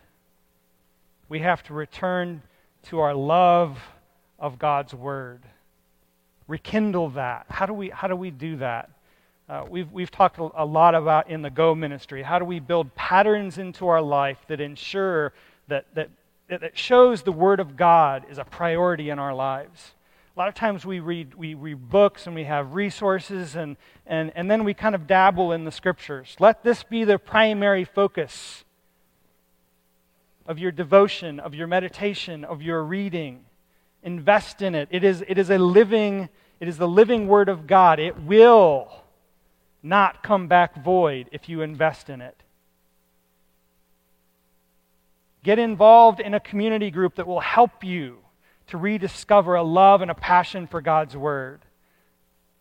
We 1.28 1.39
have 1.39 1.62
to 1.64 1.74
return 1.74 2.43
to 2.85 2.99
our 2.99 3.14
love 3.14 3.78
of 4.41 4.59
God's 4.59 4.93
Word. 4.93 5.43
Rekindle 6.49 7.11
that. 7.11 7.47
How 7.49 7.66
do 7.66 7.72
we, 7.72 7.91
how 7.91 8.09
do, 8.09 8.16
we 8.16 8.32
do 8.32 8.57
that? 8.57 8.91
Uh, 9.49 9.66
we've, 9.68 9.91
we've 9.93 10.11
talked 10.11 10.39
a 10.39 10.64
lot 10.64 10.97
about 10.97 11.30
in 11.30 11.43
the 11.43 11.51
Go 11.51 11.72
ministry. 11.74 12.22
How 12.22 12.41
do 12.41 12.45
we 12.45 12.59
build 12.59 12.93
patterns 12.97 13.59
into 13.59 13.87
our 13.87 14.03
life 14.03 14.39
that 14.49 14.61
ensure 14.61 15.32
that, 15.68 15.87
that, 15.95 16.11
that 16.49 16.76
shows 16.76 17.22
the 17.22 17.32
Word 17.32 17.61
of 17.61 17.76
God 17.76 18.24
is 18.28 18.39
a 18.39 18.45
priority 18.45 19.11
in 19.11 19.20
our 19.20 19.32
lives? 19.32 19.93
A 20.37 20.41
lot 20.41 20.49
of 20.49 20.55
times 20.55 20.85
we 20.85 20.99
read, 20.99 21.35
we 21.35 21.55
read 21.55 21.89
books 21.89 22.26
and 22.26 22.35
we 22.35 22.43
have 22.43 22.74
resources, 22.74 23.55
and, 23.55 23.76
and, 24.05 24.32
and 24.35 24.51
then 24.51 24.64
we 24.64 24.74
kind 24.74 24.97
of 24.97 25.07
dabble 25.07 25.53
in 25.53 25.64
the 25.64 25.70
scriptures. 25.70 26.35
Let 26.41 26.64
this 26.64 26.82
be 26.82 27.05
the 27.05 27.20
primary 27.20 27.85
focus 27.85 28.64
of 30.45 30.59
your 30.59 30.72
devotion, 30.72 31.39
of 31.39 31.55
your 31.55 31.68
meditation, 31.68 32.45
of 32.45 32.62
your 32.62 32.82
reading. 32.82 33.45
Invest 34.03 34.61
in 34.61 34.74
it. 34.74 34.89
It 34.91 35.05
is, 35.05 35.22
it 35.28 35.39
is 35.39 35.51
a 35.51 35.59
living, 35.59 36.28
it 36.59 36.66
is 36.66 36.78
the 36.78 36.89
living 36.89 37.28
word 37.28 37.49
of 37.49 37.68
God. 37.68 38.01
It 38.01 38.20
will 38.20 38.91
not 39.85 40.24
come 40.24 40.49
back 40.49 40.82
void 40.82 41.28
if 41.30 41.49
you 41.49 41.62
invest 41.62 42.11
in 42.11 42.20
it. 42.20 42.43
Get 45.45 45.61
involved 45.61 46.18
in 46.18 46.35
a 46.35 46.41
community 46.41 46.91
group 46.91 47.14
that 47.14 47.26
will 47.28 47.41
help 47.41 47.85
you 47.85 48.24
to 48.69 48.79
rediscover 48.79 49.55
a 49.55 49.62
love 49.62 50.03
and 50.03 50.11
a 50.11 50.15
passion 50.15 50.67
for 50.67 50.81
God's 50.81 51.17
Word. 51.17 51.61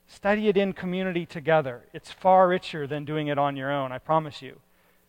Study 0.08 0.48
it 0.48 0.58
in 0.58 0.74
community 0.74 1.26
together. 1.26 1.84
It's 1.94 2.12
far 2.12 2.48
richer 2.48 2.86
than 2.86 3.06
doing 3.06 3.28
it 3.28 3.38
on 3.38 3.56
your 3.56 3.72
own, 3.72 3.92
I 3.92 3.98
promise 4.00 4.42
you. 4.42 4.60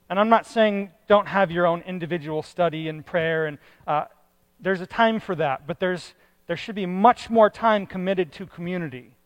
And 0.08 0.18
I'm 0.20 0.28
not 0.28 0.46
saying 0.46 0.90
don't 1.08 1.28
have 1.28 1.50
your 1.50 1.66
own 1.66 1.82
individual 1.82 2.42
study 2.42 2.88
and 2.88 3.04
prayer, 3.04 3.46
and 3.46 3.58
uh, 3.86 4.04
there's 4.60 4.80
a 4.80 4.86
time 4.86 5.20
for 5.20 5.34
that, 5.34 5.66
but 5.66 5.80
there's, 5.80 6.14
there 6.46 6.56
should 6.56 6.74
be 6.74 6.86
much 6.86 7.28
more 7.28 7.50
time 7.50 7.86
committed 7.86 8.32
to 8.32 8.46
community, 8.46 9.16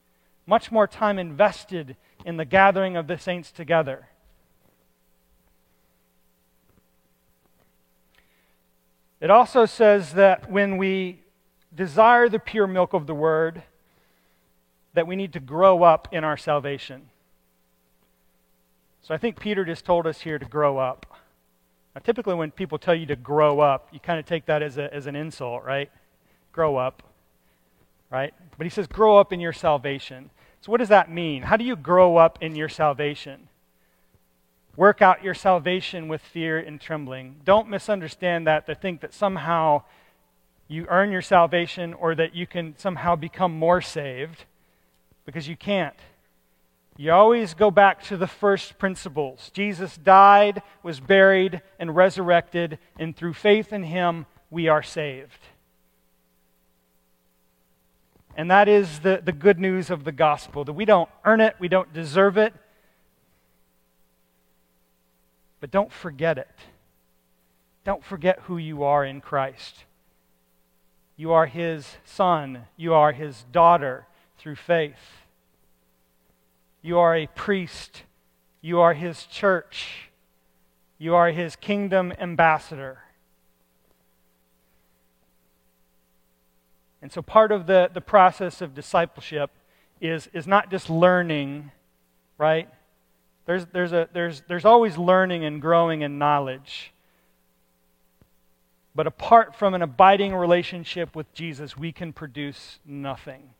much 0.47 0.73
more 0.73 0.87
time 0.87 1.19
invested 1.19 1.97
in 2.25 2.37
the 2.37 2.45
gathering 2.45 2.97
of 2.97 3.07
the 3.07 3.19
saints 3.19 3.53
together. 3.53 4.09
It 9.21 9.31
also 9.31 9.67
says 9.67 10.13
that 10.15 10.51
when 10.51 10.77
we 10.77 11.21
desire 11.75 12.29
the 12.29 12.39
pure 12.39 12.67
milk 12.67 12.93
of 12.93 13.07
the 13.07 13.15
word, 13.15 13.63
that 14.95 15.07
we 15.07 15.17
need 15.17 15.33
to 15.33 15.41
grow 15.41 15.83
up 15.83 16.09
in 16.13 16.25
our 16.25 16.37
salvation. 16.37 17.11
So 19.03 19.15
I 19.15 19.19
think 19.19 19.39
Peter 19.39 19.65
just 19.65 19.85
told 19.85 20.07
us 20.07 20.21
here 20.21 20.39
to 20.39 20.45
grow 20.45 20.79
up. 20.79 21.07
Now, 21.95 22.01
typically, 22.05 22.35
when 22.35 22.51
people 22.51 22.79
tell 22.79 22.95
you 22.95 23.07
to 23.07 23.17
grow 23.17 23.61
up, 23.61 23.89
you 23.93 24.01
kind 24.01 24.19
of 24.19 24.27
take 24.27 24.47
that 24.47 24.63
as, 24.63 24.77
a, 24.79 24.93
as 24.93 25.07
an 25.07 25.17
insult, 25.17 25.65
right? 25.65 25.91
Grow 26.53 26.77
up, 26.77 27.03
right? 28.11 28.35
But 28.57 28.65
he 28.67 28.71
says, 28.71 28.87
grow 28.87 29.17
up 29.17 29.33
in 29.33 29.41
your 29.41 29.53
salvation. 29.53 30.31
So, 30.61 30.73
what 30.73 30.79
does 30.79 30.89
that 30.89 31.11
mean? 31.11 31.43
How 31.43 31.57
do 31.57 31.65
you 31.65 31.77
grow 31.77 32.17
up 32.17 32.39
in 32.43 32.57
your 32.57 32.69
salvation? 32.69 33.49
Work 34.77 35.03
out 35.03 35.25
your 35.25 35.35
salvation 35.35 36.07
with 36.07 36.21
fear 36.21 36.59
and 36.59 36.81
trembling. 36.81 37.37
Don't 37.45 37.69
misunderstand 37.69 38.47
that 38.47 38.67
to 38.67 38.75
think 38.75 39.01
that 39.01 39.13
somehow 39.13 39.83
you 40.69 40.87
earn 40.89 41.11
your 41.11 41.23
salvation 41.23 41.95
or 41.95 42.15
that 42.15 42.35
you 42.35 42.47
can 42.47 42.75
somehow 42.79 43.17
become 43.17 43.59
more 43.59 43.81
saved, 43.81 44.45
because 45.25 45.49
you 45.49 45.57
can't. 45.57 45.97
You 46.97 47.13
always 47.13 47.55
go 47.55 47.71
back 47.71 48.03
to 48.05 48.17
the 48.17 48.27
first 48.27 48.79
principles. 48.79 49.51
Jesus 49.55 49.97
died, 49.97 50.63
was 50.83 51.01
buried, 51.01 51.63
and 51.79 51.95
resurrected, 51.95 52.79
and 52.99 53.17
through 53.17 53.35
faith 53.35 53.73
in 53.73 53.85
him, 53.85 54.27
we 54.51 54.69
are 54.69 54.83
saved. 54.83 55.41
And 58.37 58.51
that 58.51 58.69
is 58.69 59.01
the, 59.01 59.21
the 59.25 59.33
good 59.33 59.59
news 59.59 59.91
of 59.91 60.05
the 60.05 60.13
gospel 60.13 60.65
that 60.65 60.73
we 60.73 60.85
don't 60.85 61.09
earn 61.25 61.41
it, 61.41 61.57
we 61.59 61.69
don't 61.69 61.93
deserve 61.93 62.37
it. 62.37 62.53
But 65.61 65.71
don't 65.71 65.93
forget 65.93 66.39
it. 66.39 66.51
Don't 67.85 68.05
forget 68.05 68.41
who 68.43 68.59
you 68.59 68.85
are 68.85 69.05
in 69.05 69.21
Christ. 69.21 69.85
You 71.19 71.33
are 71.33 71.47
his 71.47 71.97
son. 72.05 72.67
You 72.77 72.95
are 72.95 73.11
his 73.11 73.45
daughter 73.51 74.07
through 74.39 74.55
faith. 74.55 75.25
You 76.81 77.01
are 77.01 77.17
a 77.17 77.27
priest. 77.27 78.05
You 78.61 78.79
are 78.79 78.95
his 78.95 79.25
church. 79.25 80.11
You 80.97 81.17
are 81.17 81.33
his 81.33 81.57
kingdom 81.57 82.13
ambassador. 82.21 83.01
And 87.03 87.11
so 87.11 87.21
part 87.21 87.51
of 87.51 87.67
the, 87.67 87.91
the 87.93 88.01
process 88.01 88.61
of 88.61 88.75
discipleship 88.75 89.51
is, 90.01 90.29
is 90.33 90.47
not 90.47 90.71
just 90.71 90.89
learning, 90.89 91.73
right? 92.39 92.69
There's, 93.45 93.67
there's, 93.67 93.93
a, 93.93 94.09
there's, 94.13 94.43
there's 94.47 94.65
always 94.65 94.97
learning 94.97 95.45
and 95.45 95.61
growing 95.61 96.03
in 96.03 96.19
knowledge. 96.19 96.93
But 98.99 99.07
apart 99.07 99.55
from 99.55 99.75
an 99.75 99.83
abiding 99.83 100.35
relationship 100.35 101.15
with 101.15 101.33
Jesus, 101.33 101.79
we 101.79 101.93
can 101.93 102.13
produce 102.13 102.81
nothing. 102.85 103.51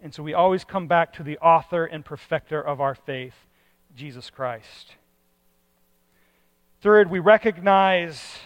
And 0.00 0.14
so 0.14 0.22
we 0.22 0.32
always 0.32 0.62
come 0.62 0.86
back 0.86 1.12
to 1.14 1.24
the 1.24 1.36
author 1.38 1.84
and 1.84 2.04
perfecter 2.04 2.62
of 2.62 2.80
our 2.80 2.94
faith, 2.94 3.34
Jesus 3.96 4.30
Christ. 4.30 4.94
Third, 6.80 7.10
we 7.10 7.18
recognize 7.18 8.36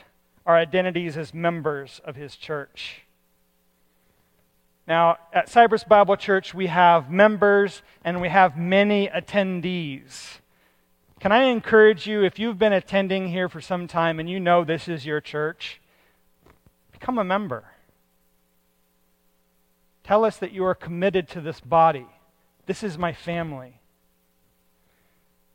our 0.47 0.57
identities 0.57 1.19
as 1.19 1.35
members 1.35 2.01
of 2.03 2.17
his 2.17 2.35
church. 2.35 3.03
Now, 4.87 5.19
at 5.35 5.51
Cypress 5.51 5.85
Bible 5.85 6.17
Church, 6.17 6.55
we 6.55 6.69
have 6.69 7.11
members 7.11 7.83
and 8.03 8.23
we 8.23 8.31
have 8.31 8.57
many 8.57 9.09
attendees. 9.09 10.39
Can 11.21 11.33
I 11.33 11.45
encourage 11.45 12.07
you, 12.07 12.23
if 12.23 12.39
you've 12.39 12.59
been 12.59 12.73
attending 12.73 13.29
here 13.29 13.49
for 13.49 13.61
some 13.61 13.89
time 13.89 14.21
and 14.21 14.31
you 14.31 14.39
know 14.39 14.63
this 14.63 14.87
is 14.87 15.05
your 15.05 15.21
church, 15.21 15.81
become 16.93 17.19
a 17.19 17.25
member. 17.25 17.65
Tell 20.05 20.25
us 20.25 20.37
that 20.37 20.53
you 20.53 20.65
are 20.65 20.77
committed 20.77 21.29
to 21.31 21.41
this 21.41 21.61
body. 21.61 22.07
This 22.67 22.85
is 22.85 22.97
my 22.97 23.13
family. 23.13 23.81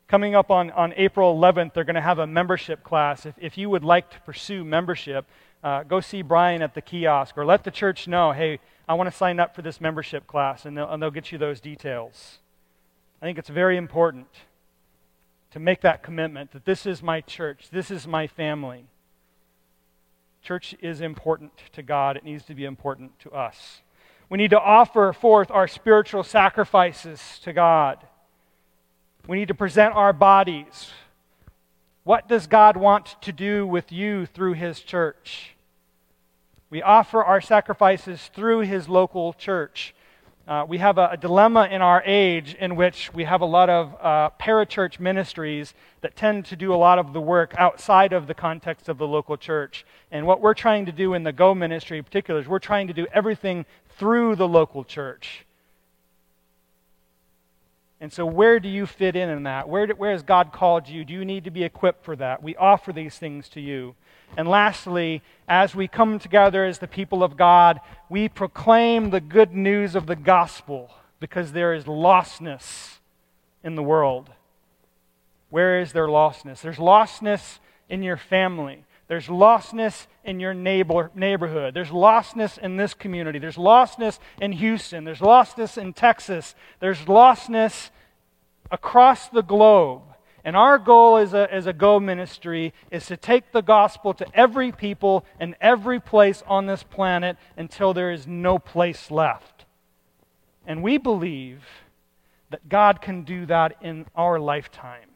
Coming 0.09 0.35
up 0.35 0.51
on, 0.51 0.69
on 0.71 0.93
April 0.97 1.33
11th, 1.35 1.73
they're 1.73 1.85
going 1.85 1.95
to 1.95 2.01
have 2.01 2.19
a 2.19 2.27
membership 2.27 2.83
class. 2.83 3.25
If, 3.25 3.35
if 3.39 3.57
you 3.57 3.69
would 3.69 3.85
like 3.85 4.11
to 4.11 4.19
pursue 4.21 4.65
membership, 4.65 5.25
uh, 5.63 5.83
go 5.83 6.01
see 6.01 6.21
Brian 6.21 6.61
at 6.61 6.75
the 6.75 6.81
kiosk 6.81 7.37
or 7.37 7.45
let 7.45 7.63
the 7.63 7.71
church 7.71 8.05
know, 8.05 8.33
hey, 8.33 8.59
I 8.87 8.95
want 8.95 9.09
to 9.09 9.15
sign 9.15 9.39
up 9.39 9.55
for 9.55 9.61
this 9.61 9.79
membership 9.79 10.27
class, 10.27 10.65
and 10.65 10.77
they'll, 10.77 10.89
and 10.89 11.01
they'll 11.01 11.09
get 11.09 11.31
you 11.31 11.37
those 11.37 11.61
details. 11.61 12.39
I 13.21 13.25
think 13.25 13.37
it's 13.37 13.49
very 13.49 13.77
important 13.77 14.27
to 15.53 15.59
make 15.59 15.81
that 15.81 16.01
commitment 16.01 16.51
that 16.51 16.65
this 16.65 16.87
is 16.87 17.03
my 17.03 17.21
church, 17.21 17.67
this 17.71 17.91
is 17.91 18.07
my 18.07 18.25
family. 18.25 18.85
Church 20.41 20.75
is 20.81 20.99
important 20.99 21.51
to 21.73 21.83
God, 21.83 22.17
it 22.17 22.25
needs 22.25 22.43
to 22.45 22.55
be 22.55 22.65
important 22.65 23.19
to 23.19 23.29
us. 23.29 23.81
We 24.29 24.39
need 24.39 24.49
to 24.49 24.59
offer 24.59 25.13
forth 25.13 25.51
our 25.51 25.67
spiritual 25.67 26.23
sacrifices 26.23 27.39
to 27.43 27.53
God. 27.53 27.99
We 29.27 29.37
need 29.37 29.49
to 29.49 29.53
present 29.53 29.93
our 29.93 30.11
bodies. 30.11 30.89
What 32.03 32.27
does 32.27 32.47
God 32.47 32.75
want 32.75 33.21
to 33.21 33.31
do 33.31 33.67
with 33.67 33.91
you 33.91 34.25
through 34.25 34.53
His 34.53 34.79
church? 34.79 35.55
We 36.71 36.81
offer 36.81 37.23
our 37.23 37.41
sacrifices 37.41 38.31
through 38.33 38.61
His 38.61 38.89
local 38.89 39.33
church. 39.33 39.93
Uh, 40.45 40.65
we 40.67 40.77
have 40.77 40.97
a, 40.97 41.09
a, 41.13 41.17
dilemma 41.17 41.69
in 41.71 41.81
our 41.81 42.03
age 42.05 42.53
in 42.55 42.75
which 42.75 43.13
we 43.13 43.23
have 43.23 43.39
a 43.39 43.45
lot 43.45 43.69
of 43.69 43.95
uh, 44.01 44.29
parachurch 44.37 44.99
ministries 44.99 45.73
that 46.01 46.17
tend 46.17 46.43
to 46.43 46.57
do 46.57 46.73
a 46.73 46.75
lot 46.75 46.99
of 46.99 47.13
the 47.13 47.21
work 47.21 47.53
outside 47.57 48.11
of 48.11 48.27
the 48.27 48.33
context 48.33 48.89
of 48.89 48.97
the 48.97 49.07
local 49.07 49.37
church. 49.37 49.85
And 50.11 50.27
what 50.27 50.41
we're 50.41 50.53
trying 50.53 50.85
to 50.87 50.91
do 50.91 51.13
in 51.13 51.23
the 51.23 51.31
Go 51.31 51.55
ministry 51.55 51.97
in 51.97 52.03
particular 52.03 52.41
is 52.41 52.47
we're 52.47 52.59
trying 52.59 52.87
to 52.87 52.93
do 52.93 53.07
everything 53.13 53.65
through 53.97 54.35
the 54.35 54.47
local 54.47 54.83
church. 54.83 55.45
And 58.01 58.11
so, 58.11 58.25
where 58.25 58.59
do 58.59 58.67
you 58.67 58.85
fit 58.85 59.15
in 59.15 59.29
in 59.29 59.43
that? 59.43 59.69
Where, 59.69 59.87
do, 59.87 59.93
where 59.93 60.11
has 60.11 60.23
God 60.23 60.51
called 60.51 60.89
you? 60.89 61.05
Do 61.05 61.13
you 61.13 61.23
need 61.23 61.45
to 61.45 61.51
be 61.51 61.63
equipped 61.63 62.03
for 62.03 62.17
that? 62.17 62.43
We 62.43 62.53
offer 62.57 62.91
these 62.91 63.17
things 63.17 63.47
to 63.49 63.61
you. 63.61 63.95
And 64.35 64.47
lastly, 64.47 65.21
as 65.47 65.75
we 65.75 65.87
come 65.87 66.19
together 66.19 66.65
as 66.65 66.79
the 66.79 66.87
people 66.87 67.23
of 67.23 67.37
God, 67.37 67.79
we 68.09 68.29
proclaim 68.29 69.09
the 69.09 69.21
good 69.21 69.53
news 69.53 69.95
of 69.95 70.07
the 70.07 70.15
gospel 70.15 70.89
because 71.19 71.51
there 71.51 71.73
is 71.73 71.85
lostness 71.85 72.99
in 73.63 73.75
the 73.75 73.83
world. 73.83 74.29
Where 75.49 75.79
is 75.79 75.93
there 75.93 76.07
lostness? 76.07 76.61
There's 76.61 76.77
lostness 76.77 77.59
in 77.89 78.01
your 78.01 78.17
family. 78.17 78.85
There's 79.07 79.27
lostness 79.27 80.07
in 80.23 80.39
your 80.39 80.53
neighbor, 80.53 81.11
neighborhood. 81.13 81.73
There's 81.73 81.89
lostness 81.89 82.57
in 82.57 82.77
this 82.77 82.93
community. 82.93 83.37
There's 83.37 83.57
lostness 83.57 84.17
in 84.41 84.53
Houston. 84.53 85.03
There's 85.03 85.19
lostness 85.19 85.77
in 85.77 85.93
Texas. 85.93 86.55
There's 86.79 86.99
lostness 87.01 87.91
across 88.71 89.29
the 89.29 89.43
globe. 89.43 90.01
And 90.45 90.57
our 90.57 90.77
goal 90.77 91.17
as 91.17 91.33
a, 91.33 91.51
as 91.53 91.67
a 91.67 91.73
Go 91.73 91.99
ministry 91.99 92.73
is 92.91 93.05
to 93.05 93.17
take 93.17 93.51
the 93.51 93.61
gospel 93.61 94.13
to 94.15 94.25
every 94.33 94.71
people 94.71 95.25
and 95.39 95.55
every 95.61 95.99
place 95.99 96.43
on 96.47 96.65
this 96.65 96.83
planet 96.83 97.37
until 97.55 97.93
there 97.93 98.11
is 98.11 98.27
no 98.27 98.59
place 98.59 99.09
left. 99.09 99.65
And 100.67 100.83
we 100.83 100.97
believe 100.97 101.63
that 102.49 102.67
God 102.67 103.01
can 103.01 103.23
do 103.23 103.45
that 103.45 103.77
in 103.81 104.05
our 104.15 104.39
lifetime. 104.39 105.09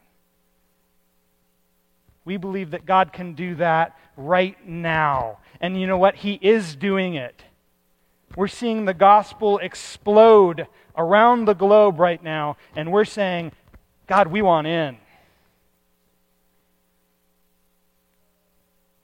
We 2.25 2.38
believe 2.38 2.71
that 2.71 2.86
God 2.86 3.13
can 3.13 3.34
do 3.34 3.55
that 3.55 3.97
right 4.17 4.57
now. 4.67 5.39
And 5.61 5.80
you 5.80 5.88
know 5.88 5.97
what? 5.97 6.15
He 6.15 6.34
is 6.41 6.75
doing 6.75 7.15
it. 7.15 7.43
We're 8.36 8.47
seeing 8.47 8.86
the 8.86 8.93
gospel 8.93 9.57
explode 9.59 10.67
around 10.97 11.45
the 11.45 11.53
globe 11.53 11.99
right 11.99 12.21
now, 12.21 12.57
and 12.75 12.91
we're 12.91 13.05
saying, 13.05 13.51
God, 14.07 14.28
we 14.28 14.41
want 14.41 14.67
in. 14.67 14.97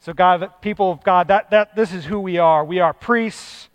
So, 0.03 0.11
God, 0.11 0.49
people 0.59 0.91
of 0.91 1.01
God, 1.01 1.29
that, 1.29 1.51
that, 1.51 1.77
this 1.77 1.93
is 1.93 2.03
who 2.03 2.19
we 2.19 2.37
are. 2.37 2.65
We 2.65 2.81
are 2.81 2.91
priests, 2.91 3.69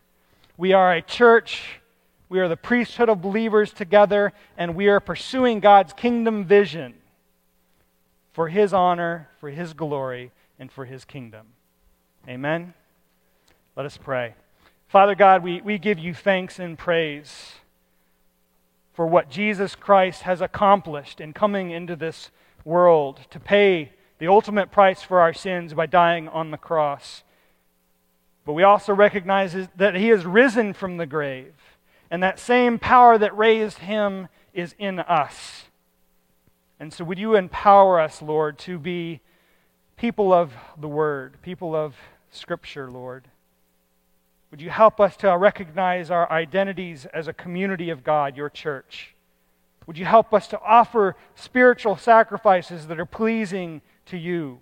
we 0.58 0.74
are 0.74 0.92
a 0.92 1.00
church, 1.00 1.80
we 2.28 2.38
are 2.38 2.48
the 2.48 2.56
priesthood 2.56 3.08
of 3.08 3.22
believers 3.22 3.72
together, 3.72 4.34
and 4.58 4.74
we 4.74 4.88
are 4.88 5.00
pursuing 5.00 5.58
God's 5.58 5.94
kingdom 5.94 6.44
vision 6.44 6.92
for 8.34 8.48
His 8.48 8.74
honor, 8.74 9.30
for 9.40 9.48
His 9.48 9.72
glory, 9.72 10.30
and 10.58 10.70
for 10.70 10.84
His 10.84 11.06
kingdom. 11.06 11.46
Amen. 12.28 12.74
Let 13.74 13.86
us 13.86 13.96
pray. 13.96 14.34
Father 14.86 15.14
God, 15.14 15.42
we, 15.42 15.62
we 15.62 15.78
give 15.78 15.98
you 15.98 16.12
thanks 16.12 16.58
and 16.58 16.76
praise 16.76 17.52
for 18.92 19.06
what 19.06 19.30
Jesus 19.30 19.74
Christ 19.74 20.24
has 20.24 20.42
accomplished 20.42 21.22
in 21.22 21.32
coming 21.32 21.70
into 21.70 21.96
this 21.96 22.30
world 22.66 23.20
to 23.30 23.40
pay 23.40 23.92
the 24.18 24.28
ultimate 24.28 24.70
price 24.70 25.02
for 25.02 25.20
our 25.20 25.32
sins 25.32 25.74
by 25.74 25.86
dying 25.86 26.28
on 26.28 26.50
the 26.50 26.56
cross. 26.56 27.22
But 28.44 28.54
we 28.54 28.62
also 28.62 28.94
recognize 28.94 29.54
that 29.76 29.94
he 29.94 30.08
has 30.08 30.24
risen 30.24 30.72
from 30.72 30.96
the 30.96 31.06
grave, 31.06 31.54
and 32.10 32.22
that 32.22 32.38
same 32.38 32.78
power 32.78 33.18
that 33.18 33.36
raised 33.36 33.78
him 33.78 34.28
is 34.54 34.74
in 34.78 34.98
us. 35.00 35.64
And 36.80 36.92
so, 36.92 37.04
would 37.04 37.18
you 37.18 37.34
empower 37.34 38.00
us, 38.00 38.22
Lord, 38.22 38.58
to 38.60 38.78
be 38.78 39.20
people 39.96 40.32
of 40.32 40.52
the 40.80 40.88
Word, 40.88 41.36
people 41.42 41.74
of 41.74 41.94
Scripture, 42.30 42.90
Lord? 42.90 43.28
Would 44.50 44.62
you 44.62 44.70
help 44.70 44.98
us 44.98 45.16
to 45.18 45.36
recognize 45.36 46.10
our 46.10 46.30
identities 46.32 47.04
as 47.06 47.28
a 47.28 47.32
community 47.32 47.90
of 47.90 48.02
God, 48.02 48.36
your 48.36 48.48
church? 48.48 49.14
Would 49.86 49.98
you 49.98 50.04
help 50.04 50.32
us 50.32 50.48
to 50.48 50.60
offer 50.60 51.16
spiritual 51.34 51.96
sacrifices 51.96 52.86
that 52.86 53.00
are 53.00 53.06
pleasing 53.06 53.82
to 54.08 54.18
you? 54.18 54.58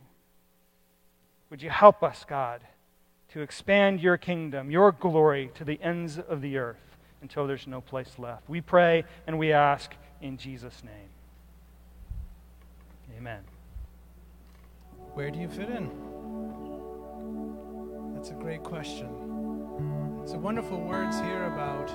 Would 1.51 1.63
you 1.63 1.71
help 1.71 2.03
us, 2.03 2.25
God, 2.29 2.63
to 3.33 3.41
expand 3.41 4.01
your 4.01 4.17
kingdom, 4.17 4.71
your 4.71 4.93
glory 4.93 5.51
to 5.55 5.65
the 5.65 5.81
ends 5.83 6.19
of 6.19 6.41
the 6.41 6.59
earth 6.59 6.97
until 7.23 7.47
there's 7.47 7.67
no 7.67 7.81
place 7.81 8.19
left? 8.19 8.49
We 8.49 8.61
pray 8.61 9.05
and 9.27 9.39
we 9.39 9.53
ask 9.53 9.95
in 10.21 10.37
Jesus' 10.37 10.83
name. 10.83 11.11
Amen. 13.17 13.43
Where 15.15 15.31
do 15.31 15.39
you 15.39 15.49
fit 15.49 15.71
in? 15.71 15.91
That's 18.15 18.31
a 18.31 18.35
great 18.35 18.63
question. 18.63 19.09
Some 20.27 20.43
wonderful 20.43 20.81
words 20.81 21.19
here 21.21 21.45
about 21.47 21.89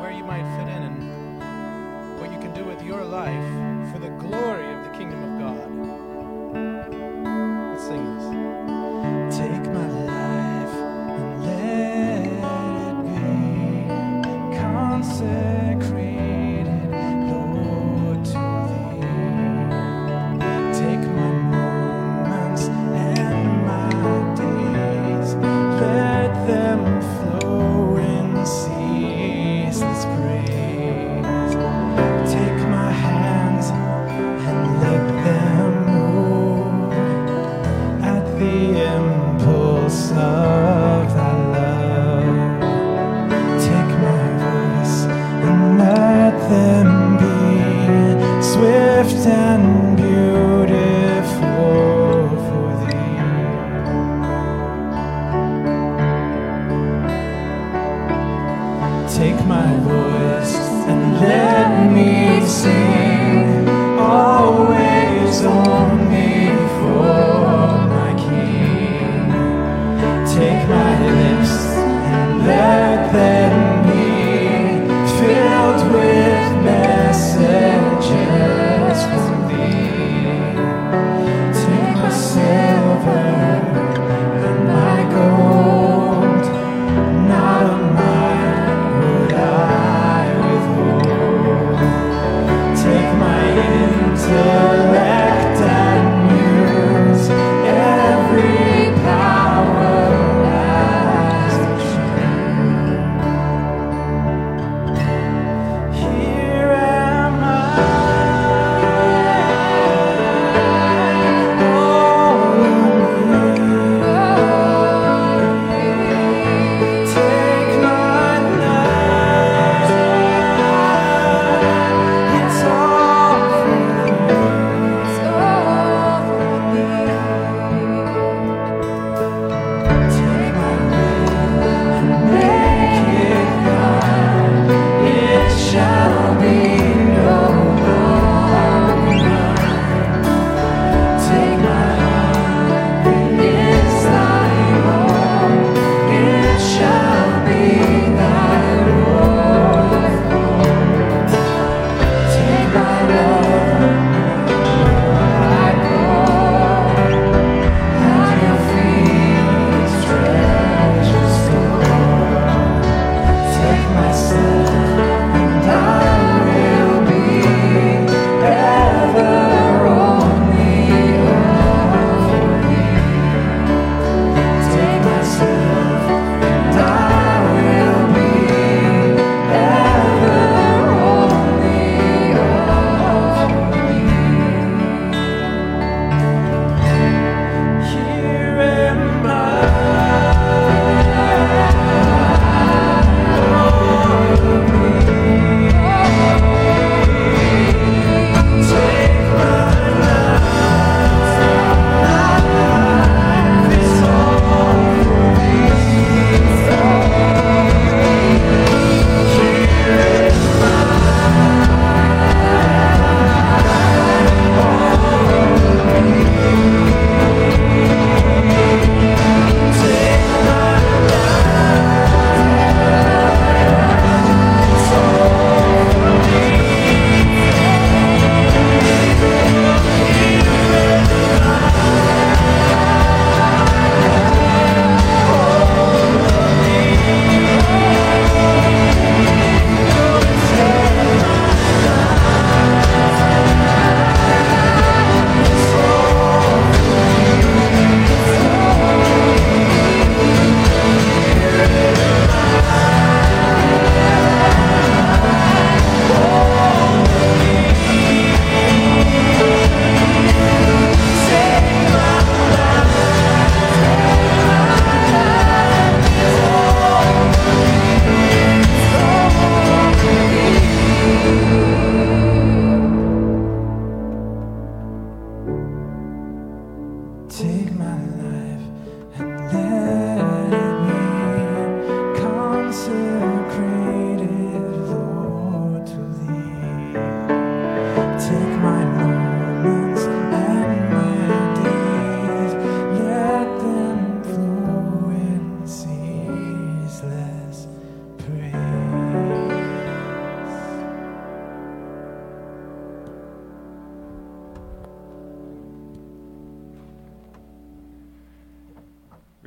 where 0.00 0.12
you 0.12 0.24
might 0.24 0.44
fit 0.56 0.68
in 0.68 0.82
and 0.82 2.20
what 2.20 2.32
you 2.32 2.38
can 2.38 2.54
do 2.54 2.64
with 2.64 2.82
your 2.82 3.04
life 3.04 3.92
for 3.92 3.98
the 3.98 4.10
glory 4.10 4.72
of 4.74 4.84
the 4.84 4.90
kingdom 4.96 5.22
of 5.24 5.40
God. 5.40 6.01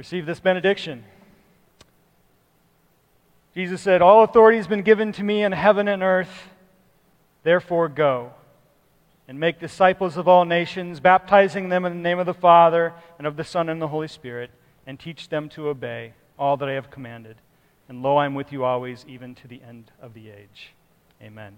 Receive 0.06 0.28
this 0.28 0.40
benediction. 0.40 1.04
Jesus 3.56 3.82
said, 3.82 4.04
All 4.04 4.24
authority 4.24 4.58
has 4.58 4.68
been 4.68 4.84
given 4.84 5.12
to 5.14 5.24
me 5.24 5.42
in 5.42 5.52
heaven 5.52 5.88
and 5.88 6.04
earth. 6.04 6.50
Therefore, 7.42 7.90
go 7.90 8.32
and 9.28 9.40
make 9.40 9.60
disciples 9.60 10.16
of 10.16 10.28
all 10.28 10.46
nations, 10.46 11.00
baptizing 11.00 11.70
them 11.70 11.86
in 11.86 11.94
the 11.94 12.04
name 12.04 12.20
of 12.20 12.28
the 12.28 12.36
Father 12.36 12.94
and 13.18 13.26
of 13.26 13.36
the 13.36 13.44
Son 13.44 13.68
and 13.68 13.82
the 13.82 13.88
Holy 13.88 14.08
Spirit, 14.08 14.52
and 14.86 15.00
teach 15.00 15.30
them 15.30 15.50
to 15.50 15.70
obey 15.70 16.14
all 16.38 16.56
that 16.58 16.70
I 16.70 16.74
have 16.74 16.92
commanded. 16.92 17.38
And 17.90 18.04
lo, 18.04 18.18
I 18.18 18.28
am 18.28 18.36
with 18.36 18.52
you 18.52 18.64
always, 18.64 19.06
even 19.08 19.34
to 19.34 19.48
the 19.48 19.64
end 19.68 19.90
of 20.00 20.14
the 20.14 20.30
age. 20.30 20.76
Amen. 21.20 21.58